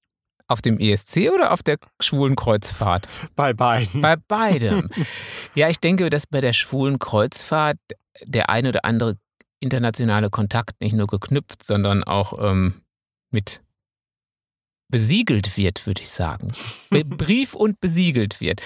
Auf 0.46 0.60
dem 0.60 0.78
ESC 0.78 1.30
oder 1.32 1.52
auf 1.52 1.62
der 1.62 1.78
schwulen 2.00 2.36
Kreuzfahrt? 2.36 3.08
Bei 3.34 3.54
beiden. 3.54 4.02
Bei 4.02 4.16
beidem. 4.16 4.90
ja, 5.54 5.70
ich 5.70 5.80
denke, 5.80 6.10
dass 6.10 6.26
bei 6.26 6.40
der 6.40 6.52
schwulen 6.52 6.98
Kreuzfahrt 6.98 7.78
der 8.24 8.50
ein 8.50 8.66
oder 8.66 8.84
andere 8.84 9.16
internationale 9.60 10.28
Kontakt 10.28 10.80
nicht 10.80 10.94
nur 10.94 11.06
geknüpft, 11.06 11.62
sondern 11.62 12.04
auch 12.04 12.38
ähm, 12.38 12.82
mit 13.30 13.63
besiegelt 14.88 15.56
wird, 15.56 15.86
würde 15.86 16.02
ich 16.02 16.10
sagen. 16.10 16.52
Be 16.90 17.04
Brief 17.04 17.54
und 17.54 17.80
besiegelt 17.80 18.40
wird. 18.40 18.60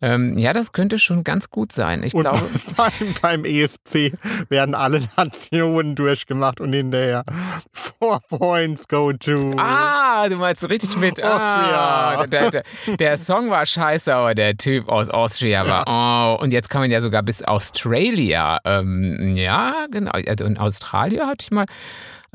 Ähm, 0.00 0.38
ja, 0.38 0.52
das 0.52 0.72
könnte 0.72 0.98
schon 0.98 1.24
ganz 1.24 1.50
gut 1.50 1.72
sein. 1.72 2.02
Ich 2.02 2.14
und 2.14 2.22
glaube, 2.22 2.40
beim, 2.76 2.92
beim 3.20 3.44
ESC 3.44 4.12
werden 4.48 4.74
alle 4.74 5.02
Nationen 5.16 5.96
durchgemacht 5.96 6.60
und 6.60 6.72
hinterher 6.72 7.24
Four 7.72 8.20
Points 8.28 8.86
go 8.86 9.12
to. 9.12 9.54
Ah, 9.56 10.28
du 10.28 10.36
meinst 10.36 10.68
richtig 10.70 10.96
mit 10.96 11.22
Austria. 11.22 12.18
Ah, 12.18 12.26
der, 12.26 12.50
der, 12.50 12.62
der 12.96 13.16
Song 13.16 13.50
war 13.50 13.66
scheiße, 13.66 14.14
aber 14.14 14.34
der 14.34 14.56
Typ 14.56 14.88
aus 14.88 15.08
Austria 15.08 15.66
war. 15.66 16.38
Oh, 16.38 16.42
und 16.42 16.52
jetzt 16.52 16.70
kann 16.70 16.82
man 16.82 16.90
ja 16.90 17.00
sogar 17.00 17.22
bis 17.22 17.42
Australia. 17.42 18.58
Ähm, 18.64 19.32
ja, 19.34 19.86
genau. 19.90 20.12
Also 20.12 20.44
in 20.44 20.58
Australien 20.58 21.26
hatte 21.26 21.42
ich 21.42 21.50
mal, 21.50 21.66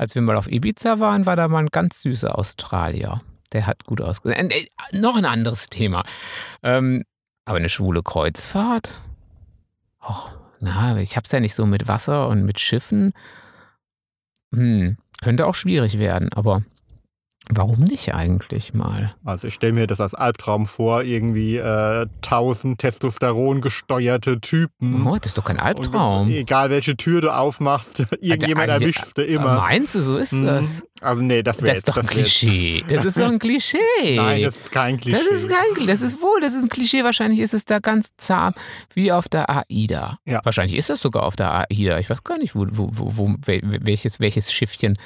als 0.04 0.14
wir 0.14 0.20
mal 0.20 0.36
auf 0.36 0.50
Ibiza 0.50 1.00
waren, 1.00 1.24
war 1.24 1.34
da 1.34 1.48
mal 1.48 1.60
ein 1.60 1.70
ganz 1.70 2.02
süßer 2.02 2.38
Australier. 2.38 3.22
Der 3.54 3.66
hat 3.66 3.84
gut 3.84 4.02
ausgesehen. 4.02 4.50
Äh, 4.50 4.66
noch 4.92 5.16
ein 5.16 5.24
anderes 5.24 5.70
Thema. 5.70 6.04
Ähm, 6.62 7.04
aber 7.46 7.56
eine 7.56 7.70
schwule 7.70 8.02
Kreuzfahrt? 8.02 9.00
Och, 10.06 10.28
na, 10.60 10.98
ich 10.98 11.16
hab's 11.16 11.32
ja 11.32 11.40
nicht 11.40 11.54
so 11.54 11.64
mit 11.64 11.88
Wasser 11.88 12.28
und 12.28 12.44
mit 12.44 12.60
Schiffen. 12.60 13.14
Hm, 14.52 14.98
könnte 15.22 15.46
auch 15.46 15.54
schwierig 15.54 15.98
werden, 15.98 16.30
aber 16.34 16.62
Warum 17.50 17.80
nicht 17.80 18.14
eigentlich 18.14 18.72
mal? 18.72 19.14
Also 19.22 19.48
ich 19.48 19.54
stelle 19.54 19.74
mir 19.74 19.86
das 19.86 20.00
als 20.00 20.14
Albtraum 20.14 20.64
vor, 20.66 21.02
irgendwie 21.02 21.56
äh, 21.58 22.06
tausend 22.22 22.78
Testosteron 22.80 23.60
gesteuerte 23.60 24.40
Typen. 24.40 25.06
Oh, 25.06 25.14
das 25.16 25.26
ist 25.32 25.38
doch 25.38 25.44
kein 25.44 25.60
Albtraum. 25.60 26.28
Und 26.28 26.32
egal 26.32 26.70
welche 26.70 26.96
Tür 26.96 27.20
du 27.20 27.34
aufmachst, 27.36 28.00
irgendjemand 28.22 28.70
Alter, 28.70 28.82
erwischst 28.84 29.18
du 29.18 29.22
immer. 29.24 29.56
Meinst 29.56 29.94
du, 29.94 30.00
so 30.02 30.16
ist 30.16 30.32
Mhm. 30.32 30.46
das? 30.46 30.82
Also 31.02 31.22
nee, 31.22 31.42
das 31.42 31.60
wäre 31.60 31.74
Das 31.74 31.78
ist 31.80 31.86
jetzt 31.86 31.88
doch 31.88 31.96
ein 31.98 32.06
das 32.06 32.10
Klischee. 32.14 32.84
Das 32.88 33.04
ist 33.04 33.18
doch 33.18 33.28
ein 33.28 33.38
Klischee. 33.38 33.78
Nein, 34.16 34.42
das 34.42 34.56
ist 34.56 34.72
kein 34.72 34.96
Klischee. 34.98 35.18
Das 35.30 35.40
ist 35.42 35.48
kein, 35.50 35.86
das 35.86 36.00
ist 36.00 36.22
wohl, 36.22 36.40
das 36.40 36.54
ist 36.54 36.62
ein 36.62 36.68
Klischee. 36.70 37.04
Wahrscheinlich 37.04 37.40
ist 37.40 37.52
es 37.52 37.66
da 37.66 37.78
ganz 37.78 38.08
zahm, 38.16 38.54
wie 38.94 39.12
auf 39.12 39.28
der 39.28 39.50
AIDA. 39.50 40.16
Ja. 40.24 40.40
Wahrscheinlich 40.44 40.78
ist 40.78 40.88
das 40.88 41.00
sogar 41.02 41.24
auf 41.24 41.36
der 41.36 41.52
AIDA. 41.70 41.98
Ich 41.98 42.08
weiß 42.08 42.24
gar 42.24 42.38
nicht, 42.38 42.54
wo, 42.56 42.64
wo, 42.70 42.88
wo, 42.90 43.16
wo 43.18 43.26
wel- 43.44 43.80
welches, 43.84 44.18
welches 44.18 44.50
Schiffchen 44.50 44.96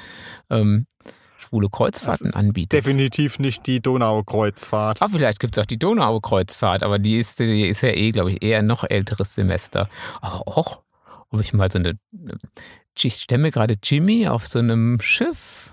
ähm, 0.49 0.85
schwule 1.39 1.69
Kreuzfahrten 1.69 2.33
anbietet. 2.33 2.73
Definitiv 2.73 3.39
nicht 3.39 3.65
die 3.65 3.81
Donaukreuzfahrt. 3.81 5.01
Ah, 5.01 5.07
vielleicht 5.07 5.39
gibt 5.39 5.57
es 5.57 5.61
auch 5.61 5.65
die 5.65 5.79
Donaukreuzfahrt, 5.79 6.83
aber 6.83 6.99
die 6.99 7.17
ist, 7.17 7.39
die 7.39 7.67
ist 7.67 7.81
ja 7.81 7.89
eh, 7.89 8.11
glaube 8.11 8.31
ich, 8.31 8.43
eher 8.43 8.59
ein 8.59 8.65
noch 8.65 8.83
älteres 8.83 9.35
Semester. 9.35 9.89
Aber 10.21 10.47
auch, 10.47 10.81
ob 11.31 11.41
ich 11.41 11.53
mal 11.53 11.71
so 11.71 11.79
eine. 11.79 11.97
Ich 13.01 13.13
stelle 13.15 13.41
mir 13.41 13.51
gerade 13.51 13.75
Jimmy 13.81 14.27
auf 14.27 14.45
so 14.45 14.59
einem 14.59 14.99
Schiff. 15.01 15.71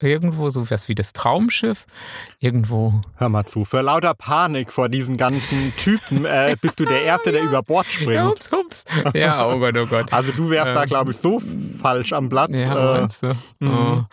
Irgendwo 0.00 0.48
so 0.50 0.70
was 0.70 0.88
wie 0.88 0.94
das 0.94 1.12
Traumschiff. 1.12 1.86
Irgendwo. 2.38 3.00
Hör 3.16 3.28
mal 3.28 3.46
zu, 3.46 3.64
für 3.64 3.80
lauter 3.80 4.14
Panik 4.14 4.72
vor 4.72 4.88
diesen 4.88 5.16
ganzen 5.16 5.74
Typen 5.76 6.24
äh, 6.24 6.56
bist 6.60 6.78
du 6.78 6.84
der 6.84 7.02
Erste, 7.04 7.32
der 7.32 7.42
über 7.42 7.62
Bord 7.62 7.86
springt. 7.86 8.30
Ups, 8.30 8.52
ups. 8.52 8.84
Ja, 9.14 9.48
oh 9.48 9.58
Gott, 9.58 9.76
oh 9.76 9.86
Gott. 9.86 10.12
Also 10.18 10.32
du 10.32 10.50
wärst 10.50 10.74
da, 10.74 10.82
Ähm, 10.82 10.88
glaube 10.88 11.10
ich, 11.10 11.16
so 11.16 11.40
falsch 11.40 12.12
am 12.12 12.28
Platz. 12.28 12.50
Ja, 12.52 12.96
äh, 12.96 13.00
meinst 13.00 13.22
du? 13.22 13.34
mhm. 13.58 13.68
Oh. 13.70 14.04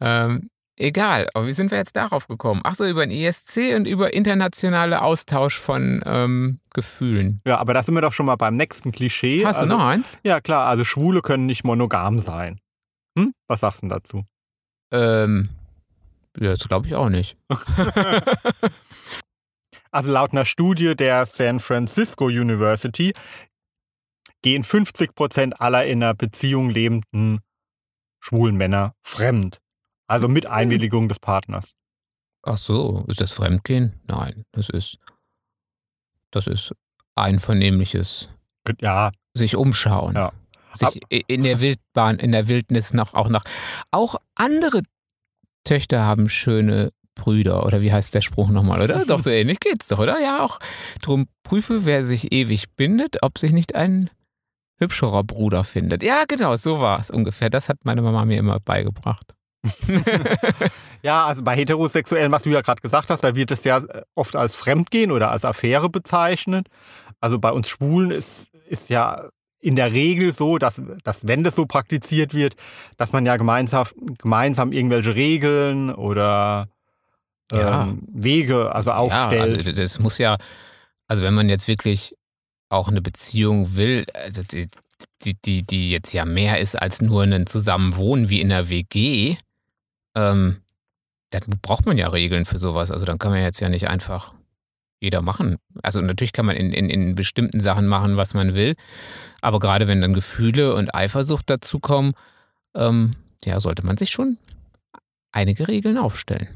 Ähm, 0.00 0.50
egal, 0.76 1.28
aber 1.34 1.46
wie 1.46 1.52
sind 1.52 1.70
wir 1.70 1.78
jetzt 1.78 1.94
darauf 1.94 2.26
gekommen? 2.26 2.60
Ach 2.64 2.74
so, 2.74 2.84
über 2.86 3.06
den 3.06 3.12
ESC 3.16 3.74
und 3.76 3.86
über 3.86 4.12
internationale 4.14 5.02
Austausch 5.02 5.58
von 5.58 6.02
ähm, 6.06 6.58
Gefühlen. 6.74 7.40
ja, 7.46 7.58
aber 7.58 7.74
da 7.74 7.82
sind 7.82 7.94
wir 7.94 8.00
doch 8.02 8.12
schon 8.12 8.26
mal 8.26 8.36
beim 8.36 8.56
nächsten 8.56 8.90
Klischee. 8.92 9.44
Hast 9.46 9.58
also, 9.58 9.70
du 9.70 9.78
noch 9.78 9.86
eins? 9.86 10.18
Ja, 10.24 10.40
klar, 10.40 10.66
also 10.66 10.82
Schwule 10.84 11.22
können 11.22 11.46
nicht 11.46 11.62
monogam 11.64 12.18
sein. 12.18 12.58
Hm? 13.18 13.32
Was 13.48 13.60
sagst 13.60 13.82
du 13.82 13.88
denn 13.88 13.90
dazu? 13.90 14.24
Ähm, 14.92 15.50
ja, 16.38 16.50
das 16.50 16.68
glaube 16.68 16.86
ich 16.86 16.94
auch 16.94 17.08
nicht. 17.08 17.36
Also 19.92 20.12
laut 20.12 20.32
einer 20.32 20.44
Studie 20.44 20.94
der 20.94 21.26
San 21.26 21.58
Francisco 21.58 22.26
University 22.26 23.12
gehen 24.42 24.62
50 24.62 25.14
Prozent 25.14 25.60
aller 25.60 25.84
in 25.84 26.02
einer 26.02 26.14
Beziehung 26.14 26.70
lebenden 26.70 27.40
schwulen 28.20 28.56
Männer 28.56 28.94
fremd. 29.02 29.60
Also 30.06 30.28
mit 30.28 30.46
Einwilligung 30.46 31.08
des 31.08 31.18
Partners. 31.18 31.74
Ach 32.42 32.56
so, 32.56 33.04
ist 33.08 33.20
das 33.20 33.32
Fremdgehen? 33.32 34.00
Nein, 34.06 34.44
das 34.52 34.70
ist, 34.70 34.98
das 36.30 36.46
ist 36.46 36.74
einvernehmliches 37.14 38.28
Ja, 38.80 39.10
sich 39.34 39.56
umschauen. 39.56 40.14
Ja. 40.14 40.32
Sich 40.72 41.00
in 41.08 41.42
der 41.42 41.60
Wildbahn, 41.60 42.18
in 42.18 42.32
der 42.32 42.48
Wildnis 42.48 42.92
noch 42.92 43.14
auch 43.14 43.28
nach. 43.28 43.44
Auch 43.90 44.16
andere 44.34 44.82
Töchter 45.64 46.04
haben 46.04 46.28
schöne 46.28 46.92
Brüder. 47.14 47.66
Oder 47.66 47.82
wie 47.82 47.92
heißt 47.92 48.14
der 48.14 48.20
Spruch 48.20 48.48
nochmal, 48.48 48.82
oder? 48.82 49.04
Doch 49.04 49.18
so 49.18 49.30
ähnlich 49.30 49.60
geht's 49.60 49.88
doch, 49.88 49.98
oder? 49.98 50.20
Ja, 50.20 50.44
auch. 50.44 50.58
Drum 51.02 51.26
prüfe, 51.42 51.84
wer 51.84 52.04
sich 52.04 52.32
ewig 52.32 52.70
bindet, 52.76 53.22
ob 53.22 53.38
sich 53.38 53.52
nicht 53.52 53.74
ein 53.74 54.10
hübscherer 54.78 55.24
Bruder 55.24 55.64
findet. 55.64 56.02
Ja, 56.02 56.24
genau, 56.26 56.56
so 56.56 56.80
war 56.80 57.00
es 57.00 57.10
ungefähr. 57.10 57.50
Das 57.50 57.68
hat 57.68 57.78
meine 57.84 58.00
Mama 58.00 58.24
mir 58.24 58.38
immer 58.38 58.60
beigebracht. 58.60 59.34
Ja, 61.02 61.26
also 61.26 61.42
bei 61.42 61.56
Heterosexuellen, 61.56 62.30
was 62.30 62.42
du 62.42 62.50
ja 62.50 62.60
gerade 62.60 62.82
gesagt 62.82 63.10
hast, 63.10 63.24
da 63.24 63.34
wird 63.34 63.50
es 63.50 63.64
ja 63.64 63.78
äh, 63.78 64.02
oft 64.14 64.36
als 64.36 64.54
Fremdgehen 64.54 65.10
oder 65.10 65.30
als 65.30 65.44
Affäre 65.44 65.88
bezeichnet. 65.88 66.68
Also 67.20 67.38
bei 67.38 67.50
uns 67.50 67.68
Schwulen 67.68 68.10
ist, 68.10 68.54
ist 68.68 68.90
ja 68.90 69.28
in 69.60 69.76
der 69.76 69.92
Regel 69.92 70.32
so, 70.32 70.58
dass, 70.58 70.82
dass 71.04 71.26
wenn 71.26 71.44
das 71.44 71.54
so 71.54 71.66
praktiziert 71.66 72.34
wird, 72.34 72.54
dass 72.96 73.12
man 73.12 73.26
ja 73.26 73.36
gemeinsam, 73.36 73.86
gemeinsam 74.18 74.72
irgendwelche 74.72 75.14
Regeln 75.14 75.94
oder 75.94 76.68
ähm, 77.52 77.58
Ja. 77.58 77.94
Wege 78.12 78.74
also 78.74 78.92
aufstellt. 78.92 79.50
Ja, 79.50 79.56
also 79.56 79.72
das 79.72 79.98
muss 79.98 80.18
ja, 80.18 80.36
also 81.06 81.22
wenn 81.22 81.34
man 81.34 81.48
jetzt 81.48 81.68
wirklich 81.68 82.16
auch 82.68 82.88
eine 82.88 83.02
Beziehung 83.02 83.76
will, 83.76 84.06
also 84.14 84.42
die, 84.42 84.68
die, 85.22 85.34
die, 85.34 85.62
die 85.62 85.90
jetzt 85.90 86.12
ja 86.12 86.24
mehr 86.24 86.58
ist 86.60 86.80
als 86.80 87.02
nur 87.02 87.24
ein 87.24 87.46
Zusammenwohnen 87.46 88.28
wie 88.30 88.40
in 88.40 88.52
einer 88.52 88.68
WG, 88.68 89.36
ähm, 90.14 90.62
dann 91.30 91.42
braucht 91.62 91.86
man 91.86 91.98
ja 91.98 92.08
Regeln 92.08 92.44
für 92.44 92.58
sowas. 92.58 92.90
Also 92.90 93.04
dann 93.04 93.18
kann 93.18 93.32
man 93.32 93.42
jetzt 93.42 93.60
ja 93.60 93.68
nicht 93.68 93.88
einfach 93.88 94.32
jeder 95.00 95.22
machen. 95.22 95.56
Also 95.82 96.00
natürlich 96.00 96.32
kann 96.32 96.46
man 96.46 96.56
in, 96.56 96.72
in, 96.72 96.90
in 96.90 97.14
bestimmten 97.14 97.60
Sachen 97.60 97.86
machen, 97.86 98.16
was 98.16 98.34
man 98.34 98.54
will, 98.54 98.74
aber 99.40 99.58
gerade 99.58 99.88
wenn 99.88 100.00
dann 100.00 100.14
Gefühle 100.14 100.74
und 100.74 100.94
Eifersucht 100.94 101.48
dazukommen, 101.50 102.12
ähm, 102.74 103.12
ja, 103.44 103.58
sollte 103.58 103.84
man 103.84 103.96
sich 103.96 104.10
schon 104.10 104.38
einige 105.32 105.68
Regeln 105.68 105.98
aufstellen. 105.98 106.48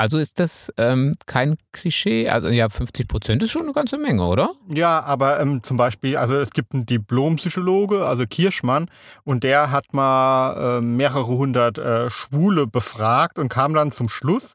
Also 0.00 0.16
ist 0.16 0.40
das 0.40 0.72
ähm, 0.78 1.14
kein 1.26 1.58
Klischee? 1.72 2.30
Also 2.30 2.48
ja, 2.48 2.70
50 2.70 3.06
Prozent 3.06 3.42
ist 3.42 3.50
schon 3.50 3.64
eine 3.64 3.74
ganze 3.74 3.98
Menge, 3.98 4.24
oder? 4.24 4.54
Ja, 4.72 5.02
aber 5.02 5.38
ähm, 5.40 5.62
zum 5.62 5.76
Beispiel, 5.76 6.16
also 6.16 6.40
es 6.40 6.52
gibt 6.52 6.72
einen 6.72 6.86
Diplompsychologe, 6.86 8.06
also 8.06 8.24
Kirschmann, 8.26 8.88
und 9.24 9.44
der 9.44 9.70
hat 9.70 9.92
mal 9.92 10.78
äh, 10.78 10.80
mehrere 10.80 11.26
hundert 11.26 11.76
äh, 11.76 12.08
Schwule 12.08 12.66
befragt 12.66 13.38
und 13.38 13.50
kam 13.50 13.74
dann 13.74 13.92
zum 13.92 14.08
Schluss, 14.08 14.54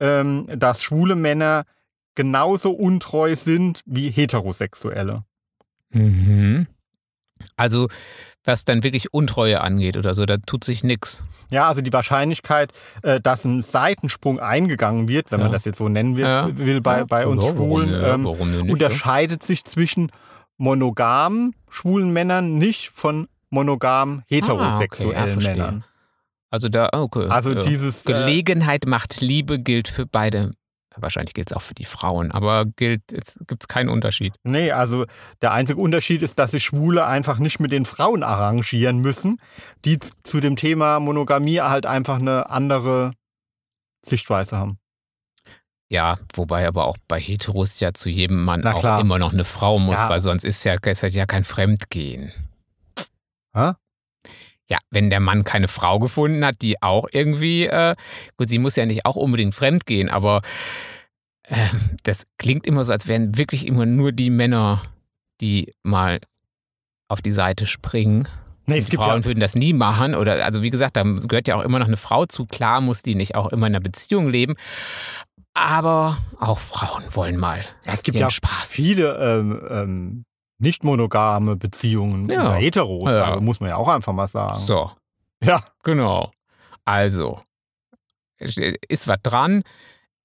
ähm, 0.00 0.48
dass 0.54 0.82
schwule 0.82 1.14
Männer 1.14 1.64
genauso 2.14 2.70
untreu 2.70 3.36
sind 3.36 3.80
wie 3.86 4.10
heterosexuelle. 4.10 5.24
Mhm. 5.90 6.66
Also 7.56 7.88
was 8.46 8.64
dann 8.64 8.82
wirklich 8.84 9.14
Untreue 9.14 9.60
angeht 9.62 9.96
oder 9.96 10.12
so, 10.12 10.26
da 10.26 10.36
tut 10.36 10.64
sich 10.64 10.84
nichts. 10.84 11.24
Ja, 11.50 11.66
also 11.66 11.80
die 11.80 11.92
Wahrscheinlichkeit, 11.92 12.72
äh, 13.02 13.18
dass 13.20 13.44
ein 13.46 13.62
Seitensprung 13.62 14.38
eingegangen 14.38 15.08
wird, 15.08 15.32
wenn 15.32 15.40
man 15.40 15.48
Ja. 15.48 15.52
das 15.54 15.64
jetzt 15.64 15.78
so 15.78 15.88
nennen 15.88 16.16
will, 16.16 16.24
Ja. 16.24 16.54
will 16.56 16.80
bei, 16.82 17.04
bei 17.04 17.26
uns 17.26 17.44
Ja, 17.44 17.52
Schwulen, 17.52 17.94
ähm, 18.04 18.22
nicht? 18.24 18.70
unterscheidet 18.70 19.42
sich 19.42 19.64
zwischen 19.64 20.10
monogamen 20.58 21.54
schwulen 21.70 22.12
Männern 22.12 22.58
nicht 22.58 22.90
von 22.90 23.28
monogam 23.50 24.22
heterosexuellen 24.26 25.16
Ah, 25.16 25.24
okay, 25.24 25.40
ja. 25.44 25.50
Männern. 25.50 25.84
Also 26.50 26.68
da, 26.68 26.90
okay. 26.92 27.26
Also 27.28 27.52
ja. 27.52 27.60
dieses 27.60 28.04
äh, 28.06 28.12
Gelegenheit 28.12 28.86
macht 28.86 29.20
Liebe 29.20 29.58
gilt 29.58 29.88
für 29.88 30.06
beide. 30.06 30.52
Wahrscheinlich 30.96 31.34
gilt 31.34 31.50
es 31.50 31.56
auch 31.56 31.62
für 31.62 31.74
die 31.74 31.84
Frauen, 31.84 32.30
aber 32.32 32.64
gilt, 32.66 33.02
es 33.12 33.38
gibt 33.46 33.68
keinen 33.68 33.88
Unterschied. 33.88 34.34
nee, 34.44 34.70
also 34.70 35.06
der 35.42 35.52
einzige 35.52 35.80
Unterschied 35.80 36.22
ist, 36.22 36.38
dass 36.38 36.52
sich 36.52 36.64
Schwule 36.64 37.04
einfach 37.06 37.38
nicht 37.38 37.58
mit 37.60 37.72
den 37.72 37.84
Frauen 37.84 38.22
arrangieren 38.22 38.98
müssen, 38.98 39.40
die 39.84 39.98
zu 40.22 40.40
dem 40.40 40.56
Thema 40.56 41.00
Monogamie 41.00 41.60
halt 41.60 41.86
einfach 41.86 42.18
eine 42.18 42.50
andere 42.50 43.12
Sichtweise 44.04 44.56
haben. 44.56 44.78
Ja, 45.90 46.16
wobei 46.34 46.66
aber 46.66 46.86
auch 46.86 46.96
bei 47.08 47.20
Heteros 47.20 47.78
ja 47.80 47.92
zu 47.92 48.08
jedem 48.08 48.42
Mann 48.44 48.66
auch 48.66 49.00
immer 49.00 49.18
noch 49.18 49.32
eine 49.32 49.44
Frau 49.44 49.78
muss, 49.78 50.00
Ja. 50.00 50.08
weil 50.08 50.20
sonst 50.20 50.44
ist 50.44 50.64
ja, 50.64 50.74
ist 50.74 51.02
ja 51.02 51.26
kein 51.26 51.44
Fremdgehen. 51.44 52.32
Hä? 53.54 53.72
Ja, 54.70 54.78
wenn 54.90 55.10
der 55.10 55.20
Mann 55.20 55.44
keine 55.44 55.68
Frau 55.68 55.98
gefunden 55.98 56.44
hat, 56.44 56.62
die 56.62 56.82
auch 56.82 57.06
irgendwie, 57.12 57.66
äh, 57.66 57.94
gut, 58.38 58.48
sie 58.48 58.58
muss 58.58 58.76
ja 58.76 58.86
nicht 58.86 59.04
auch 59.04 59.16
unbedingt 59.16 59.54
fremdgehen, 59.54 60.08
aber 60.08 60.40
äh, 61.42 61.54
das 62.02 62.24
klingt 62.38 62.66
immer 62.66 62.84
so, 62.84 62.92
als 62.92 63.06
wären 63.06 63.36
wirklich 63.36 63.66
immer 63.66 63.86
nur 63.86 64.12
die 64.12 64.30
Männer, 64.30 64.82
die 65.40 65.74
mal 65.82 66.20
auf 67.08 67.20
die 67.20 67.30
Seite 67.30 67.66
springen. 67.66 68.28
Nee, 68.66 68.78
es 68.78 68.88
gibt 68.88 69.02
Frauen 69.02 69.20
ja, 69.20 69.24
würden 69.26 69.40
das 69.40 69.54
nie 69.54 69.74
machen. 69.74 70.14
Oder 70.14 70.44
also 70.44 70.62
wie 70.62 70.70
gesagt, 70.70 70.96
da 70.96 71.02
gehört 71.02 71.48
ja 71.48 71.56
auch 71.56 71.62
immer 71.62 71.78
noch 71.78 71.86
eine 71.86 71.98
Frau 71.98 72.24
zu. 72.24 72.46
Klar 72.46 72.80
muss 72.80 73.02
die 73.02 73.14
nicht 73.14 73.34
auch 73.34 73.52
immer 73.52 73.66
in 73.66 73.74
einer 73.74 73.82
Beziehung 73.82 74.28
leben. 74.28 74.54
Aber 75.52 76.18
auch 76.40 76.58
Frauen 76.58 77.04
wollen 77.10 77.36
mal. 77.36 77.64
ja, 77.84 77.92
es 77.92 78.02
gibt 78.02 78.18
ja 78.18 78.30
Spaß. 78.30 78.68
viele 78.68 79.16
ähm, 79.18 79.60
ähm, 79.70 80.24
nicht 80.58 80.84
monogame 80.84 81.56
Beziehungen 81.56 82.28
Ja. 82.28 82.40
unter 82.40 82.54
Heteros, 82.54 83.10
Ja. 83.10 83.24
also 83.24 83.40
muss 83.40 83.60
man 83.60 83.70
ja 83.70 83.76
auch 83.76 83.88
einfach 83.88 84.12
mal 84.12 84.26
sagen. 84.28 84.58
So, 84.58 84.90
Ja, 85.42 85.60
genau. 85.82 86.30
Also, 86.84 87.40
ist 88.38 89.08
was 89.08 89.18
dran, 89.22 89.62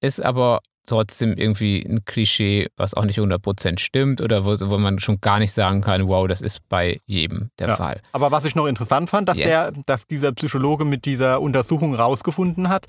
ist 0.01 0.23
aber 0.23 0.61
trotzdem 0.85 1.33
irgendwie 1.37 1.85
ein 1.85 2.03
Klischee, 2.05 2.67
was 2.75 2.93
auch 2.95 3.05
nicht 3.05 3.19
100% 3.19 3.79
stimmt 3.79 4.21
oder 4.21 4.43
wo, 4.43 4.51
wo 4.69 4.77
man 4.79 4.99
schon 4.99 5.21
gar 5.21 5.37
nicht 5.39 5.51
sagen 5.51 5.81
kann, 5.81 6.07
wow, 6.07 6.27
das 6.27 6.41
ist 6.41 6.67
bei 6.67 6.99
jedem 7.05 7.51
der 7.59 7.69
Ja. 7.69 7.75
Fall. 7.75 8.01
Aber 8.11 8.31
was 8.31 8.45
ich 8.45 8.55
noch 8.55 8.65
interessant 8.65 9.09
fand, 9.09 9.29
dass, 9.29 9.37
Yes. 9.37 9.47
der, 9.47 9.71
dass 9.85 10.07
dieser 10.07 10.31
Psychologe 10.31 10.85
mit 10.85 11.05
dieser 11.05 11.41
Untersuchung 11.41 11.93
rausgefunden 11.93 12.69
hat, 12.69 12.87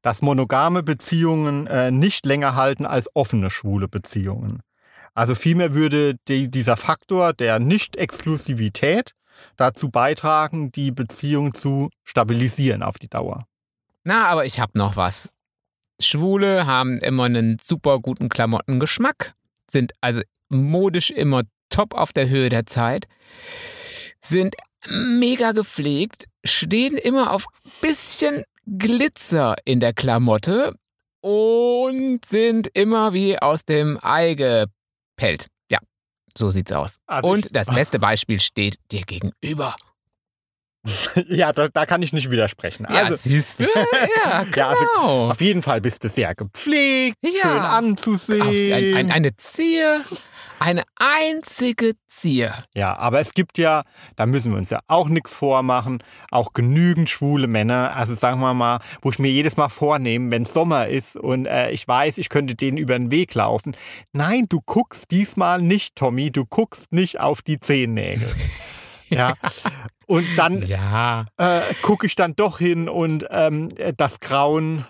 dass 0.00 0.22
monogame 0.22 0.82
Beziehungen 0.82 1.66
äh, 1.66 1.90
nicht 1.90 2.24
länger 2.24 2.56
halten 2.56 2.86
als 2.86 3.08
offene 3.14 3.50
schwule 3.50 3.88
Beziehungen. 3.88 4.62
Also 5.14 5.34
vielmehr 5.34 5.74
würde 5.74 6.16
die, 6.28 6.50
dieser 6.50 6.76
Faktor 6.76 7.32
der 7.32 7.58
Nicht-Exklusivität 7.58 9.12
dazu 9.56 9.90
beitragen, 9.90 10.72
die 10.72 10.90
Beziehung 10.90 11.54
zu 11.54 11.90
stabilisieren 12.04 12.82
auf 12.82 12.98
die 12.98 13.08
Dauer. 13.08 13.46
Na, 14.04 14.26
aber 14.26 14.46
ich 14.46 14.58
habe 14.58 14.78
noch 14.78 14.96
was. 14.96 15.30
Schwule 16.00 16.66
haben 16.66 16.98
immer 16.98 17.24
einen 17.24 17.58
super 17.60 18.00
guten 18.00 18.28
Klamottengeschmack, 18.28 19.34
sind 19.68 19.92
also 20.00 20.22
modisch 20.48 21.10
immer 21.10 21.42
top 21.70 21.94
auf 21.94 22.12
der 22.12 22.28
Höhe 22.28 22.48
der 22.48 22.66
Zeit, 22.66 23.06
sind 24.20 24.56
mega 24.88 25.52
gepflegt, 25.52 26.26
stehen 26.44 26.96
immer 26.96 27.30
auf 27.30 27.46
bisschen 27.80 28.44
Glitzer 28.66 29.56
in 29.64 29.80
der 29.80 29.92
Klamotte 29.92 30.74
und 31.20 32.24
sind 32.24 32.68
immer 32.74 33.12
wie 33.12 33.38
aus 33.38 33.64
dem 33.64 33.98
Ei 34.02 34.34
gepellt. 35.22 35.46
Ja, 35.70 35.78
so 36.36 36.50
sieht's 36.50 36.72
aus. 36.72 36.98
Also 37.06 37.30
und 37.30 37.54
das 37.54 37.66
beste 37.74 37.98
Beispiel 37.98 38.40
steht 38.40 38.76
dir 38.90 39.02
gegenüber. 39.02 39.76
ja, 41.28 41.52
da, 41.52 41.68
da 41.68 41.86
kann 41.86 42.02
ich 42.02 42.12
nicht 42.12 42.30
widersprechen. 42.30 42.86
Ja, 42.90 43.04
Also, 43.04 43.16
siehst 43.16 43.60
du? 43.60 43.64
Ja, 44.24 44.44
Ja, 44.54 44.68
also 44.68 44.84
genau. 44.96 45.30
auf 45.30 45.40
jeden 45.40 45.62
Fall 45.62 45.80
bist 45.80 46.02
du 46.04 46.08
sehr 46.08 46.34
gepflegt, 46.34 47.16
Ja. 47.22 47.30
schön 47.42 47.58
anzusehen. 47.60 48.72
ein, 48.72 48.96
ein, 48.96 49.12
eine 49.12 49.36
Zier, 49.36 50.02
eine 50.58 50.82
einzige 50.96 51.92
Zier. 52.08 52.54
Ja, 52.74 52.96
aber 52.96 53.20
es 53.20 53.34
gibt 53.34 53.58
ja, 53.58 53.82
da 54.16 54.26
müssen 54.26 54.52
wir 54.52 54.58
uns 54.58 54.70
ja 54.70 54.80
auch 54.86 55.08
nichts 55.08 55.34
vormachen, 55.34 56.02
auch 56.30 56.52
genügend 56.52 57.08
schwule 57.08 57.46
Männer. 57.48 57.94
Also 57.96 58.14
sagen 58.14 58.40
wir 58.40 58.54
mal, 58.54 58.78
wo 59.02 59.10
ich 59.10 59.18
mir 59.18 59.30
jedes 59.30 59.56
Mal 59.56 59.68
vornehme, 59.68 60.30
wenn 60.30 60.44
Sommer 60.44 60.88
ist 60.88 61.16
und 61.16 61.46
äh, 61.46 61.70
ich 61.70 61.86
weiß, 61.86 62.18
ich 62.18 62.28
könnte 62.28 62.54
denen 62.54 62.76
über 62.76 62.96
den 62.98 63.10
Weg 63.10 63.34
laufen. 63.34 63.76
Nein, 64.12 64.46
du 64.48 64.60
guckst 64.64 65.10
diesmal 65.10 65.60
nicht, 65.62 65.96
Tommy, 65.96 66.30
du 66.30 66.44
guckst 66.44 66.92
nicht 66.92 67.18
auf 67.20 67.42
die 67.42 67.58
Zehennägel. 67.60 68.28
ja. 69.10 69.34
Und 70.12 70.26
dann 70.36 70.60
Ja. 70.66 71.24
äh, 71.38 71.62
gucke 71.80 72.04
ich 72.06 72.14
dann 72.16 72.36
doch 72.36 72.58
hin 72.58 72.86
und 72.90 73.24
ähm, 73.30 73.70
das 73.96 74.20
Grauen. 74.20 74.84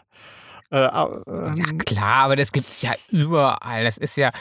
Äh, 0.72 0.78
äh, 0.78 0.88
Ja, 0.88 1.72
klar, 1.86 2.24
aber 2.24 2.34
das 2.34 2.50
gibt's 2.50 2.82
ja 2.82 2.92
überall. 3.10 3.84
Das 3.84 3.98
ist 3.98 4.16
ja 4.16 4.32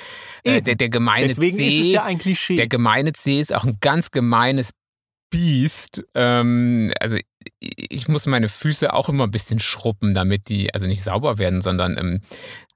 äh, 0.43 0.59
der, 0.59 0.73
der 0.75 0.89
gemeine 0.89 1.27
deswegen 1.27 1.59
ist 1.59 1.73
es 1.75 1.81
C. 1.81 1.91
ja 1.91 2.03
ein 2.03 2.17
Klischee. 2.17 2.55
Der 2.55 2.67
gemeine 2.67 3.13
C 3.13 3.39
ist 3.39 3.53
auch 3.53 3.63
ein 3.63 3.77
ganz 3.79 4.09
gemeines 4.09 4.71
Biest. 5.29 6.03
Ähm, 6.15 6.91
also 6.99 7.17
ich 7.59 8.07
muss 8.07 8.25
meine 8.25 8.49
Füße 8.49 8.91
auch 8.91 9.07
immer 9.07 9.25
ein 9.25 9.31
bisschen 9.31 9.59
schruppen, 9.59 10.15
damit 10.15 10.49
die 10.49 10.73
also 10.73 10.87
nicht 10.87 11.03
sauber 11.03 11.37
werden, 11.37 11.61
sondern 11.61 11.95
ähm, 11.97 12.19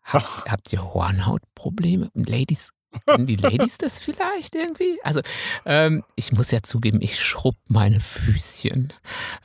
habt, 0.04 0.46
habt 0.52 0.72
ihr 0.74 0.84
Hornhautprobleme? 0.94 2.12
Ladies, 2.14 2.70
kennen 3.08 3.28
die 3.28 3.36
Ladies 3.36 3.78
das 3.78 4.00
vielleicht 4.00 4.56
irgendwie? 4.56 5.00
Also 5.04 5.22
ähm, 5.66 6.04
ich 6.16 6.32
muss 6.32 6.52
ja 6.52 6.62
zugeben, 6.62 7.02
ich 7.02 7.24
schrubb 7.24 7.56
meine 7.68 8.00
Füßchen. 8.00 8.94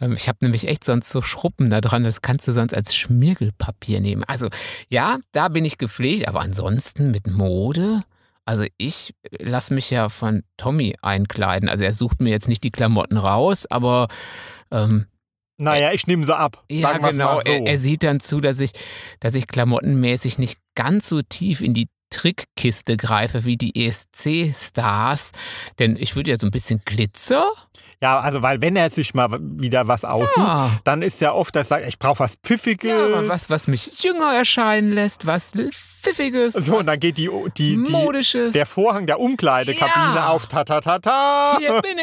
Ähm, 0.01 0.13
ich 0.13 0.29
habe 0.29 0.39
nämlich 0.43 0.69
echt 0.69 0.85
sonst 0.85 1.11
so 1.11 1.23
Schruppen 1.23 1.71
da 1.71 1.81
dran, 1.81 2.05
das 2.05 2.23
kannst 2.23 2.49
du 2.49 2.53
sonst 2.53 2.75
als 2.75 2.95
Schmirgelpapier 2.95 4.01
nehmen. 4.01 4.25
Also 4.25 4.49
ja, 4.89 5.19
da 5.33 5.49
bin 5.49 5.65
ich 5.65 5.79
gepflegt, 5.79 6.29
aber 6.29 6.41
ansonsten 6.41 7.11
mit 7.11 7.27
Mode. 7.27 8.03
Also 8.45 8.65
ich 8.79 9.15
lasse 9.39 9.75
mich 9.75 9.91
ja 9.91 10.09
von 10.09 10.43
Tommy 10.57 10.97
einkleiden. 11.03 11.69
Also 11.69 11.85
er 11.85 11.95
sucht 11.95 12.21
mir 12.21 12.31
jetzt 12.31 12.49
nicht 12.49 12.65
die 12.65 12.71
Klamotten 12.71 13.17
raus, 13.17 13.67
aber 13.67 14.09
ähm, 14.71 15.07
naja, 15.61 15.93
ich 15.93 16.07
nehme 16.07 16.25
sie 16.25 16.37
ab. 16.37 16.65
ja 16.71 16.97
genau, 16.97 17.37
so. 17.37 17.43
er, 17.45 17.67
er 17.67 17.79
sieht 17.79 18.03
dann 18.03 18.19
zu, 18.19 18.41
dass 18.41 18.61
ich, 18.61 18.73
dass 19.21 19.35
ich 19.35 19.47
klamottenmäßig 19.47 20.39
nicht 20.39 20.59
ganz 20.75 21.09
so 21.09 21.21
tief 21.21 21.61
in 21.61 21.75
die 21.75 21.89
Trickkiste 22.11 22.97
greife 22.97 23.45
wie 23.45 23.57
die 23.57 23.87
ESC-Stars. 23.87 25.33
Denn 25.79 25.97
ich 25.97 26.17
würde 26.17 26.31
ja 26.33 26.37
so 26.39 26.47
ein 26.47 26.51
bisschen 26.51 26.83
Glitzer. 26.85 27.51
Ja, 28.03 28.19
also 28.21 28.41
weil 28.43 28.63
wenn 28.63 28.77
er 28.77 28.89
sich 28.89 29.13
mal 29.13 29.29
wieder 29.41 29.87
was 29.87 30.07
aussucht, 30.07 30.37
Ja. 30.39 30.71
dann 30.85 31.03
ist 31.03 31.21
ja 31.21 31.33
oft, 31.33 31.55
dass 31.55 31.71
er 31.71 31.81
sagt, 31.81 31.89
ich 31.89 31.99
brauche 31.99 32.21
was 32.21 32.37
Pfiffiges. 32.43 32.91
Ja, 32.91 33.05
aber 33.05 33.29
was, 33.29 33.51
was 33.51 33.67
mich 33.69 34.03
jünger 34.03 34.33
erscheinen 34.33 34.91
lässt, 34.93 35.27
was 35.27 35.53
Pfiffiges, 35.53 36.55
so, 36.55 36.79
und 36.79 36.87
dann 36.87 36.99
geht 36.99 37.19
die, 37.19 37.29
die, 37.59 37.77
die, 37.85 37.93
Modisches. 37.93 38.53
der 38.55 38.65
Vorhang 38.65 39.07
der 39.07 39.21
Umkleidekabine 39.21 40.15
Ja. 40.17 40.29
auf, 40.29 40.47
ta 40.47 40.65
ta 40.65 40.81
ta 40.81 40.99
ta. 40.99 41.59
Hier 41.59 41.83
bin 41.83 41.99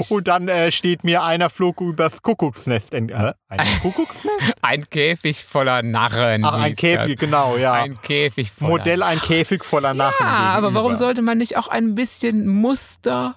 ich. 0.00 0.10
Und 0.10 0.28
dann 0.28 0.48
äh, 0.48 0.70
steht 0.70 1.02
mir 1.02 1.22
einer 1.22 1.48
flog 1.48 1.80
übers 1.80 2.20
Kuckucksnest. 2.20 2.92
ent- 2.92 3.10
Äh, 3.10 3.32
ein 3.48 3.66
Kuckucksnest? 3.82 4.36
Ein 4.60 4.84
Käfig 4.90 5.42
voller 5.46 5.82
Narren. 5.82 6.44
Ach, 6.44 6.60
ein 6.60 6.76
Käfig, 6.76 7.18
genau, 7.18 7.52
Das. 7.52 7.62
ja. 7.62 7.72
Ein 7.72 7.98
Käfig 8.02 8.52
voller 8.52 8.70
Modell 8.70 9.02
ein 9.02 9.18
Käfig 9.18 9.64
voller 9.64 9.94
Narren. 9.94 10.14
Ja, 10.20 10.26
aber 10.54 10.74
warum 10.74 10.94
sollte 10.94 11.22
man 11.22 11.38
nicht 11.38 11.56
auch 11.56 11.68
ein 11.68 11.94
bisschen 11.94 12.46
Muster 12.48 13.36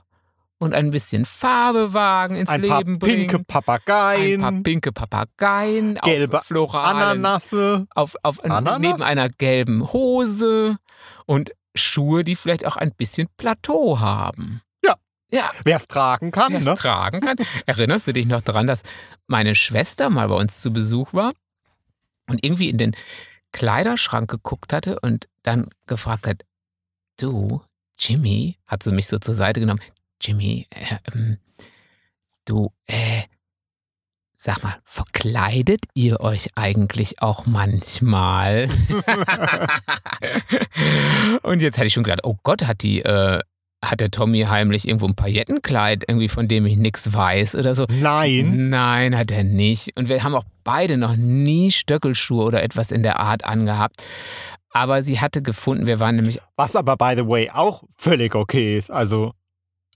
und 0.61 0.73
ein 0.73 0.91
bisschen 0.91 1.25
Farbe 1.25 1.93
wagen 1.93 2.35
ins 2.35 2.49
Ein 2.49 2.61
paar 2.61 2.77
Leben 2.79 2.99
bringen? 2.99 3.27
pinke 3.27 3.37
ein 3.37 3.45
Papageien, 3.45 4.41
paar 4.41 4.51
pinke 4.61 4.91
Papageien, 4.91 5.95
Gelbe 6.03 6.37
auf 6.39 6.45
floralen, 6.45 6.97
Ananasse. 7.01 7.87
auf, 7.95 8.15
auf 8.21 8.43
Ananas? 8.43 8.79
neben 8.79 9.01
einer 9.01 9.27
gelben 9.29 9.91
Hose 9.91 10.77
und 11.25 11.51
Schuhe, 11.73 12.23
die 12.23 12.35
vielleicht 12.35 12.65
auch 12.65 12.75
ein 12.77 12.93
bisschen 12.93 13.27
Plateau 13.37 13.99
haben. 13.99 14.61
Ja. 14.85 14.95
Ja, 15.31 15.49
Wer 15.63 15.77
es 15.77 15.87
tragen 15.87 16.29
kann, 16.31 16.51
wer 16.51 16.59
es 16.59 16.65
ne? 16.65 16.75
tragen 16.75 17.21
kann. 17.21 17.37
Erinnerst 17.65 18.05
du 18.07 18.13
dich 18.13 18.27
noch 18.27 18.41
daran, 18.41 18.67
dass 18.67 18.83
meine 19.27 19.55
Schwester 19.55 20.09
mal 20.09 20.27
bei 20.27 20.35
uns 20.35 20.61
zu 20.61 20.71
Besuch 20.71 21.13
war 21.13 21.31
und 22.27 22.43
irgendwie 22.45 22.69
in 22.69 22.77
den 22.77 22.95
Kleiderschrank 23.51 24.29
geguckt 24.29 24.73
hatte 24.73 24.99
und 24.99 25.27
dann 25.43 25.69
gefragt 25.87 26.27
hat, 26.27 26.43
du, 27.17 27.61
Jimmy, 27.97 28.57
hat 28.67 28.83
sie 28.83 28.91
mich 28.91 29.07
so 29.07 29.17
zur 29.17 29.33
Seite 29.35 29.59
genommen, 29.59 29.81
Jimmy, 30.21 30.67
äh, 30.69 30.97
ähm, 31.13 31.37
du, 32.45 32.71
äh, 32.85 33.23
sag 34.35 34.63
mal, 34.63 34.77
verkleidet 34.83 35.81
ihr 35.93 36.19
euch 36.19 36.49
eigentlich 36.55 37.21
auch 37.21 37.45
manchmal? 37.45 38.69
und 41.41 41.61
jetzt 41.61 41.77
hatte 41.77 41.87
ich 41.87 41.93
schon 41.93 42.03
gedacht, 42.03 42.23
oh 42.23 42.37
Gott, 42.43 42.65
hat 42.65 42.83
die, 42.83 43.01
äh, 43.01 43.39
hat 43.83 43.99
der 43.99 44.11
Tommy 44.11 44.41
heimlich 44.41 44.87
irgendwo 44.87 45.07
ein 45.07 45.15
Paillettenkleid, 45.15 46.03
irgendwie 46.07 46.29
von 46.29 46.47
dem 46.47 46.67
ich 46.67 46.77
nichts 46.77 47.13
weiß 47.13 47.55
oder 47.55 47.73
so. 47.73 47.85
Nein. 47.89 48.69
Nein, 48.69 49.17
hat 49.17 49.31
er 49.31 49.43
nicht. 49.43 49.97
Und 49.97 50.07
wir 50.07 50.23
haben 50.23 50.35
auch 50.35 50.45
beide 50.63 50.97
noch 50.97 51.15
nie 51.15 51.71
Stöckelschuhe 51.71 52.43
oder 52.43 52.61
etwas 52.61 52.91
in 52.91 53.01
der 53.01 53.19
Art 53.19 53.43
angehabt. 53.43 54.03
Aber 54.69 55.03
sie 55.03 55.19
hatte 55.19 55.41
gefunden, 55.41 55.87
wir 55.87 55.99
waren 55.99 56.15
nämlich, 56.15 56.39
Was 56.55 56.75
aber, 56.75 56.95
by 56.95 57.15
the 57.17 57.27
way, 57.27 57.49
auch 57.49 57.83
völlig 57.97 58.35
okay 58.35 58.77
ist. 58.77 58.89
Also, 58.89 59.33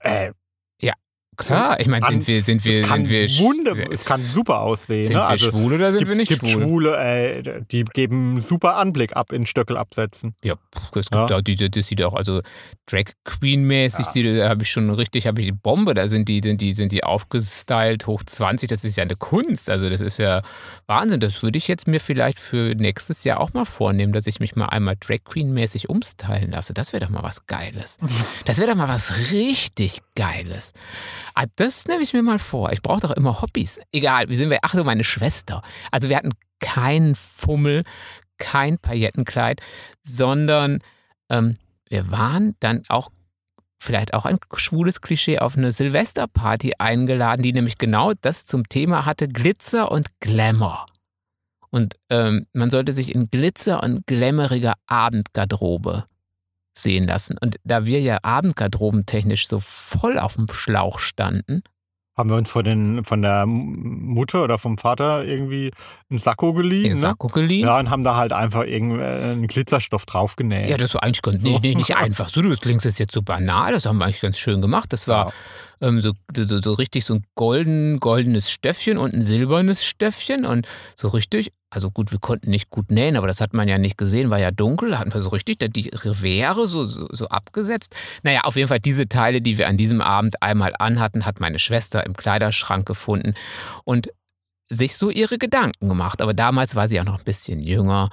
äh, 0.06 0.32
klar, 1.36 1.78
ich 1.80 1.86
meine, 1.86 2.06
sind 2.06 2.26
wir, 2.26 2.42
sind 2.42 2.64
wir, 2.64 2.82
es 2.82 2.88
kann 2.88 3.04
sind 3.04 3.10
wir, 3.10 3.38
wunder, 3.44 3.72
sch- 3.72 3.92
es 3.92 4.04
kann 4.04 4.20
super 4.22 4.60
aussehen. 4.60 5.04
sind 5.04 5.14
ne? 5.16 5.20
wir 5.22 5.26
Also, 5.28 5.50
schwul 5.50 5.74
oder 5.74 5.90
sind 5.90 5.98
gibt, 6.00 6.08
wir 6.10 6.16
nicht 6.16 6.28
gibt 6.28 6.46
schwul? 6.48 6.62
Schwule, 6.62 6.96
äh, 6.96 7.62
die 7.70 7.84
geben 7.84 8.40
super 8.40 8.76
Anblick 8.76 9.16
ab 9.16 9.32
in 9.32 9.46
Stöckelabsätzen. 9.46 10.34
Ja, 10.42 10.54
pff, 10.54 10.96
es 10.96 11.10
gibt 11.10 11.30
Ja. 11.30 11.36
auch 11.36 11.42
das 11.42 11.86
sieht 11.88 12.02
auch, 12.02 12.14
also 12.14 12.40
Drag 12.86 13.04
Queen-mäßig, 13.24 14.06
Ja. 14.14 14.36
da 14.36 14.48
habe 14.48 14.62
ich 14.62 14.70
schon 14.70 14.90
richtig, 14.90 15.26
habe 15.26 15.40
ich 15.40 15.46
die 15.46 15.52
Bombe, 15.52 15.94
da 15.94 16.08
sind 16.08 16.28
die, 16.28 16.40
sind 16.42 16.60
die, 16.60 16.74
sind 16.74 16.92
die 16.92 17.04
aufgestylt, 17.04 18.06
hoch 18.06 18.22
20, 18.24 18.68
das 18.68 18.84
ist 18.84 18.96
ja 18.96 19.02
eine 19.04 19.16
Kunst, 19.16 19.68
also 19.68 19.88
das 19.90 20.00
ist 20.00 20.18
ja 20.18 20.42
Wahnsinn, 20.86 21.20
das 21.20 21.42
würde 21.42 21.58
ich 21.58 21.68
jetzt 21.68 21.86
mir 21.88 22.00
vielleicht 22.00 22.38
für 22.38 22.74
nächstes 22.76 23.24
Jahr 23.24 23.40
auch 23.40 23.52
mal 23.52 23.64
vornehmen, 23.64 24.12
dass 24.12 24.26
ich 24.26 24.40
mich 24.40 24.56
mal 24.56 24.66
einmal 24.66 24.96
Drag 24.98 25.18
Queen-mäßig 25.24 25.88
umstylen 25.88 26.50
lasse, 26.52 26.74
das 26.74 26.92
wäre 26.92 27.04
doch 27.04 27.10
mal 27.10 27.22
was 27.22 27.46
Geiles. 27.46 27.98
Das 28.44 28.58
wäre 28.58 28.70
doch 28.70 28.76
mal 28.76 28.88
was 28.88 29.12
richtig 29.32 30.00
Geiles. 30.14 30.72
Ah, 31.34 31.46
das 31.56 31.86
nehme 31.86 32.02
ich 32.02 32.12
mir 32.12 32.22
mal 32.22 32.38
vor, 32.38 32.72
ich 32.72 32.82
brauche 32.82 33.00
doch 33.00 33.10
immer 33.10 33.40
Hobbys. 33.40 33.78
Egal, 33.92 34.28
wie 34.28 34.34
sind 34.34 34.50
wir, 34.50 34.58
ach 34.62 34.72
du, 34.72 34.84
meine 34.84 35.04
Schwester, 35.04 35.62
also 35.90 36.08
wir 36.08 36.16
hatten 36.16 36.32
keinen 36.60 37.14
Fummel, 37.14 37.84
kein 38.38 38.78
Paillettenkleid, 38.78 39.60
sondern 40.02 40.80
ähm, 41.28 41.56
wir 41.88 42.10
waren 42.10 42.54
dann 42.60 42.82
auch 42.88 43.10
vielleicht 43.78 44.14
auch 44.14 44.24
ein 44.24 44.38
schwules 44.56 45.00
Klischee 45.00 45.38
auf 45.38 45.56
eine 45.56 45.72
Silvesterparty 45.72 46.74
eingeladen, 46.78 47.42
die 47.42 47.52
nämlich 47.52 47.78
genau 47.78 48.12
das 48.20 48.44
zum 48.46 48.68
Thema 48.68 49.06
hatte, 49.06 49.28
Glitzer 49.28 49.90
und 49.90 50.08
Glamour. 50.20 50.86
Und 51.70 51.94
ähm, 52.10 52.46
man 52.52 52.70
sollte 52.70 52.92
sich 52.92 53.14
in 53.14 53.30
Glitzer 53.30 53.82
und 53.82 54.06
glamouriger 54.06 54.74
Abendgarderobe 54.86 56.06
sehen 56.78 57.06
lassen. 57.06 57.36
Und 57.40 57.56
da 57.64 57.86
wir 57.86 58.00
ja 58.00 58.18
abendgarderobentechnisch 58.22 59.48
so 59.48 59.60
voll 59.60 60.18
auf 60.18 60.34
dem 60.36 60.46
Schlauch 60.52 60.98
standen, 60.98 61.62
Haben 62.18 62.30
wir 62.30 62.36
uns 62.36 62.50
von, 62.50 62.64
den, 62.64 63.04
von 63.04 63.20
der 63.20 63.44
Mutter 63.46 64.42
oder 64.42 64.58
vom 64.58 64.78
Vater 64.78 65.24
irgendwie 65.26 65.70
einen 66.08 66.18
Sakko 66.18 66.54
geliehen? 66.54 66.84
den 66.84 66.92
Ne? 66.92 66.96
Sakko 66.96 67.26
geliehen. 67.28 67.66
Ja, 67.66 67.78
und 67.78 67.90
haben 67.90 68.04
da 68.04 68.16
halt 68.16 68.32
einfach 68.32 68.64
irgendeinen 68.64 69.46
Glitzerstoff 69.46 70.06
draufgenäht. 70.06 70.70
Ja, 70.70 70.78
das 70.78 70.94
war 70.94 71.02
eigentlich 71.02 71.20
ganz, 71.20 71.42
nee, 71.42 71.52
So. 71.52 71.58
nee, 71.62 71.74
nicht 71.74 71.94
einfach. 72.04 72.28
So, 72.28 72.40
du 72.40 72.56
klingst 72.56 72.86
jetzt 72.98 73.12
so 73.12 73.20
banal, 73.20 73.72
das 73.74 73.84
haben 73.84 73.98
wir 73.98 74.06
eigentlich 74.06 74.22
ganz 74.22 74.38
schön 74.38 74.62
gemacht. 74.62 74.92
Das 74.94 75.08
war 75.08 75.30
ähm, 75.82 76.00
so, 76.00 76.12
so, 76.34 76.60
so 76.62 76.72
richtig 76.72 77.04
so 77.04 77.14
ein 77.16 77.24
golden, 77.34 78.00
goldenes 78.00 78.50
Stöffchen 78.50 78.96
und 78.96 79.12
ein 79.12 79.20
silbernes 79.20 79.84
Stöffchen 79.84 80.46
und 80.46 80.66
so 80.94 81.08
richtig, 81.08 81.52
also 81.76 81.90
gut, 81.90 82.10
wir 82.10 82.18
konnten 82.18 82.50
nicht 82.50 82.70
gut 82.70 82.90
nähen, 82.90 83.16
aber 83.16 83.26
das 83.26 83.42
hat 83.42 83.52
man 83.52 83.68
ja 83.68 83.76
nicht 83.76 83.98
gesehen, 83.98 84.30
war 84.30 84.38
ja 84.38 84.50
dunkel, 84.50 84.90
da 84.90 84.98
hatten 84.98 85.12
wir 85.12 85.20
so 85.20 85.28
richtig 85.28 85.58
die 85.58 85.90
Revere 85.90 86.66
so, 86.66 86.86
so, 86.86 87.06
so 87.12 87.28
abgesetzt. 87.28 87.94
Naja, 88.22 88.40
auf 88.44 88.56
jeden 88.56 88.68
Fall 88.68 88.80
diese 88.80 89.08
Teile, 89.08 89.42
die 89.42 89.58
wir 89.58 89.68
an 89.68 89.76
diesem 89.76 90.00
Abend 90.00 90.42
einmal 90.42 90.72
anhatten, 90.78 91.26
hat 91.26 91.38
meine 91.38 91.58
Schwester 91.58 92.04
im 92.06 92.16
Kleiderschrank 92.16 92.86
gefunden 92.86 93.34
und 93.84 94.08
sich 94.70 94.96
so 94.96 95.10
ihre 95.10 95.36
Gedanken 95.36 95.88
gemacht. 95.88 96.22
Aber 96.22 96.32
damals 96.32 96.74
war 96.74 96.88
sie 96.88 96.98
auch 96.98 97.04
noch 97.04 97.18
ein 97.18 97.24
bisschen 97.24 97.60
jünger. 97.60 98.08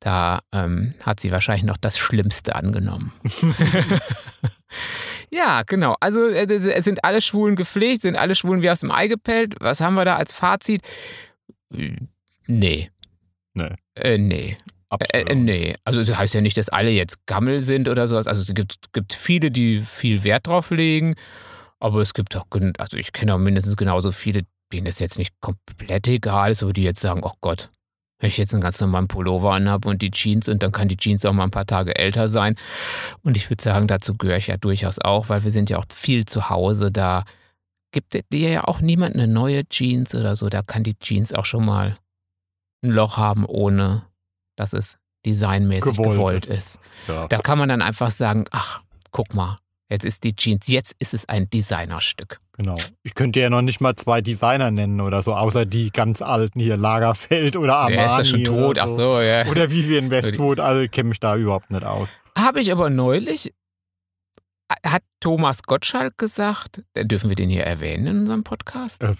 Da 0.00 0.40
ähm, 0.52 0.92
hat 1.02 1.20
sie 1.20 1.30
wahrscheinlich 1.30 1.64
noch 1.64 1.76
das 1.76 1.96
Schlimmste 1.96 2.56
angenommen. 2.56 3.12
ja, 5.30 5.62
genau. 5.62 5.96
Also 6.00 6.26
äh, 6.26 6.52
es 6.52 6.84
sind 6.84 7.04
alle 7.04 7.22
Schwulen 7.22 7.54
gepflegt, 7.54 8.02
sind 8.02 8.16
alle 8.16 8.34
Schwulen 8.34 8.60
wie 8.60 8.70
aus 8.70 8.80
dem 8.80 8.90
Ei 8.90 9.06
gepellt. 9.06 9.54
Was 9.60 9.80
haben 9.80 9.94
wir 9.94 10.04
da 10.04 10.16
als 10.16 10.32
Fazit? 10.32 10.82
Nee. 12.46 12.90
Nee. 13.54 13.74
Äh, 13.94 14.18
nee. 14.18 14.56
Äh, 15.00 15.22
äh, 15.22 15.34
nee, 15.34 15.74
also 15.84 16.04
das 16.04 16.16
heißt 16.16 16.34
ja 16.34 16.40
nicht, 16.40 16.56
dass 16.56 16.68
alle 16.68 16.90
jetzt 16.90 17.26
Gammel 17.26 17.60
sind 17.60 17.88
oder 17.88 18.06
sowas. 18.08 18.26
Also 18.26 18.42
es 18.42 18.54
gibt, 18.54 18.92
gibt 18.92 19.12
viele, 19.12 19.50
die 19.50 19.80
viel 19.80 20.24
Wert 20.24 20.46
drauf 20.46 20.70
legen, 20.70 21.14
aber 21.80 22.00
es 22.00 22.14
gibt 22.14 22.36
auch, 22.36 22.46
also 22.78 22.96
ich 22.96 23.12
kenne 23.12 23.34
auch 23.34 23.38
mindestens 23.38 23.76
genauso 23.76 24.10
viele, 24.10 24.42
denen 24.72 24.86
das 24.86 24.98
jetzt 24.98 25.18
nicht 25.18 25.34
komplett 25.40 26.06
egal 26.08 26.52
ist, 26.52 26.62
aber 26.62 26.72
die 26.72 26.82
jetzt 26.82 27.00
sagen, 27.00 27.20
oh 27.24 27.32
Gott, 27.40 27.70
wenn 28.20 28.28
ich 28.28 28.38
jetzt 28.38 28.54
einen 28.54 28.62
ganz 28.62 28.80
normalen 28.80 29.08
Pullover 29.08 29.52
anhabe 29.52 29.88
und 29.88 30.00
die 30.00 30.10
Jeans 30.10 30.48
und 30.48 30.62
dann 30.62 30.72
kann 30.72 30.88
die 30.88 30.96
Jeans 30.96 31.24
auch 31.24 31.32
mal 31.32 31.44
ein 31.44 31.50
paar 31.50 31.66
Tage 31.66 31.96
älter 31.96 32.28
sein. 32.28 32.56
Und 33.22 33.36
ich 33.36 33.50
würde 33.50 33.62
sagen, 33.62 33.86
dazu 33.86 34.14
gehöre 34.14 34.36
ich 34.36 34.46
ja 34.46 34.56
durchaus 34.56 34.98
auch, 34.98 35.28
weil 35.28 35.44
wir 35.44 35.50
sind 35.50 35.70
ja 35.70 35.78
auch 35.78 35.84
viel 35.92 36.24
zu 36.24 36.48
Hause. 36.48 36.90
Da 36.90 37.24
gibt 37.92 38.14
dir 38.14 38.50
ja 38.50 38.64
auch 38.64 38.80
niemand 38.80 39.14
eine 39.14 39.26
neue 39.26 39.66
Jeans 39.68 40.14
oder 40.14 40.36
so. 40.36 40.48
Da 40.48 40.62
kann 40.62 40.84
die 40.84 40.98
Jeans 40.98 41.32
auch 41.32 41.44
schon 41.44 41.64
mal 41.64 41.94
ein 42.84 42.90
Loch 42.90 43.16
haben, 43.16 43.44
ohne 43.46 44.06
dass 44.56 44.72
es 44.72 44.98
designmäßig 45.24 45.96
gewollt, 45.96 46.18
gewollt 46.18 46.46
ist. 46.46 46.76
ist. 46.76 46.80
Ja. 47.08 47.26
Da 47.28 47.38
kann 47.38 47.58
man 47.58 47.68
dann 47.68 47.82
einfach 47.82 48.10
sagen, 48.10 48.44
ach, 48.50 48.82
guck 49.10 49.34
mal, 49.34 49.56
jetzt 49.88 50.04
ist 50.04 50.24
die 50.24 50.34
Jeans, 50.34 50.68
jetzt 50.68 50.94
ist 50.98 51.14
es 51.14 51.28
ein 51.28 51.48
Designerstück. 51.50 52.40
Genau. 52.56 52.76
Ich 53.02 53.14
könnte 53.14 53.40
ja 53.40 53.50
noch 53.50 53.62
nicht 53.62 53.80
mal 53.80 53.96
zwei 53.96 54.20
Designer 54.20 54.70
nennen 54.70 55.00
oder 55.00 55.22
so, 55.22 55.34
außer 55.34 55.66
die 55.66 55.90
ganz 55.90 56.22
alten 56.22 56.60
hier, 56.60 56.76
Lagerfeld 56.76 57.56
oder 57.56 57.76
Armani. 57.78 57.96
Der 57.96 58.06
ist 58.06 58.18
ja 58.18 58.24
schon 58.24 58.44
tot, 58.44 58.76
so. 58.76 58.82
ach 58.82 58.88
so, 58.88 59.20
ja. 59.20 59.46
Oder 59.46 59.70
Vivian 59.70 60.10
Westwood, 60.10 60.60
also 60.60 60.86
kenne 60.88 61.08
mich 61.08 61.20
da 61.20 61.36
überhaupt 61.36 61.70
nicht 61.70 61.84
aus. 61.84 62.16
Habe 62.38 62.60
ich 62.60 62.70
aber 62.70 62.90
neulich, 62.90 63.52
hat 64.86 65.02
Thomas 65.18 65.64
Gottschalk 65.64 66.16
gesagt, 66.16 66.82
dürfen 66.96 67.28
wir 67.28 67.36
den 67.36 67.50
hier 67.50 67.64
erwähnen 67.64 68.06
in 68.06 68.18
unserem 68.20 68.44
Podcast? 68.44 69.02
Äh, 69.02 69.14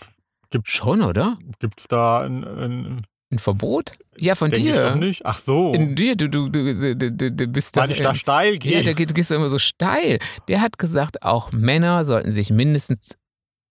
gibt, 0.51 0.69
Schon, 0.69 1.03
oder? 1.03 1.37
Gibt 1.59 1.81
es 1.81 1.89
da 1.89 2.21
ein, 2.21 2.45
ein 2.45 3.07
ein 3.35 3.39
Verbot? 3.39 3.93
Ja, 4.17 4.35
von 4.35 4.51
Denk 4.51 4.65
dir. 4.65 4.75
Ich 4.75 4.81
doch 4.81 4.95
nicht. 4.95 5.27
Ach 5.27 5.39
so. 5.39 5.73
In 5.73 5.95
dir, 5.95 6.17
du, 6.17 6.29
du, 6.29 6.49
du, 6.49 6.95
du, 6.95 7.13
du 7.13 7.47
bist 7.49 7.77
Weil 7.77 7.91
ich 7.91 8.01
da 8.01 8.15
steil 8.15 8.59
gehe. 8.59 8.81
Ja, 8.81 8.83
da 8.83 8.93
gehst 8.93 9.31
du 9.31 9.35
immer 9.35 9.49
so 9.49 9.59
steil. 9.59 10.19
Der 10.49 10.61
hat 10.61 10.79
gesagt, 10.79 11.23
auch 11.23 11.53
Männer 11.53 12.05
sollten 12.05 12.31
sich 12.31 12.51
mindestens 12.51 13.17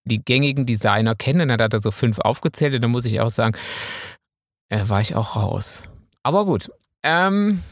die 0.05 0.23
gängigen 0.23 0.65
Designer 0.65 1.15
kennen. 1.15 1.47
Dann 1.49 1.61
hat 1.61 1.73
er 1.73 1.79
so 1.79 1.91
fünf 1.91 2.19
aufgezählt 2.19 2.75
und 2.75 2.81
dann 2.81 2.91
muss 2.91 3.05
ich 3.05 3.21
auch 3.21 3.29
sagen, 3.29 3.57
äh, 4.69 4.87
war 4.87 5.01
ich 5.01 5.15
auch 5.15 5.35
raus. 5.35 5.89
Aber 6.23 6.45
gut. 6.45 6.69
Ähm, 7.03 7.63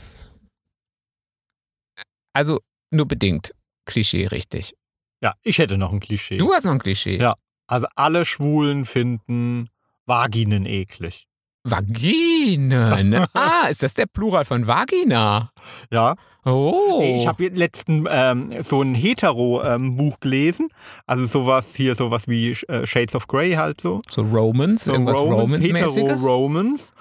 also 2.34 2.60
nur 2.92 3.08
bedingt. 3.08 3.54
Klischee 3.86 4.28
richtig. 4.28 4.74
Ja, 5.22 5.36
ich 5.44 5.58
hätte 5.60 5.78
noch 5.78 5.92
ein 5.92 6.00
Klischee. 6.00 6.38
Du 6.38 6.54
hast 6.54 6.66
noch 6.66 6.72
ein 6.72 6.80
Klischee. 6.80 7.18
Ja. 7.18 7.36
Also 7.68 7.88
alle 7.96 8.26
Schwulen 8.26 8.86
finden 8.86 9.70
Vaginen 10.06 10.66
eklig. 10.66 11.28
Vaginen. 11.64 13.28
ah, 13.34 13.68
ist 13.70 13.84
das 13.84 13.94
der 13.94 14.08
Plural 14.08 14.46
von 14.46 14.66
Vagina? 14.68 15.52
Ja. 15.92 16.16
Oh. 16.44 17.00
Ich 17.04 17.28
habe 17.28 17.50
letzten 17.50 18.08
ähm, 18.10 18.64
so 18.64 18.82
ein 18.82 18.96
Hetero-Buch 18.96 20.14
ähm, 20.14 20.20
gelesen. 20.20 20.70
Also 21.06 21.26
sowas 21.26 21.76
hier, 21.76 21.94
sowas 21.94 22.28
wie 22.28 22.52
äh, 22.68 22.86
Shades 22.86 23.14
of 23.14 23.28
Grey 23.28 23.52
halt 23.52 23.80
so. 23.80 24.02
So 24.10 24.24
Romans, 24.24 24.86
so 24.86 24.94
irgendwas 24.94 25.20
Romans, 25.20 25.64
Hetero-Romans. 25.64 26.94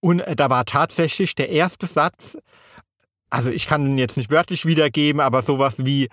Und 0.00 0.20
äh, 0.20 0.34
da 0.34 0.50
war 0.50 0.64
tatsächlich 0.64 1.36
der 1.36 1.50
erste 1.50 1.86
Satz, 1.86 2.36
also 3.30 3.50
ich 3.50 3.66
kann 3.66 3.86
ihn 3.86 3.98
jetzt 3.98 4.16
nicht 4.16 4.30
wörtlich 4.30 4.66
wiedergeben, 4.66 5.20
aber 5.20 5.42
sowas 5.42 5.84
wie, 5.84 6.08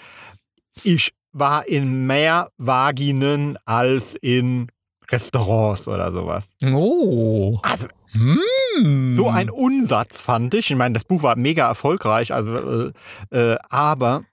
ich 0.84 1.12
war 1.32 1.68
in 1.68 2.06
mehr 2.06 2.50
Vaginen 2.58 3.58
als 3.66 4.16
in 4.22 4.68
Restaurants 5.12 5.88
oder 5.88 6.12
sowas. 6.12 6.58
Oh. 6.64 7.58
Also 7.62 7.88
mm. 8.14 9.16
so 9.16 9.30
ein 9.30 9.50
Unsatz 9.50 10.22
fand 10.22 10.54
ich. 10.54 10.72
Ich 10.72 10.78
meine, 10.78 10.94
das 10.94 11.04
Buch 11.04 11.24
war 11.24 11.36
mega 11.36 11.68
erfolgreich, 11.68 12.34
also 12.34 12.92
äh, 13.32 13.52
äh, 13.54 13.58
aber 13.70 14.24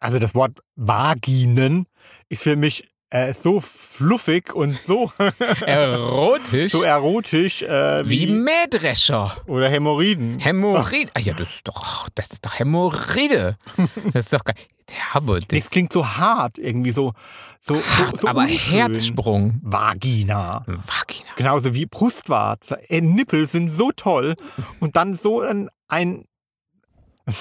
also 0.00 0.18
das 0.18 0.34
Wort 0.34 0.60
Vaginen 0.76 1.86
ist 2.28 2.44
für 2.44 2.56
mich 2.56 2.88
äh, 3.10 3.32
so 3.32 3.60
fluffig 3.60 4.54
und 4.54 4.76
so 4.76 5.10
erotisch. 5.66 6.72
so 6.72 6.82
erotisch 6.82 7.62
äh, 7.62 8.08
wie, 8.08 8.28
wie 8.28 8.32
Mähdrescher. 8.32 9.34
Oder 9.46 9.70
Hämorrhoiden. 9.70 10.38
Hämorrhoiden. 10.40 11.10
Ach 11.14 11.20
ja, 11.20 11.32
das 11.32 11.56
ist 11.56 11.68
doch, 11.68 12.08
das 12.14 12.32
ist 12.32 12.44
doch 12.44 12.58
Hämorrhoide. 12.58 13.56
Das 14.12 14.26
ist 14.26 14.32
doch 14.32 14.44
geil. 14.44 14.56
Ja, 14.90 14.96
aber 15.14 15.38
das, 15.40 15.48
das 15.48 15.70
klingt 15.70 15.92
so 15.92 16.06
hart, 16.06 16.58
irgendwie 16.58 16.92
so. 16.92 17.12
So, 17.60 17.76
hart, 17.76 18.10
so, 18.12 18.16
so 18.22 18.28
aber 18.28 18.42
unschön. 18.42 18.58
Herzsprung. 18.58 19.60
Vagina. 19.62 20.64
Vagina. 20.66 21.30
Genauso 21.36 21.74
wie 21.74 21.86
Brustwarze. 21.86 22.78
Äh, 22.88 23.00
Nippel 23.00 23.46
sind 23.46 23.68
so 23.68 23.90
toll. 23.92 24.34
Und 24.80 24.96
dann 24.96 25.14
so 25.14 25.40
ein, 25.40 25.68
ein 25.88 26.24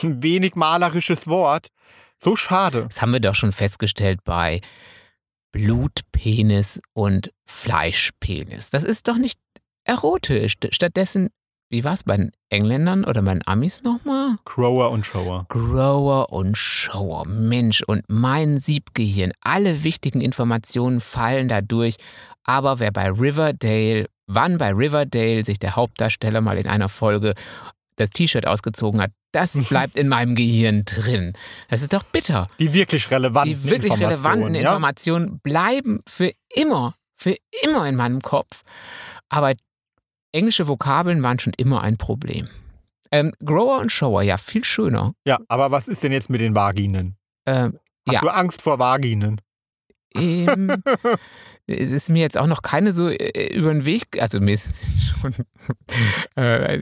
wenig 0.02 0.56
malerisches 0.56 1.28
Wort. 1.28 1.68
So 2.18 2.36
schade. 2.36 2.88
Das 2.90 3.02
haben 3.02 3.14
wir 3.14 3.20
doch 3.20 3.36
schon 3.36 3.52
festgestellt 3.52 4.24
bei 4.24 4.62
Blutpenis 5.52 6.82
und 6.94 7.32
Fleischpenis. 7.46 8.70
Das 8.72 8.84
ist 8.84 9.08
doch 9.08 9.18
nicht 9.18 9.40
erotisch. 9.84 10.56
Stattdessen, 10.72 11.30
wie 11.70 11.84
war 11.84 11.94
es 11.94 12.04
bei 12.04 12.16
den 12.16 12.32
Engländern 12.50 13.04
oder 13.04 13.22
bei 13.22 13.34
den 13.34 13.46
Amis 13.46 13.84
nochmal? 13.84 14.36
Grower 14.46 14.92
und 14.92 15.06
Shower. 15.06 15.46
Grower 15.50 16.32
und 16.32 16.58
Shower. 16.58 17.28
Mensch, 17.28 17.82
und 17.82 18.06
mein 18.08 18.58
Siebgehirn. 18.58 19.34
Alle 19.42 19.84
wichtigen 19.84 20.22
Informationen 20.22 21.02
fallen 21.02 21.50
dadurch. 21.50 21.96
Aber 22.44 22.80
wer 22.80 22.92
bei 22.92 23.10
Riverdale, 23.10 24.08
wann 24.28 24.58
bei 24.58 24.72
Riverdale 24.72 25.44
sich 25.44 25.60
der 25.60 25.76
Hauptdarsteller 25.76 26.40
mal 26.40 26.58
in 26.58 26.68
einer 26.68 26.88
Folge 26.88 27.34
das 27.98 28.12
T-Shirt 28.12 28.48
ausgezogen 28.48 29.02
hat, 29.02 29.12
das 29.34 29.54
bleibt 29.70 29.98
in 29.98 30.08
meinem 30.08 30.36
Gehirn 30.36 30.86
drin. 30.86 31.34
Das 31.70 31.82
ist 31.82 31.92
doch 31.92 32.04
bitter. 32.04 32.48
Die 32.60 32.74
wirklich 32.74 33.12
relevanten 33.12 33.54
Die 33.54 33.70
wirklich 33.70 33.92
Informationen, 33.92 34.44
relevanten 34.44 34.56
ja? 34.56 34.62
Informationen 34.62 35.40
bleiben 35.40 36.00
für 36.08 36.32
immer, 36.56 36.96
für 37.18 37.36
immer 37.64 37.88
in 37.90 37.96
meinem 37.96 38.22
Kopf. 38.22 38.64
Aber 39.30 39.54
englische 40.32 40.68
Vokabeln 40.68 41.24
waren 41.24 41.40
schon 41.40 41.54
immer 41.58 41.82
ein 41.82 41.98
Problem. 41.98 42.48
Ähm, 43.12 43.34
Grower 43.44 43.80
und 43.80 43.92
Shower, 43.92 44.22
ja, 44.22 44.38
viel 44.38 44.64
schöner. 44.64 45.14
Ja, 45.26 45.40
aber 45.48 45.72
was 45.72 45.88
ist 45.88 46.04
denn 46.04 46.12
jetzt 46.12 46.30
mit 46.30 46.42
den 46.42 46.56
Vaginen? 46.56 47.16
Ähm, 47.46 47.80
Hast 48.08 48.16
ja. 48.16 48.22
du 48.22 48.30
Angst 48.30 48.62
vor 48.62 48.80
Vaginen? 48.80 49.42
Ähm, 50.16 50.72
es 51.68 51.92
ist 51.92 52.10
mir 52.10 52.22
jetzt 52.22 52.38
auch 52.38 52.48
noch 52.48 52.62
keine 52.62 52.94
so 52.94 53.10
äh, 53.10 53.54
über 53.54 53.74
den 53.74 53.86
Weg, 53.86 54.22
also 54.22 54.40
mir 54.40 54.54
ist 54.54 54.86
schon, 55.22 55.34
äh, 56.36 56.82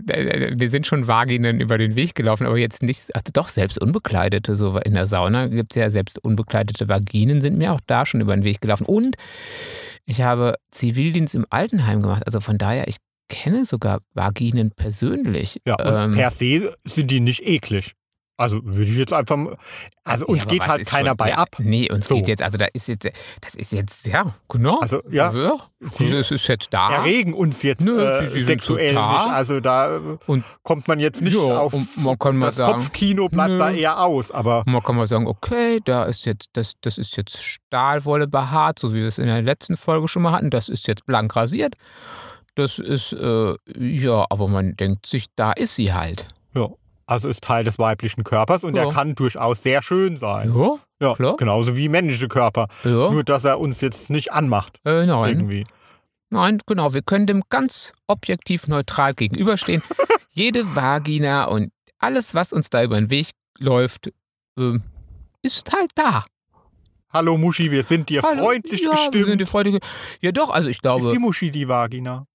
wir 0.55 0.69
sind 0.69 0.85
schon 0.85 1.07
Vaginen 1.07 1.59
über 1.59 1.77
den 1.77 1.95
Weg 1.95 2.13
gelaufen, 2.13 2.45
aber 2.45 2.57
jetzt 2.57 2.83
nicht, 2.83 3.15
also 3.15 3.31
doch 3.33 3.49
selbst 3.49 3.81
unbekleidete, 3.81 4.55
so 4.55 4.77
in 4.77 4.93
der 4.93 5.07
Sauna 5.07 5.47
gibt 5.47 5.75
es 5.75 5.81
ja 5.81 5.89
selbst 5.89 6.23
unbekleidete 6.23 6.87
Vaginen, 6.87 7.41
sind 7.41 7.57
mir 7.57 7.73
auch 7.73 7.81
da 7.87 8.05
schon 8.05 8.21
über 8.21 8.35
den 8.35 8.43
Weg 8.43 8.61
gelaufen. 8.61 8.85
Und 8.85 9.15
ich 10.05 10.21
habe 10.21 10.55
Zivildienst 10.71 11.33
im 11.33 11.47
Altenheim 11.49 12.03
gemacht, 12.03 12.23
also 12.27 12.39
von 12.39 12.59
daher, 12.59 12.87
ich 12.87 12.97
kenne 13.29 13.65
sogar 13.65 13.99
Vaginen 14.13 14.71
persönlich. 14.71 15.61
Ja, 15.65 15.75
Ähm, 15.79 16.11
per 16.13 16.31
se 16.31 16.73
sind 16.85 17.11
die 17.11 17.19
nicht 17.19 17.45
eklig. 17.45 17.93
Also 18.37 18.59
würde 18.65 18.83
ich 18.83 18.97
jetzt 18.97 19.13
einfach. 19.13 19.37
mal- 19.37 19.55
Also 20.03 20.25
uns 20.27 20.43
ja, 20.43 20.49
geht 20.49 20.67
halt 20.67 20.85
keiner 20.85 21.11
schon, 21.11 21.17
bei 21.17 21.29
ja, 21.29 21.35
ab. 21.37 21.55
Nee, 21.57 21.89
uns 21.89 22.09
So. 22.09 22.15
geht 22.15 22.27
jetzt, 22.27 22.43
also 22.43 22.57
da 22.57 22.65
ist 22.73 22.89
jetzt, 22.89 23.09
das 23.39 23.55
ist 23.55 23.71
jetzt, 23.71 24.05
ja, 24.07 24.35
genau. 24.49 24.77
Also, 24.79 25.01
ja. 25.09 25.31
Sie 25.79 26.11
das 26.11 26.31
ist 26.31 26.45
jetzt 26.47 26.73
da. 26.73 26.95
Erregen 26.95 27.33
uns 27.33 27.63
jetzt 27.63 27.79
Nö, 27.81 27.97
äh, 27.97 28.27
sexuell 28.27 28.91
nicht. 28.93 28.99
Also 29.01 29.61
da 29.61 29.95
äh, 29.95 30.17
Und- 30.27 30.43
kommt 30.63 30.85
man 30.89 30.99
jetzt 30.99 31.21
nicht 31.21 31.33
Ja, 31.33 31.39
auf. 31.59 31.73
und 31.73 31.87
man 32.03 32.19
kann 32.19 32.35
mal 32.35 32.47
das 32.47 32.55
sagen, 32.57 32.73
Kopfkino 32.73 33.29
bleibt 33.29 33.51
nö. 33.51 33.57
da 33.57 33.71
eher 33.71 34.03
aus. 34.03 34.31
Aber 34.31 34.63
man 34.65 34.83
kann 34.83 34.97
mal 34.97 35.07
sagen, 35.07 35.27
okay, 35.27 35.79
da 35.85 36.03
ist 36.03 36.25
jetzt, 36.25 36.49
das, 36.53 36.73
das 36.81 36.97
ist 36.97 37.15
jetzt 37.15 37.41
Stahlwolle 37.41 38.27
behaart, 38.27 38.79
so 38.79 38.93
wie 38.93 38.99
wir 38.99 39.07
es 39.07 39.17
in 39.17 39.27
der 39.27 39.41
letzten 39.43 39.77
Folge 39.77 40.09
schon 40.09 40.23
mal 40.23 40.33
hatten. 40.33 40.49
Das 40.49 40.67
ist 40.67 40.89
jetzt 40.89 41.05
blank 41.05 41.33
rasiert. 41.37 41.75
Das 42.55 42.79
ist, 42.79 43.13
äh, 43.13 43.55
ja, 43.77 44.25
aber 44.29 44.47
man 44.47 44.75
denkt 44.77 45.05
sich, 45.05 45.25
da 45.35 45.51
ist 45.51 45.75
sie 45.75 45.93
halt. 45.93 46.29
ja, 46.53 46.69
also 47.05 47.27
ist 47.29 47.43
Teil 47.43 47.63
des 47.65 47.77
weiblichen 47.77 48.23
Körpers 48.23 48.63
und 48.63 48.75
Ja. 48.75 48.85
er 48.85 48.89
kann 48.91 49.13
durchaus 49.13 49.61
sehr 49.61 49.81
schön 49.81 50.15
sein. 50.17 50.53
Ja, 50.57 50.77
Ja, 51.01 51.13
klar. 51.15 51.35
genauso 51.35 51.75
wie 51.75 51.87
männliche 51.89 52.27
Körper. 52.27 52.67
ja. 52.83 53.11
Nur, 53.11 53.23
dass 53.23 53.43
er 53.43 53.59
uns 53.59 53.81
jetzt 53.81 54.09
nicht 54.09 54.31
anmacht. 54.31 54.79
Äh, 54.85 55.05
nein. 55.05 55.35
Irgendwie. 55.35 55.67
Nein, 56.31 56.57
genau. 56.65 56.93
Wir 56.93 57.01
können 57.03 57.27
dem 57.27 57.43
ganz 57.49 57.93
objektiv 58.07 58.67
neutral 58.67 59.13
gegenüberstehen. 59.13 59.83
Jede 60.31 60.75
Vagina 60.75 61.45
und 61.45 61.71
alles, 61.99 62.33
was 62.33 62.51
uns 62.53 62.69
da 62.71 62.83
über 62.83 62.95
den 62.99 63.11
Weg 63.11 63.29
läuft, 63.59 64.11
ähm, 64.57 64.83
ist 65.43 65.71
halt 65.73 65.91
da. 65.95 66.25
Hallo 67.13 67.37
Muschi, 67.37 67.69
wir 67.71 67.83
sind 67.83 68.09
dir 68.09 68.21
Hallo. 68.23 68.43
freundlich 68.43 68.81
ja, 68.81 68.91
gestimmt. 68.91 69.13
Wir 69.15 69.25
sind 69.25 69.39
dir 69.41 69.45
freundlich. 69.47 69.81
Ja, 70.21 70.31
doch, 70.31 70.49
also 70.49 70.67
ich 70.69 70.81
glaube. 70.81 71.05
ist 71.05 71.13
die 71.13 71.19
Muschi 71.19 71.51
die 71.51 71.67
Vagina? 71.67 72.25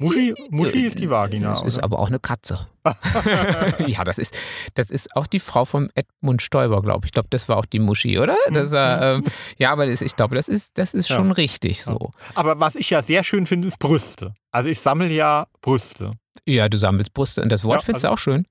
Muschi, 0.00 0.34
Muschi 0.50 0.86
ist 0.86 0.98
die 0.98 1.08
Vagina. 1.08 1.50
Das 1.50 1.62
ist 1.62 1.76
oder? 1.76 1.84
aber 1.84 1.98
auch 2.00 2.08
eine 2.08 2.18
Katze. 2.18 2.66
ja, 3.86 4.02
das 4.02 4.18
ist, 4.18 4.34
das 4.74 4.90
ist 4.90 5.14
auch 5.14 5.26
die 5.28 5.38
Frau 5.38 5.64
von 5.64 5.88
Edmund 5.94 6.42
Stoiber, 6.42 6.82
glaube 6.82 7.04
ich. 7.04 7.10
Ich 7.10 7.12
glaube, 7.12 7.28
das 7.30 7.48
war 7.48 7.56
auch 7.58 7.66
die 7.66 7.78
Muschi, 7.78 8.18
oder? 8.18 8.36
Das, 8.50 8.72
war, 8.72 9.00
ähm, 9.02 9.24
ja, 9.56 9.70
aber 9.70 9.86
das, 9.86 10.00
ich 10.02 10.16
glaube, 10.16 10.34
das 10.34 10.48
ist, 10.48 10.72
das 10.74 10.94
ist 10.94 11.08
Ja. 11.08 11.16
schon 11.16 11.30
richtig 11.30 11.82
so. 11.84 12.10
Aber 12.34 12.58
was 12.58 12.74
ich 12.74 12.90
ja 12.90 13.02
sehr 13.02 13.22
schön 13.22 13.46
finde, 13.46 13.68
ist 13.68 13.78
Brüste. 13.78 14.34
Also 14.50 14.68
ich 14.68 14.80
sammle 14.80 15.08
ja 15.08 15.46
Brüste. 15.60 16.12
Ja, 16.44 16.68
du 16.68 16.76
sammelst 16.76 17.14
Brüste 17.14 17.42
und 17.42 17.50
das 17.50 17.62
Wort 17.64 17.80
Ja, 17.82 17.84
findest 17.84 18.04
du 18.04 18.08
also- 18.08 18.14
auch 18.14 18.18
schön. 18.18 18.46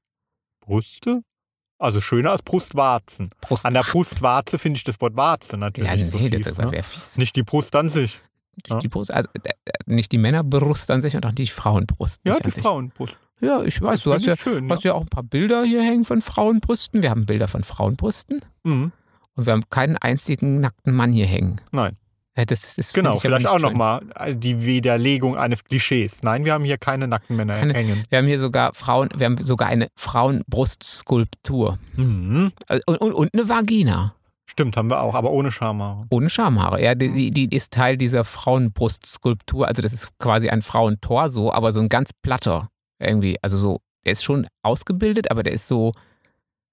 Brüste? 0.61 1.21
Also 1.77 1.99
schöner 1.99 2.31
als 2.31 2.41
Brustwarzen. 2.41 3.29
Brust. 3.41 3.65
An 3.65 3.73
der 3.73 3.81
Brustwarze 3.81 4.57
finde 4.57 4.77
ich 4.77 4.85
das 4.85 5.01
Wort 5.01 5.17
Warze 5.17 5.57
natürlich 5.57 5.89
ja, 5.89 5.97
nee, 5.97 6.03
so 6.05 6.17
das 6.29 6.47
fies, 6.47 6.57
ne? 6.57 6.71
wäre 6.71 6.83
fies. 6.83 7.17
Nicht 7.17 7.35
die 7.35 7.43
Brust 7.43 7.75
an 7.75 7.89
sich. 7.89 8.21
Ja. 8.67 8.77
Die 8.79 8.87
Brust, 8.87 9.13
also 9.13 9.29
äh, 9.33 9.49
äh, 9.65 9.71
nicht 9.85 10.11
die 10.11 10.17
Männerbrust 10.17 10.89
an 10.91 11.01
sich 11.01 11.15
und 11.15 11.25
auch 11.25 11.31
die 11.31 11.47
Frauenbrust. 11.47 12.21
Ja, 12.25 12.37
die. 12.39 12.51
Frauenbrust. 12.51 13.17
Ja, 13.41 13.61
ich 13.63 13.81
weiß, 13.81 13.95
Das 13.95 14.03
du 14.03 14.13
hast 14.13 14.25
ja, 14.25 14.37
schön, 14.37 14.69
hast 14.71 14.83
ja 14.83 14.93
auch 14.93 15.01
ein 15.01 15.07
paar 15.09 15.23
Bilder 15.23 15.63
hier 15.63 15.81
hängen 15.81 16.05
von 16.05 16.21
Frauenbrüsten. 16.21 17.03
Wir 17.03 17.09
haben 17.09 17.25
Bilder 17.25 17.47
von 17.47 17.63
Frauenbrüsten 17.63 18.39
Mhm. 18.63 18.91
und 19.35 19.45
wir 19.45 19.51
haben 19.53 19.63
keinen 19.69 19.97
einzigen 19.97 20.61
nackten 20.61 20.93
Mann 20.93 21.11
hier 21.11 21.25
hängen. 21.25 21.59
Nein. 21.71 21.97
Ja, 22.35 22.45
das, 22.45 22.63
ist- 22.63 22.77
das 22.79 22.93
Genau, 22.93 23.17
vielleicht 23.17 23.45
auch 23.45 23.59
nochmal 23.59 24.01
die 24.33 24.63
Widerlegung 24.65 25.37
eines 25.37 25.63
Klischees. 25.65 26.23
Nein, 26.23 26.45
wir 26.45 26.53
haben 26.53 26.63
hier 26.63 26.77
keine 26.79 27.07
nackten 27.07 27.35
Männer 27.35 27.53
Keine- 27.53 27.73
hängen. 27.75 28.03
Wir 28.09 28.17
haben 28.17 28.25
hier 28.27 28.39
sogar 28.39 28.73
Frauen, 28.73 29.09
wir 29.15 29.25
haben 29.27 29.37
sogar 29.37 29.67
eine 29.67 29.89
Frauenbrustskulptur 29.95 31.77
Mhm. 31.95 32.51
Also, 32.67 32.81
und, 32.87 32.97
und, 32.97 33.13
und 33.13 33.29
eine 33.33 33.49
Vagina. 33.49 34.15
Stimmt, 34.45 34.75
haben 34.77 34.89
wir 34.89 35.01
auch, 35.01 35.15
aber 35.15 35.31
ohne 35.31 35.51
Schamhaare. 35.51 36.05
Ohne 36.09 36.29
Schamhaare. 36.29 36.81
Ja, 36.81 36.95
die, 36.95 37.31
die, 37.31 37.47
die 37.47 37.55
ist 37.55 37.71
Teil 37.71 37.97
dieser 37.97 38.25
Frauenbrustskulptur. 38.25 39.67
Also 39.67 39.81
das 39.81 39.93
ist 39.93 40.17
quasi 40.19 40.49
ein 40.49 40.61
Frauentorso, 40.61 41.51
aber 41.51 41.71
so 41.71 41.81
ein 41.81 41.89
ganz 41.89 42.11
platter 42.21 42.69
irgendwie. 42.99 43.37
Also 43.41 43.57
so, 43.57 43.79
der 44.05 44.11
ist 44.11 44.23
schon 44.23 44.47
ausgebildet, 44.61 45.31
aber 45.31 45.43
der 45.43 45.53
ist 45.53 45.67
so, 45.67 45.91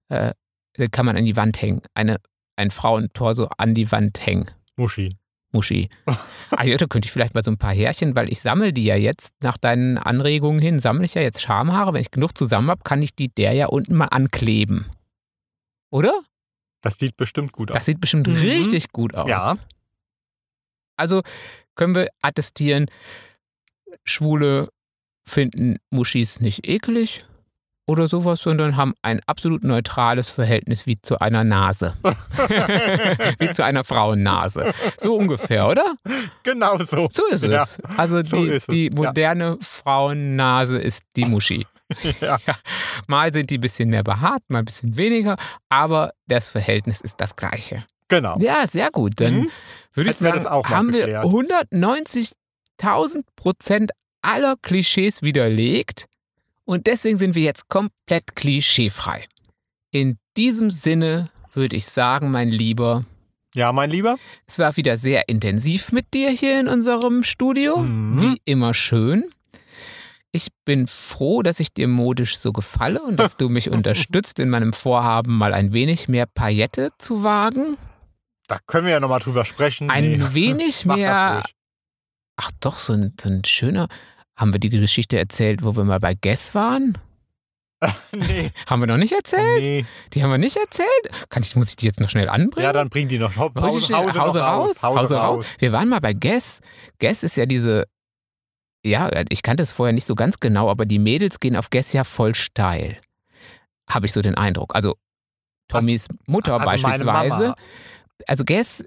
äh, 0.09 0.33
den 0.77 0.91
kann 0.91 1.05
man 1.05 1.15
an 1.15 1.25
die 1.25 1.37
Wand 1.37 1.61
hängen. 1.61 1.81
Eine, 1.93 2.17
ein 2.57 2.71
Frauentorso 2.71 3.49
an 3.57 3.73
die 3.73 3.91
Wand 3.91 4.25
hängen. 4.25 4.51
Muschi. 4.75 5.09
Muschi. 5.51 5.89
Ah 6.51 6.65
ja, 6.65 6.75
da 6.75 6.85
könnte 6.85 7.05
ich 7.05 7.11
vielleicht 7.11 7.33
mal 7.33 7.43
so 7.43 7.51
ein 7.51 7.57
paar 7.57 7.73
Härchen, 7.73 8.13
weil 8.15 8.31
ich 8.31 8.41
sammle 8.41 8.73
die 8.73 8.83
ja 8.83 8.97
jetzt, 8.97 9.33
nach 9.41 9.57
deinen 9.57 9.97
Anregungen 9.97 10.59
hin, 10.59 10.79
sammle 10.79 11.05
ich 11.05 11.13
ja 11.13 11.21
jetzt 11.21 11.41
Schamhaare. 11.41 11.93
Wenn 11.93 12.01
ich 12.01 12.11
genug 12.11 12.37
zusammen 12.37 12.69
habe, 12.69 12.81
kann 12.83 13.01
ich 13.01 13.15
die 13.15 13.29
der 13.29 13.53
ja 13.53 13.67
unten 13.67 13.95
mal 13.95 14.07
ankleben. 14.07 14.85
Oder? 15.89 16.13
Das 16.81 16.97
sieht 16.97 17.15
bestimmt 17.17 17.51
gut 17.51 17.71
aus. 17.71 17.75
Das 17.75 17.85
sieht 17.85 18.01
bestimmt 18.01 18.27
Mhm. 18.27 18.35
richtig 18.35 18.91
gut 18.91 19.13
aus. 19.15 19.29
Ja. 19.29 19.55
Also 20.97 21.21
können 21.75 21.95
wir 21.95 22.09
attestieren, 22.21 22.87
Schwule 24.03 24.69
finden 25.25 25.77
Muschis 25.89 26.39
nicht 26.39 26.67
eklig 26.67 27.23
oder 27.87 28.07
sowas, 28.07 28.41
sondern 28.41 28.77
haben 28.77 28.93
ein 29.01 29.21
absolut 29.25 29.63
neutrales 29.63 30.29
Verhältnis 30.29 30.85
wie 30.87 30.99
zu 31.01 31.19
einer 31.19 31.43
Nase. 31.43 31.93
wie 33.39 33.51
zu 33.51 33.63
einer 33.63 33.83
Frauennase. 33.83 34.73
So 34.97 35.15
ungefähr, 35.17 35.67
oder? 35.67 35.95
Genau 36.43 36.77
so. 36.79 37.07
So 37.11 37.25
ist 37.27 37.43
Ja, 37.43 37.63
es. 37.63 37.79
Also 37.97 38.23
so 38.23 38.37
die, 38.37 38.49
ist 38.49 38.63
es, 38.63 38.65
die 38.67 38.85
ja. 38.85 38.95
moderne 38.95 39.57
Frauennase 39.61 40.77
ist 40.79 41.05
die 41.15 41.25
Muschi. 41.25 41.65
Ja. 42.21 42.39
Mal 43.07 43.31
sind 43.33 43.49
die 43.49 43.57
ein 43.57 43.61
bisschen 43.61 43.89
mehr 43.89 44.03
behaart, 44.03 44.43
mal 44.47 44.59
ein 44.59 44.65
bisschen 44.65 44.95
weniger, 44.97 45.35
aber 45.69 46.13
das 46.27 46.49
Verhältnis 46.49 47.01
ist 47.01 47.15
das 47.21 47.35
gleiche. 47.35 47.85
Genau. 48.07 48.37
Ja, 48.39 48.65
sehr 48.67 48.91
gut. 48.91 49.13
Dann 49.21 49.41
Mhm. 49.41 49.51
würde 49.93 50.09
ich 50.09 50.17
sagen, 50.17 50.43
haben 50.45 50.93
wir 50.93 50.99
geklärt. 51.05 51.25
190.000 51.25 53.23
Prozent 53.35 53.91
aller 54.21 54.55
Klischees 54.61 55.21
widerlegt 55.21 56.05
und 56.65 56.87
deswegen 56.87 57.17
sind 57.17 57.35
wir 57.35 57.43
jetzt 57.43 57.69
komplett 57.69 58.35
klischeefrei. 58.35 59.25
In 59.91 60.17
diesem 60.37 60.71
Sinne 60.71 61.29
würde 61.53 61.75
ich 61.75 61.85
sagen, 61.87 62.31
mein 62.31 62.49
Lieber, 62.49 63.05
Ja, 63.55 63.71
mein 63.73 63.89
Lieber. 63.89 64.17
es 64.47 64.59
war 64.59 64.75
wieder 64.77 64.95
sehr 64.97 65.27
intensiv 65.27 65.91
mit 65.91 66.13
dir 66.13 66.29
hier 66.29 66.59
in 66.59 66.67
unserem 66.67 67.23
Studio. 67.23 67.77
Mhm. 67.77 68.21
Wie 68.21 68.41
immer 68.45 68.73
schön. 68.73 69.29
Ich 70.33 70.47
bin 70.65 70.87
froh, 70.87 71.41
dass 71.41 71.59
ich 71.59 71.73
dir 71.73 71.87
modisch 71.87 72.37
so 72.37 72.53
gefalle 72.53 73.01
und 73.01 73.17
dass 73.17 73.35
du 73.37 73.49
mich 73.49 73.69
unterstützt 73.71 74.39
in 74.39 74.49
meinem 74.49 74.71
Vorhaben, 74.73 75.37
mal 75.37 75.53
ein 75.53 75.73
wenig 75.73 76.07
mehr 76.07 76.25
Paillette 76.25 76.89
zu 76.97 77.23
wagen. 77.23 77.77
Da 78.47 78.59
können 78.67 78.85
wir 78.85 78.93
ja 78.93 78.99
nochmal 78.99 79.19
drüber 79.19 79.43
sprechen. 79.45 79.89
Ein 79.89 80.11
Nee. 80.19 80.25
wenig 80.33 80.85
mehr. 80.85 81.43
Ach 82.37 82.51
doch, 82.61 82.77
so 82.77 82.93
ein, 82.93 83.13
so 83.19 83.29
ein 83.29 83.43
schöner. 83.45 83.87
Haben 84.37 84.53
wir 84.53 84.59
die 84.59 84.69
Geschichte 84.69 85.19
erzählt, 85.19 85.63
wo 85.63 85.75
wir 85.75 85.83
mal 85.83 85.99
bei 85.99 86.13
Guess 86.15 86.55
waren? 86.55 86.97
Nee, 88.11 88.51
Haben 88.67 88.81
wir 88.83 88.87
noch 88.87 88.97
nicht 88.97 89.11
erzählt? 89.13 89.59
nee. 89.61 89.85
Die 90.13 90.21
haben 90.21 90.29
wir 90.29 90.37
nicht 90.37 90.55
erzählt? 90.55 90.87
Kann 91.29 91.41
ich, 91.41 91.55
muss 91.55 91.69
ich 91.69 91.75
die 91.77 91.87
jetzt 91.87 91.99
noch 91.99 92.09
schnell 92.11 92.29
anbringen? 92.29 92.63
Ja, 92.65 92.73
dann 92.73 92.89
bring 92.89 93.07
die 93.07 93.17
noch. 93.17 93.35
Hau- 93.37 93.45
Wollte 93.55 93.61
Hause, 93.61 93.79
ich 93.79 93.85
schnell- 93.85 93.97
Hause, 94.13 94.39
raus. 94.39 94.83
Hause, 94.83 95.15
raus. 95.17 95.45
Wir 95.57 95.71
waren 95.71 95.89
mal 95.89 95.99
bei 95.99 96.13
Guess. 96.13 96.59
Guess 96.99 97.23
ist 97.23 97.37
ja 97.37 97.45
diese. 97.47 97.85
Ja, 98.83 99.09
ich 99.29 99.43
kannte 99.43 99.63
es 99.63 99.71
vorher 99.71 99.93
nicht 99.93 100.05
so 100.05 100.15
ganz 100.15 100.39
genau, 100.39 100.69
aber 100.69 100.85
die 100.85 100.99
Mädels 100.99 101.39
gehen 101.39 101.55
auf 101.55 101.69
Guess 101.69 101.93
ja 101.93 102.03
voll 102.03 102.33
steil. 102.33 102.99
Habe 103.89 104.07
ich 104.07 104.11
so 104.11 104.21
den 104.21 104.35
Eindruck. 104.35 104.73
Also 104.75 104.95
Tommys 105.67 106.07
Mutter 106.25 106.53
Also 106.53 106.65
beispielsweise. 106.65 107.53
Also 108.27 108.43
Guess 108.43 108.83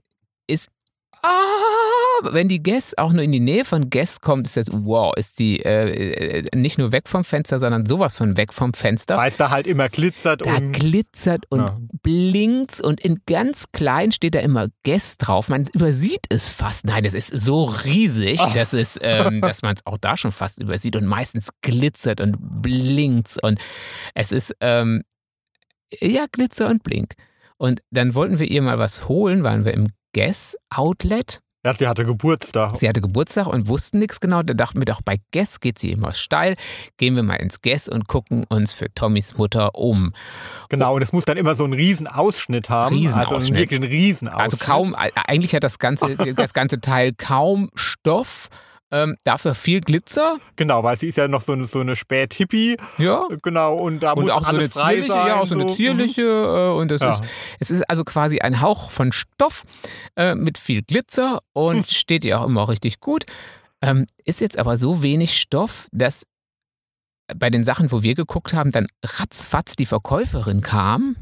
ist. 0.47 0.69
Ah, 1.23 1.29
wenn 2.23 2.49
die 2.49 2.63
Guess 2.63 2.97
auch 2.97 3.13
nur 3.13 3.23
in 3.23 3.33
die 3.33 3.41
Nähe 3.41 3.65
von 3.65 3.91
Guess 3.91 4.21
kommt, 4.21 4.47
ist 4.47 4.57
das, 4.57 4.67
wow, 4.71 5.13
ist 5.17 5.39
die 5.39 5.61
äh, 5.61 6.41
äh, 6.41 6.57
nicht 6.57 6.79
nur 6.79 6.93
weg 6.93 7.09
vom 7.09 7.25
Fenster, 7.25 7.59
sondern 7.59 7.87
sowas 7.87 8.15
von 8.15 8.37
weg 8.37 8.53
vom 8.53 8.73
Fenster. 8.75 9.17
Weil 9.17 9.29
es 9.31 9.37
da 9.37 9.51
halt 9.51 9.67
immer 9.67 9.89
glitzert 9.89 10.47
Da 10.47 10.57
und. 10.57 10.73
glitzert 10.73 11.45
und 11.51 11.61
Ja. 11.61 11.79
blinkt 12.03 12.81
und 12.81 13.01
in 13.01 13.21
ganz 13.27 13.67
klein 13.73 14.13
steht 14.13 14.35
da 14.35 14.41
immer 14.41 14.69
Guess 14.85 15.19
drauf. 15.19 15.49
Man 15.49 15.67
übersieht 15.73 16.27
es 16.29 16.51
fast. 16.51 16.85
Nein, 16.85 17.05
es 17.05 17.15
ist 17.15 17.29
so 17.29 17.65
riesig, 17.65 18.41
Ah. 18.41 18.53
dass, 18.55 18.73
es, 18.73 18.99
ähm, 19.03 19.41
dass 19.41 19.63
man 19.63 19.75
es 19.75 19.85
auch 19.87 19.99
da 19.99 20.17
schon 20.17 20.33
fast 20.33 20.61
übersieht 20.61 20.97
und 20.97 21.07
meistens 21.07 21.49
glitzert 21.63 22.21
und 22.21 22.37
blinkt 22.63 23.43
und 23.43 23.59
es 24.15 24.33
ist, 24.33 24.55
ähm, 24.61 25.03
ja, 26.01 26.27
Glitzer 26.31 26.69
und 26.69 26.83
Blink. 26.83 27.15
Und 27.57 27.81
dann 27.91 28.15
wollten 28.15 28.39
wir 28.39 28.51
ihr 28.51 28.63
mal 28.63 28.79
was 28.79 29.09
holen, 29.09 29.45
waren 29.45 29.65
wir 29.65 29.75
im 29.75 29.89
Guess 30.13 30.57
Outlet. 30.71 31.41
Ja, 31.65 31.73
sie 31.73 31.89
hatte 31.89 32.05
Geburtstag. 32.05 32.77
Sie 32.77 32.87
hatte 32.87 33.01
Geburtstag 33.01 33.47
und 33.47 33.69
wussten 33.69 33.99
nichts 33.99 34.21
genau. 34.21 34.43
Da 34.43 34.53
dachten 34.53 34.81
wir 34.81 34.85
doch, 34.85 35.01
bei 35.03 35.17
Guess 35.33 35.61
geht 35.61 35.79
sie 35.79 35.93
immer 35.93 36.13
steil. 36.13 36.57
Gehen 36.99 37.17
wir 37.17 37.23
mal 37.23 37.37
ins 37.37 37.63
Guess 37.63 37.89
und 37.89 38.07
gucken 38.07 38.45
uns 38.51 38.75
für 38.75 38.93
Tommys 38.93 39.39
Mutter 39.39 39.75
um. 39.75 40.13
Genau, 40.69 40.95
und 40.97 41.03
es 41.03 41.15
muss 41.15 41.25
dann 41.25 41.39
immer 41.39 41.55
so 41.55 41.65
einen 41.65 41.73
riesen 41.73 42.07
Ausschnitt 42.07 42.69
haben. 42.69 42.95
Also 42.95 43.07
Riesenausschnitt. 43.07 43.47
einen 43.47 43.57
wirklich 43.57 43.81
einen 43.81 43.91
riesen 43.91 44.29
Also 44.29 44.59
kaum, 44.59 44.95
eigentlich 44.95 45.55
hat 45.55 45.65
das 45.65 45.79
ganze, 45.79 46.17
das 46.35 46.53
ganze 46.53 46.83
Teil 46.83 47.15
kaum 47.17 47.71
Stoff, 47.75 48.49
ähm, 48.95 49.17
dafür 49.25 49.55
viel 49.55 49.81
Glitzer. 49.81 50.39
Genau, 50.57 50.83
weil 50.85 50.97
sie 50.97 51.09
ist 51.09 51.17
ja 51.19 51.27
noch 51.27 51.41
so 51.41 51.53
eine, 51.53 51.65
so 51.65 51.81
eine 51.81 51.97
Spät-Hippie. 51.97 52.77
Ja. 52.99 53.25
Genau, 53.43 53.75
und 53.77 54.01
da 54.01 54.13
Und 54.13 54.25
muss 54.27 54.33
auch 54.33 54.43
so 54.43 54.47
eine 54.49 54.59
alles 54.59 54.73
frei 54.73 54.93
zierliche, 54.95 55.09
sein. 55.13 55.27
ja, 55.27 55.41
auch 55.41 55.47
so 55.47 55.55
eine 55.55 55.65
Mhm. 55.65 55.69
zierliche. 55.71 56.23
Äh, 56.23 56.79
und 56.79 56.91
das 56.91 57.01
Ja. 57.03 57.11
ist, 57.11 57.25
es 57.61 57.71
ist 57.73 57.91
also 57.91 58.05
quasi 58.05 58.39
ein 58.39 58.61
Hauch 58.61 58.91
von 58.91 59.11
Stoff 59.13 59.65
äh, 60.17 60.35
mit 60.37 60.59
viel 60.59 60.83
Glitzer 60.83 61.41
und 61.53 61.87
steht 61.91 62.25
ihr 62.25 62.41
auch 62.41 62.47
immer 62.47 62.69
richtig 62.69 63.01
gut. 63.01 63.25
Ähm, 63.83 64.07
ist 64.25 64.41
jetzt 64.41 64.59
aber 64.59 64.77
so 64.77 65.03
wenig 65.03 65.39
Stoff, 65.41 65.89
dass 65.93 66.23
bei 67.37 67.51
den 67.51 67.65
Sachen, 67.65 67.91
wo 67.91 68.03
wir 68.03 68.15
geguckt 68.15 68.53
haben, 68.53 68.71
dann 68.71 68.87
ratzfatz 69.05 69.77
die 69.77 69.87
Verkäuferin 69.87 70.61
kam 70.61 71.17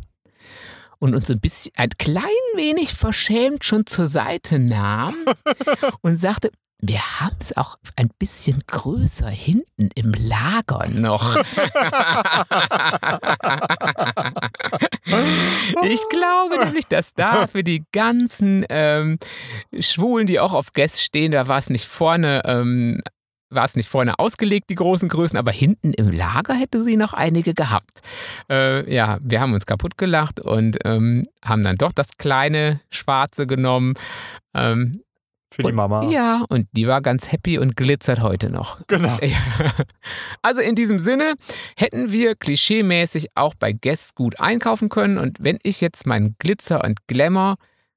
und 0.99 1.15
uns 1.15 1.31
ein 1.31 1.41
bisschen, 1.41 1.73
ein 1.77 1.91
klein 1.99 2.23
wenig 2.55 2.93
verschämt 2.95 3.65
schon 3.65 3.87
zur 3.87 4.07
Seite 4.09 4.59
nahm 4.59 5.15
und 6.03 6.17
sagte, 6.17 6.51
wir 6.85 7.21
haben 7.21 7.37
es 7.41 7.57
auch 7.57 7.77
ein 7.95 8.11
bisschen 8.19 8.61
größer 8.67 9.29
hinten 9.29 9.91
im 9.95 10.13
Lager 10.13 10.89
noch. 10.89 11.37
ich 15.85 16.01
glaube 16.11 16.59
nämlich, 16.65 16.89
dass 16.89 17.15
da 17.15 17.47
für 17.47 17.63
die 17.63 17.85
ganzen 17.93 18.67
ähm, 18.69 19.21
Schwulen, 19.79 20.27
die 20.27 20.41
auch 20.41 20.53
auf 20.53 20.73
Guest 20.73 21.01
stehen, 21.03 21.31
da 21.31 21.47
war 21.47 21.59
es 21.59 21.71
nicht 21.71 21.87
vorne. 21.87 22.43
Ähm, 22.45 23.01
war 23.49 23.67
es 23.67 23.77
nicht 23.77 23.89
vorne 23.89 24.19
ausgelegt, 24.19 24.71
die 24.71 24.77
großen 24.77 25.11
Größen, 25.11 25.39
aber 25.39 25.53
hinten 25.53 25.93
im 25.93 26.11
Lager 26.11 26.55
hätte 26.55 26.83
sie 26.83 26.97
noch 26.97 27.13
einige 27.13 27.53
gehabt. 27.53 28.01
Äh, 28.51 28.91
ja, 28.93 29.19
wir 29.21 29.43
haben 29.43 29.53
uns 29.53 29.67
kaputt 29.67 29.99
gelacht 29.99 30.41
und 30.41 30.79
ähm, 30.87 31.29
haben 31.45 31.63
dann 31.63 31.77
doch 31.77 31.93
das 31.93 32.17
kleine 32.17 32.81
Schwarze 32.91 33.47
genommen. 33.47 33.93
Ähm, 34.55 35.03
Für 35.53 35.63
die 35.63 35.69
und, 35.69 35.75
Mama. 35.75 36.09
Ja, 36.11 36.45
und 36.49 36.67
die 36.73 36.87
war 36.87 37.03
ganz 37.03 37.31
happy 37.31 37.59
und 37.59 37.77
glitzert 37.77 38.21
heute 38.21 38.51
noch. 38.51 38.81
Genau. 38.87 39.19
Ja. 39.21 39.37
Also 40.41 40.61
in 40.61 40.75
diesem 40.75 40.99
Sinne 40.99 41.35
hätten 41.77 42.13
wir 42.13 42.35
klischeemäßig 42.35 43.29
auch 43.35 43.55
bei 43.55 43.73
Guess 43.73 44.15
gut 44.15 44.41
einkaufen 44.41 44.89
können. 44.89 45.19
Und 45.19 45.39
wenn 45.41 45.59
ich 45.63 45.81
jetzt 45.81 46.07
meinen 46.07 46.37
Glitzer 46.39 46.85
und 46.85 47.07
Glamour 47.07 47.57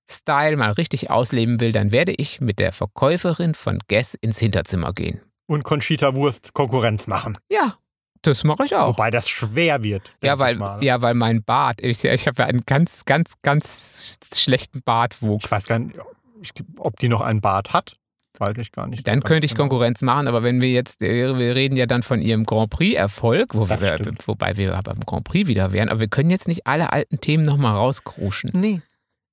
Style 0.10 0.58
mal 0.58 0.72
richtig 0.72 1.10
ausleben 1.10 1.60
will, 1.60 1.72
dann 1.72 1.92
werde 1.92 2.14
ich 2.14 2.42
mit 2.42 2.60
der 2.60 2.74
Verkäuferin 2.74 3.56
von 3.56 3.80
Guess 3.88 4.14
ins 4.14 4.38
Hinterzimmer 4.40 4.94
gehen. 4.94 5.22
Und 5.48 5.64
Conchita 5.64 6.16
Wurst 6.16 6.54
Konkurrenz 6.54 7.08
machen. 7.08 7.38
Ja, 7.50 7.76
das 8.22 8.44
mache 8.44 8.66
ich 8.66 8.76
auch. 8.76 8.90
Wobei 8.90 9.12
das 9.12 9.30
schwer 9.30 9.84
wird. 9.84 10.16
Ja, 10.24 10.40
weil, 10.40 10.60
ja, 10.82 11.02
weil 11.02 11.14
mein 11.14 11.44
Bart, 11.44 11.82
ich, 11.82 12.04
ich 12.04 12.28
habe 12.28 12.42
ja 12.42 12.48
einen 12.48 12.64
ganz, 12.66 13.06
ganz, 13.06 13.34
ganz 13.44 14.18
schlechten 14.34 14.82
Bartwuchs. 14.84 15.46
Ich 15.46 15.52
weiß 15.52 15.68
gar 15.68 15.80
nicht, 15.80 15.96
ich, 16.42 16.52
ob 16.78 16.98
die 17.00 17.08
noch 17.08 17.22
einen 17.22 17.42
Bart 17.42 17.74
hat. 17.74 17.98
Weiß 18.38 18.58
ich 18.58 18.72
gar 18.72 18.88
nicht. 18.88 19.08
Dann 19.08 19.24
könnte 19.24 19.46
ich 19.46 19.52
genau. 19.52 19.64
Konkurrenz 19.70 20.02
machen, 20.02 20.28
aber 20.28 20.44
wenn 20.44 20.60
wir 20.62 20.70
jetzt, 20.70 21.02
äh, 21.02 21.38
wir 21.38 21.56
reden 21.56 21.78
ja 21.78 21.86
dann 21.86 22.04
von 22.04 22.22
ihrem 22.22 22.44
Grand 22.44 22.70
Prix-Erfolg, 22.70 23.56
wo 23.56 23.66
stimmt. 23.66 24.28
wobei 24.28 24.58
wir 24.58 24.80
beim 24.84 25.00
Grand 25.06 25.24
Prix 25.24 25.48
wieder 25.48 25.72
wären, 25.72 25.88
aber 25.90 26.02
wir 26.02 26.10
können 26.10 26.30
jetzt 26.30 26.48
nicht 26.48 26.68
alle 26.68 26.92
alten 26.92 27.22
Themen 27.22 27.46
nochmal 27.46 27.76
rauskruschen. 27.76 28.52
Nee. 28.54 28.82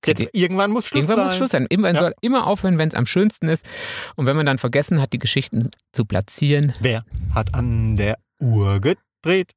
Jetzt, 0.05 0.28
irgendwann 0.32 0.72
muss 0.72 0.86
Schluss 0.86 1.03
Irgendwann 1.03 1.16
sein. 1.16 1.26
muss 1.26 1.36
Schluss 1.36 1.50
sein. 1.53 1.66
Immer, 1.68 1.88
man 1.88 1.94
Ja. 1.94 2.00
soll 2.00 2.14
immer 2.22 2.46
aufhören, 2.46 2.78
wenn 2.78 2.88
es 2.88 2.94
am 2.94 3.07
schönsten 3.07 3.48
ist. 3.48 3.66
Und 4.16 4.26
wenn 4.26 4.36
man 4.36 4.46
dann 4.46 4.59
vergessen 4.59 5.00
hat, 5.00 5.12
die 5.12 5.18
Geschichten 5.20 5.70
zu 5.92 6.05
platzieren, 6.05 6.72
Wer 6.80 7.05
hat 7.34 7.55
an 7.55 7.94
der 7.96 8.18
Uhr 8.40 8.80
gedreht? 8.80 9.53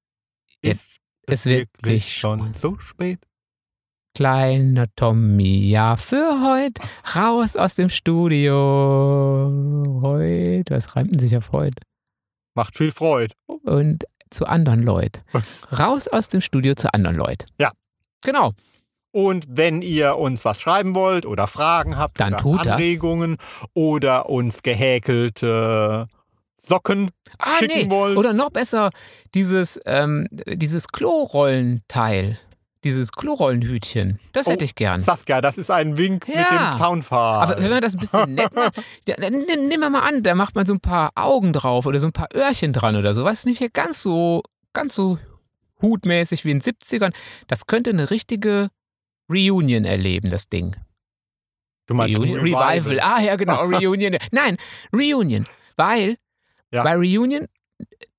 Jetzt 0.62 1.00
Ist 1.28 1.46
ist 1.46 1.46
wirklich 1.48 2.16
schon 2.16 2.54
so 2.54 2.78
spät? 2.78 3.20
Kleiner 4.16 4.86
Tommy, 4.96 5.68
ja, 5.70 5.98
für 5.98 6.42
heute 6.44 6.82
raus 7.16 7.56
aus 7.58 7.76
dem 7.76 7.90
Studio. 7.90 9.52
Heute, 10.02 10.74
was 10.74 10.96
reimt 10.96 11.14
denn 11.14 11.20
sich 11.20 11.36
auf 11.38 11.52
heute? 11.52 11.76
Macht 12.56 12.78
viel 12.78 12.92
Freude. 12.92 13.34
Und 13.46 14.06
zu 14.32 14.46
anderen 14.46 14.82
Leuten. 14.84 15.22
Raus 15.78 16.08
aus 16.08 16.30
dem 16.30 16.42
Studio 16.42 16.74
zu 16.76 16.94
anderen 16.94 17.18
Leuten. 17.18 17.46
Ja. 17.60 17.72
Genau. 18.22 18.54
Und 19.12 19.46
wenn 19.50 19.82
ihr 19.82 20.16
uns 20.18 20.44
was 20.46 20.60
schreiben 20.60 20.96
wollt 20.96 21.26
oder 21.26 21.48
Fragen 21.48 21.98
habt 21.98 22.20
Dann 22.20 22.34
oder 22.34 22.42
tut 22.42 22.60
das. 22.66 22.68
Anregungen 22.74 23.38
oder 23.74 24.30
uns 24.30 24.64
gehäkelte 24.64 26.08
Socken 26.58 27.12
Ah, 27.38 27.58
schicken 27.60 27.88
nee. 27.88 27.90
wollt. 27.90 28.18
Oder 28.18 28.34
noch 28.34 28.50
besser, 28.50 28.90
dieses, 29.34 29.80
ähm, 29.86 30.28
dieses 30.32 30.88
Klorollenteil. 30.88 32.40
Dieses 32.86 33.12
Klorollenhütchen. 33.12 34.20
Das 34.32 34.48
Oh, 34.48 34.52
hätte 34.52 34.64
ich 34.64 34.76
gern. 34.76 35.02
Saskia, 35.02 35.42
das 35.42 35.58
ist 35.58 35.72
ein 35.72 35.98
Wink 35.98 36.28
mit 36.28 36.38
Ja. 36.38 36.70
dem 36.72 36.78
Zaunpfahl. 36.78 37.42
Aber 37.52 37.62
wenn 37.62 37.72
man 37.72 37.82
das 37.82 37.94
ein 37.96 38.00
bisschen 38.00 38.36
nett 38.36 38.54
macht, 38.56 38.76
nimm 39.20 39.68
nimm 39.68 39.80
mal 39.82 40.00
an, 40.08 40.22
da 40.24 40.36
macht 40.36 40.56
man 40.56 40.66
so 40.68 40.74
ein 40.74 40.80
paar 40.80 41.12
Augen 41.16 41.52
drauf 41.52 41.88
oder 41.88 42.00
so 42.00 42.06
ein 42.08 42.14
paar 42.14 42.30
Öhrchen 42.34 42.72
dran 42.74 42.96
oder 42.96 43.14
sowas. 43.14 43.46
Nicht 43.46 43.58
hier 43.58 43.70
ganz 43.72 44.02
so, 44.04 44.44
ganz 44.74 44.94
so 44.96 45.18
hutmäßig 45.82 46.46
wie 46.46 46.52
in 46.52 46.60
den 46.60 46.74
70ern. 46.76 47.12
Das 47.48 47.66
könnte 47.66 47.90
eine 47.90 48.12
richtige 48.12 48.70
Reunion 49.30 49.84
erleben, 49.84 50.30
das 50.30 50.48
Ding. 50.50 50.76
du 51.88 51.96
meinst 51.96 52.18
Reunion, 52.20 52.40
ein 52.40 52.46
Revival. 52.46 53.00
Ah, 53.02 53.20
ja, 53.20 53.36
genau, 53.36 53.56
Reunion. 53.66 54.16
Nein, 54.32 54.58
Reunion. 54.94 55.48
Weil 55.76 56.18
Ja. 56.72 56.84
bei 56.84 56.96
Reunion 56.96 57.48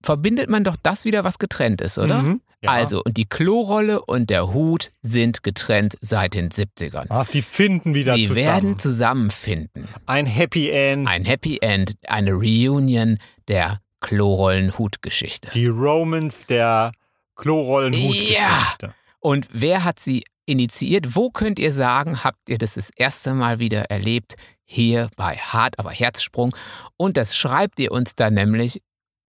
verbindet 0.03 0.51
man 0.51 0.64
doch 0.64 0.77
das 0.83 1.05
wieder, 1.05 1.23
was 1.25 1.39
getrennt 1.39 1.81
ist, 1.81 1.99
oder? 1.99 2.23
Mhm. 2.23 2.41
Ja. 2.63 2.71
Also, 2.71 3.03
und 3.05 3.17
die 3.19 3.27
Klorolle 3.27 4.03
und 4.05 4.31
der 4.31 4.53
Hut 4.55 4.91
sind 5.03 5.43
getrennt 5.43 5.97
seit 6.01 6.35
den 6.35 6.49
70ern. 6.51 7.07
Ah, 7.11 7.23
sie 7.25 7.43
finden 7.43 7.95
wieder 7.95 8.15
Sie 8.17 8.23
zusammen. 8.29 8.45
werden 8.47 8.79
zusammenfinden. 8.79 9.89
ein 10.07 10.27
Happy 10.27 10.71
End. 10.71 11.07
Ein 11.07 11.25
Happy 11.27 11.59
End, 11.61 11.95
eine 12.09 12.33
Reunion 12.33 13.19
der 13.49 13.81
Klorollen-Hut-Geschichte. 14.01 15.51
Die 15.53 15.67
Romans 15.67 16.47
der 16.47 16.93
Klorollen-Hut-Geschichte. 17.37 18.95
Und 19.21 19.49
wer 19.53 19.85
hat 19.85 19.99
sie 20.01 20.25
initiiert? 20.47 21.15
Wo 21.17 21.31
könnt 21.31 21.59
ihr 21.59 21.73
sagen, 21.73 22.23
habt 22.25 22.49
ihr 22.49 22.59
das 22.59 22.75
das 22.75 22.91
erste 22.97 23.35
Mal 23.35 23.59
wieder 23.59 23.83
erlebt? 23.91 24.35
Hier 24.65 25.11
bei 25.17 25.37
Hart, 25.37 25.79
aber 25.79 25.91
Herzsprung. 25.91 26.55
Und 26.97 27.17
das 27.17 27.37
schreibt 27.37 27.79
ihr 27.81 27.93
uns 27.93 28.17
dann 28.17 28.35
nämlich 28.35 28.83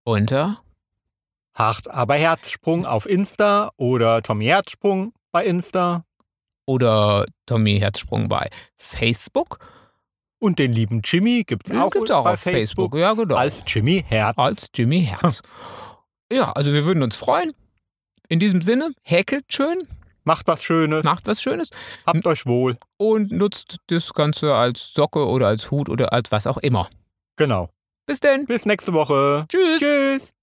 unter 0.03 0.61
Hart 1.57 1.89
aber 1.89 2.13
Herzsprung 2.15 2.85
auf 2.85 3.07
Insta 3.07 3.71
oder 3.77 4.21
Tommy 4.21 4.45
Herzsprung 4.45 5.11
bei 5.31 5.43
Insta 5.43 6.05
oder 6.67 7.25
Tommy 7.47 7.79
Herzsprung 7.79 8.29
bei 8.29 8.47
Facebook. 8.75 9.57
und 10.39 10.59
den 10.59 10.71
lieben 10.71 11.01
Jimmy 11.03 11.43
gibt 11.43 11.71
es 11.71 11.75
auch, 11.75 11.89
Gibt 11.89 12.11
auch 12.11 12.25
bei 12.25 12.33
auf 12.33 12.39
Facebook. 12.39 12.95
Ja, 12.95 13.13
genau. 13.13 13.35
als 13.35 13.63
Jimmy 13.65 14.05
Herz. 14.07 14.37
als 14.37 14.67
Jimmy 14.75 15.03
Herz. 15.05 15.41
ja, 16.31 16.51
also 16.51 16.71
wir 16.71 16.85
würden 16.85 17.01
uns 17.01 17.15
freuen. 17.15 17.53
In 18.29 18.39
diesem 18.39 18.61
Sinne, 18.61 18.91
häkelt 19.03 19.45
schön, 19.51 19.87
Macht 20.25 20.45
was 20.45 20.61
Schönes, 20.61 21.05
macht 21.05 21.25
was 21.25 21.41
Schönes 21.41 21.69
habt 22.05 22.27
euch 22.27 22.45
wohl. 22.45 22.75
und 22.97 23.31
nutzt 23.31 23.77
das 23.87 24.13
Ganze 24.13 24.53
als 24.53 24.93
Socke 24.93 25.25
oder 25.25 25.47
als 25.47 25.71
Hut 25.71 25.89
oder 25.89 26.13
als 26.13 26.31
was 26.31 26.45
auch 26.45 26.57
immer. 26.57 26.89
Genau. 27.37 27.69
Bis 28.05 28.19
denn. 28.19 28.45
Bis 28.45 28.65
nächste 28.65 28.93
Woche. 28.93 29.45
Tschüss. 29.47 29.79
Tschüss. 29.79 30.36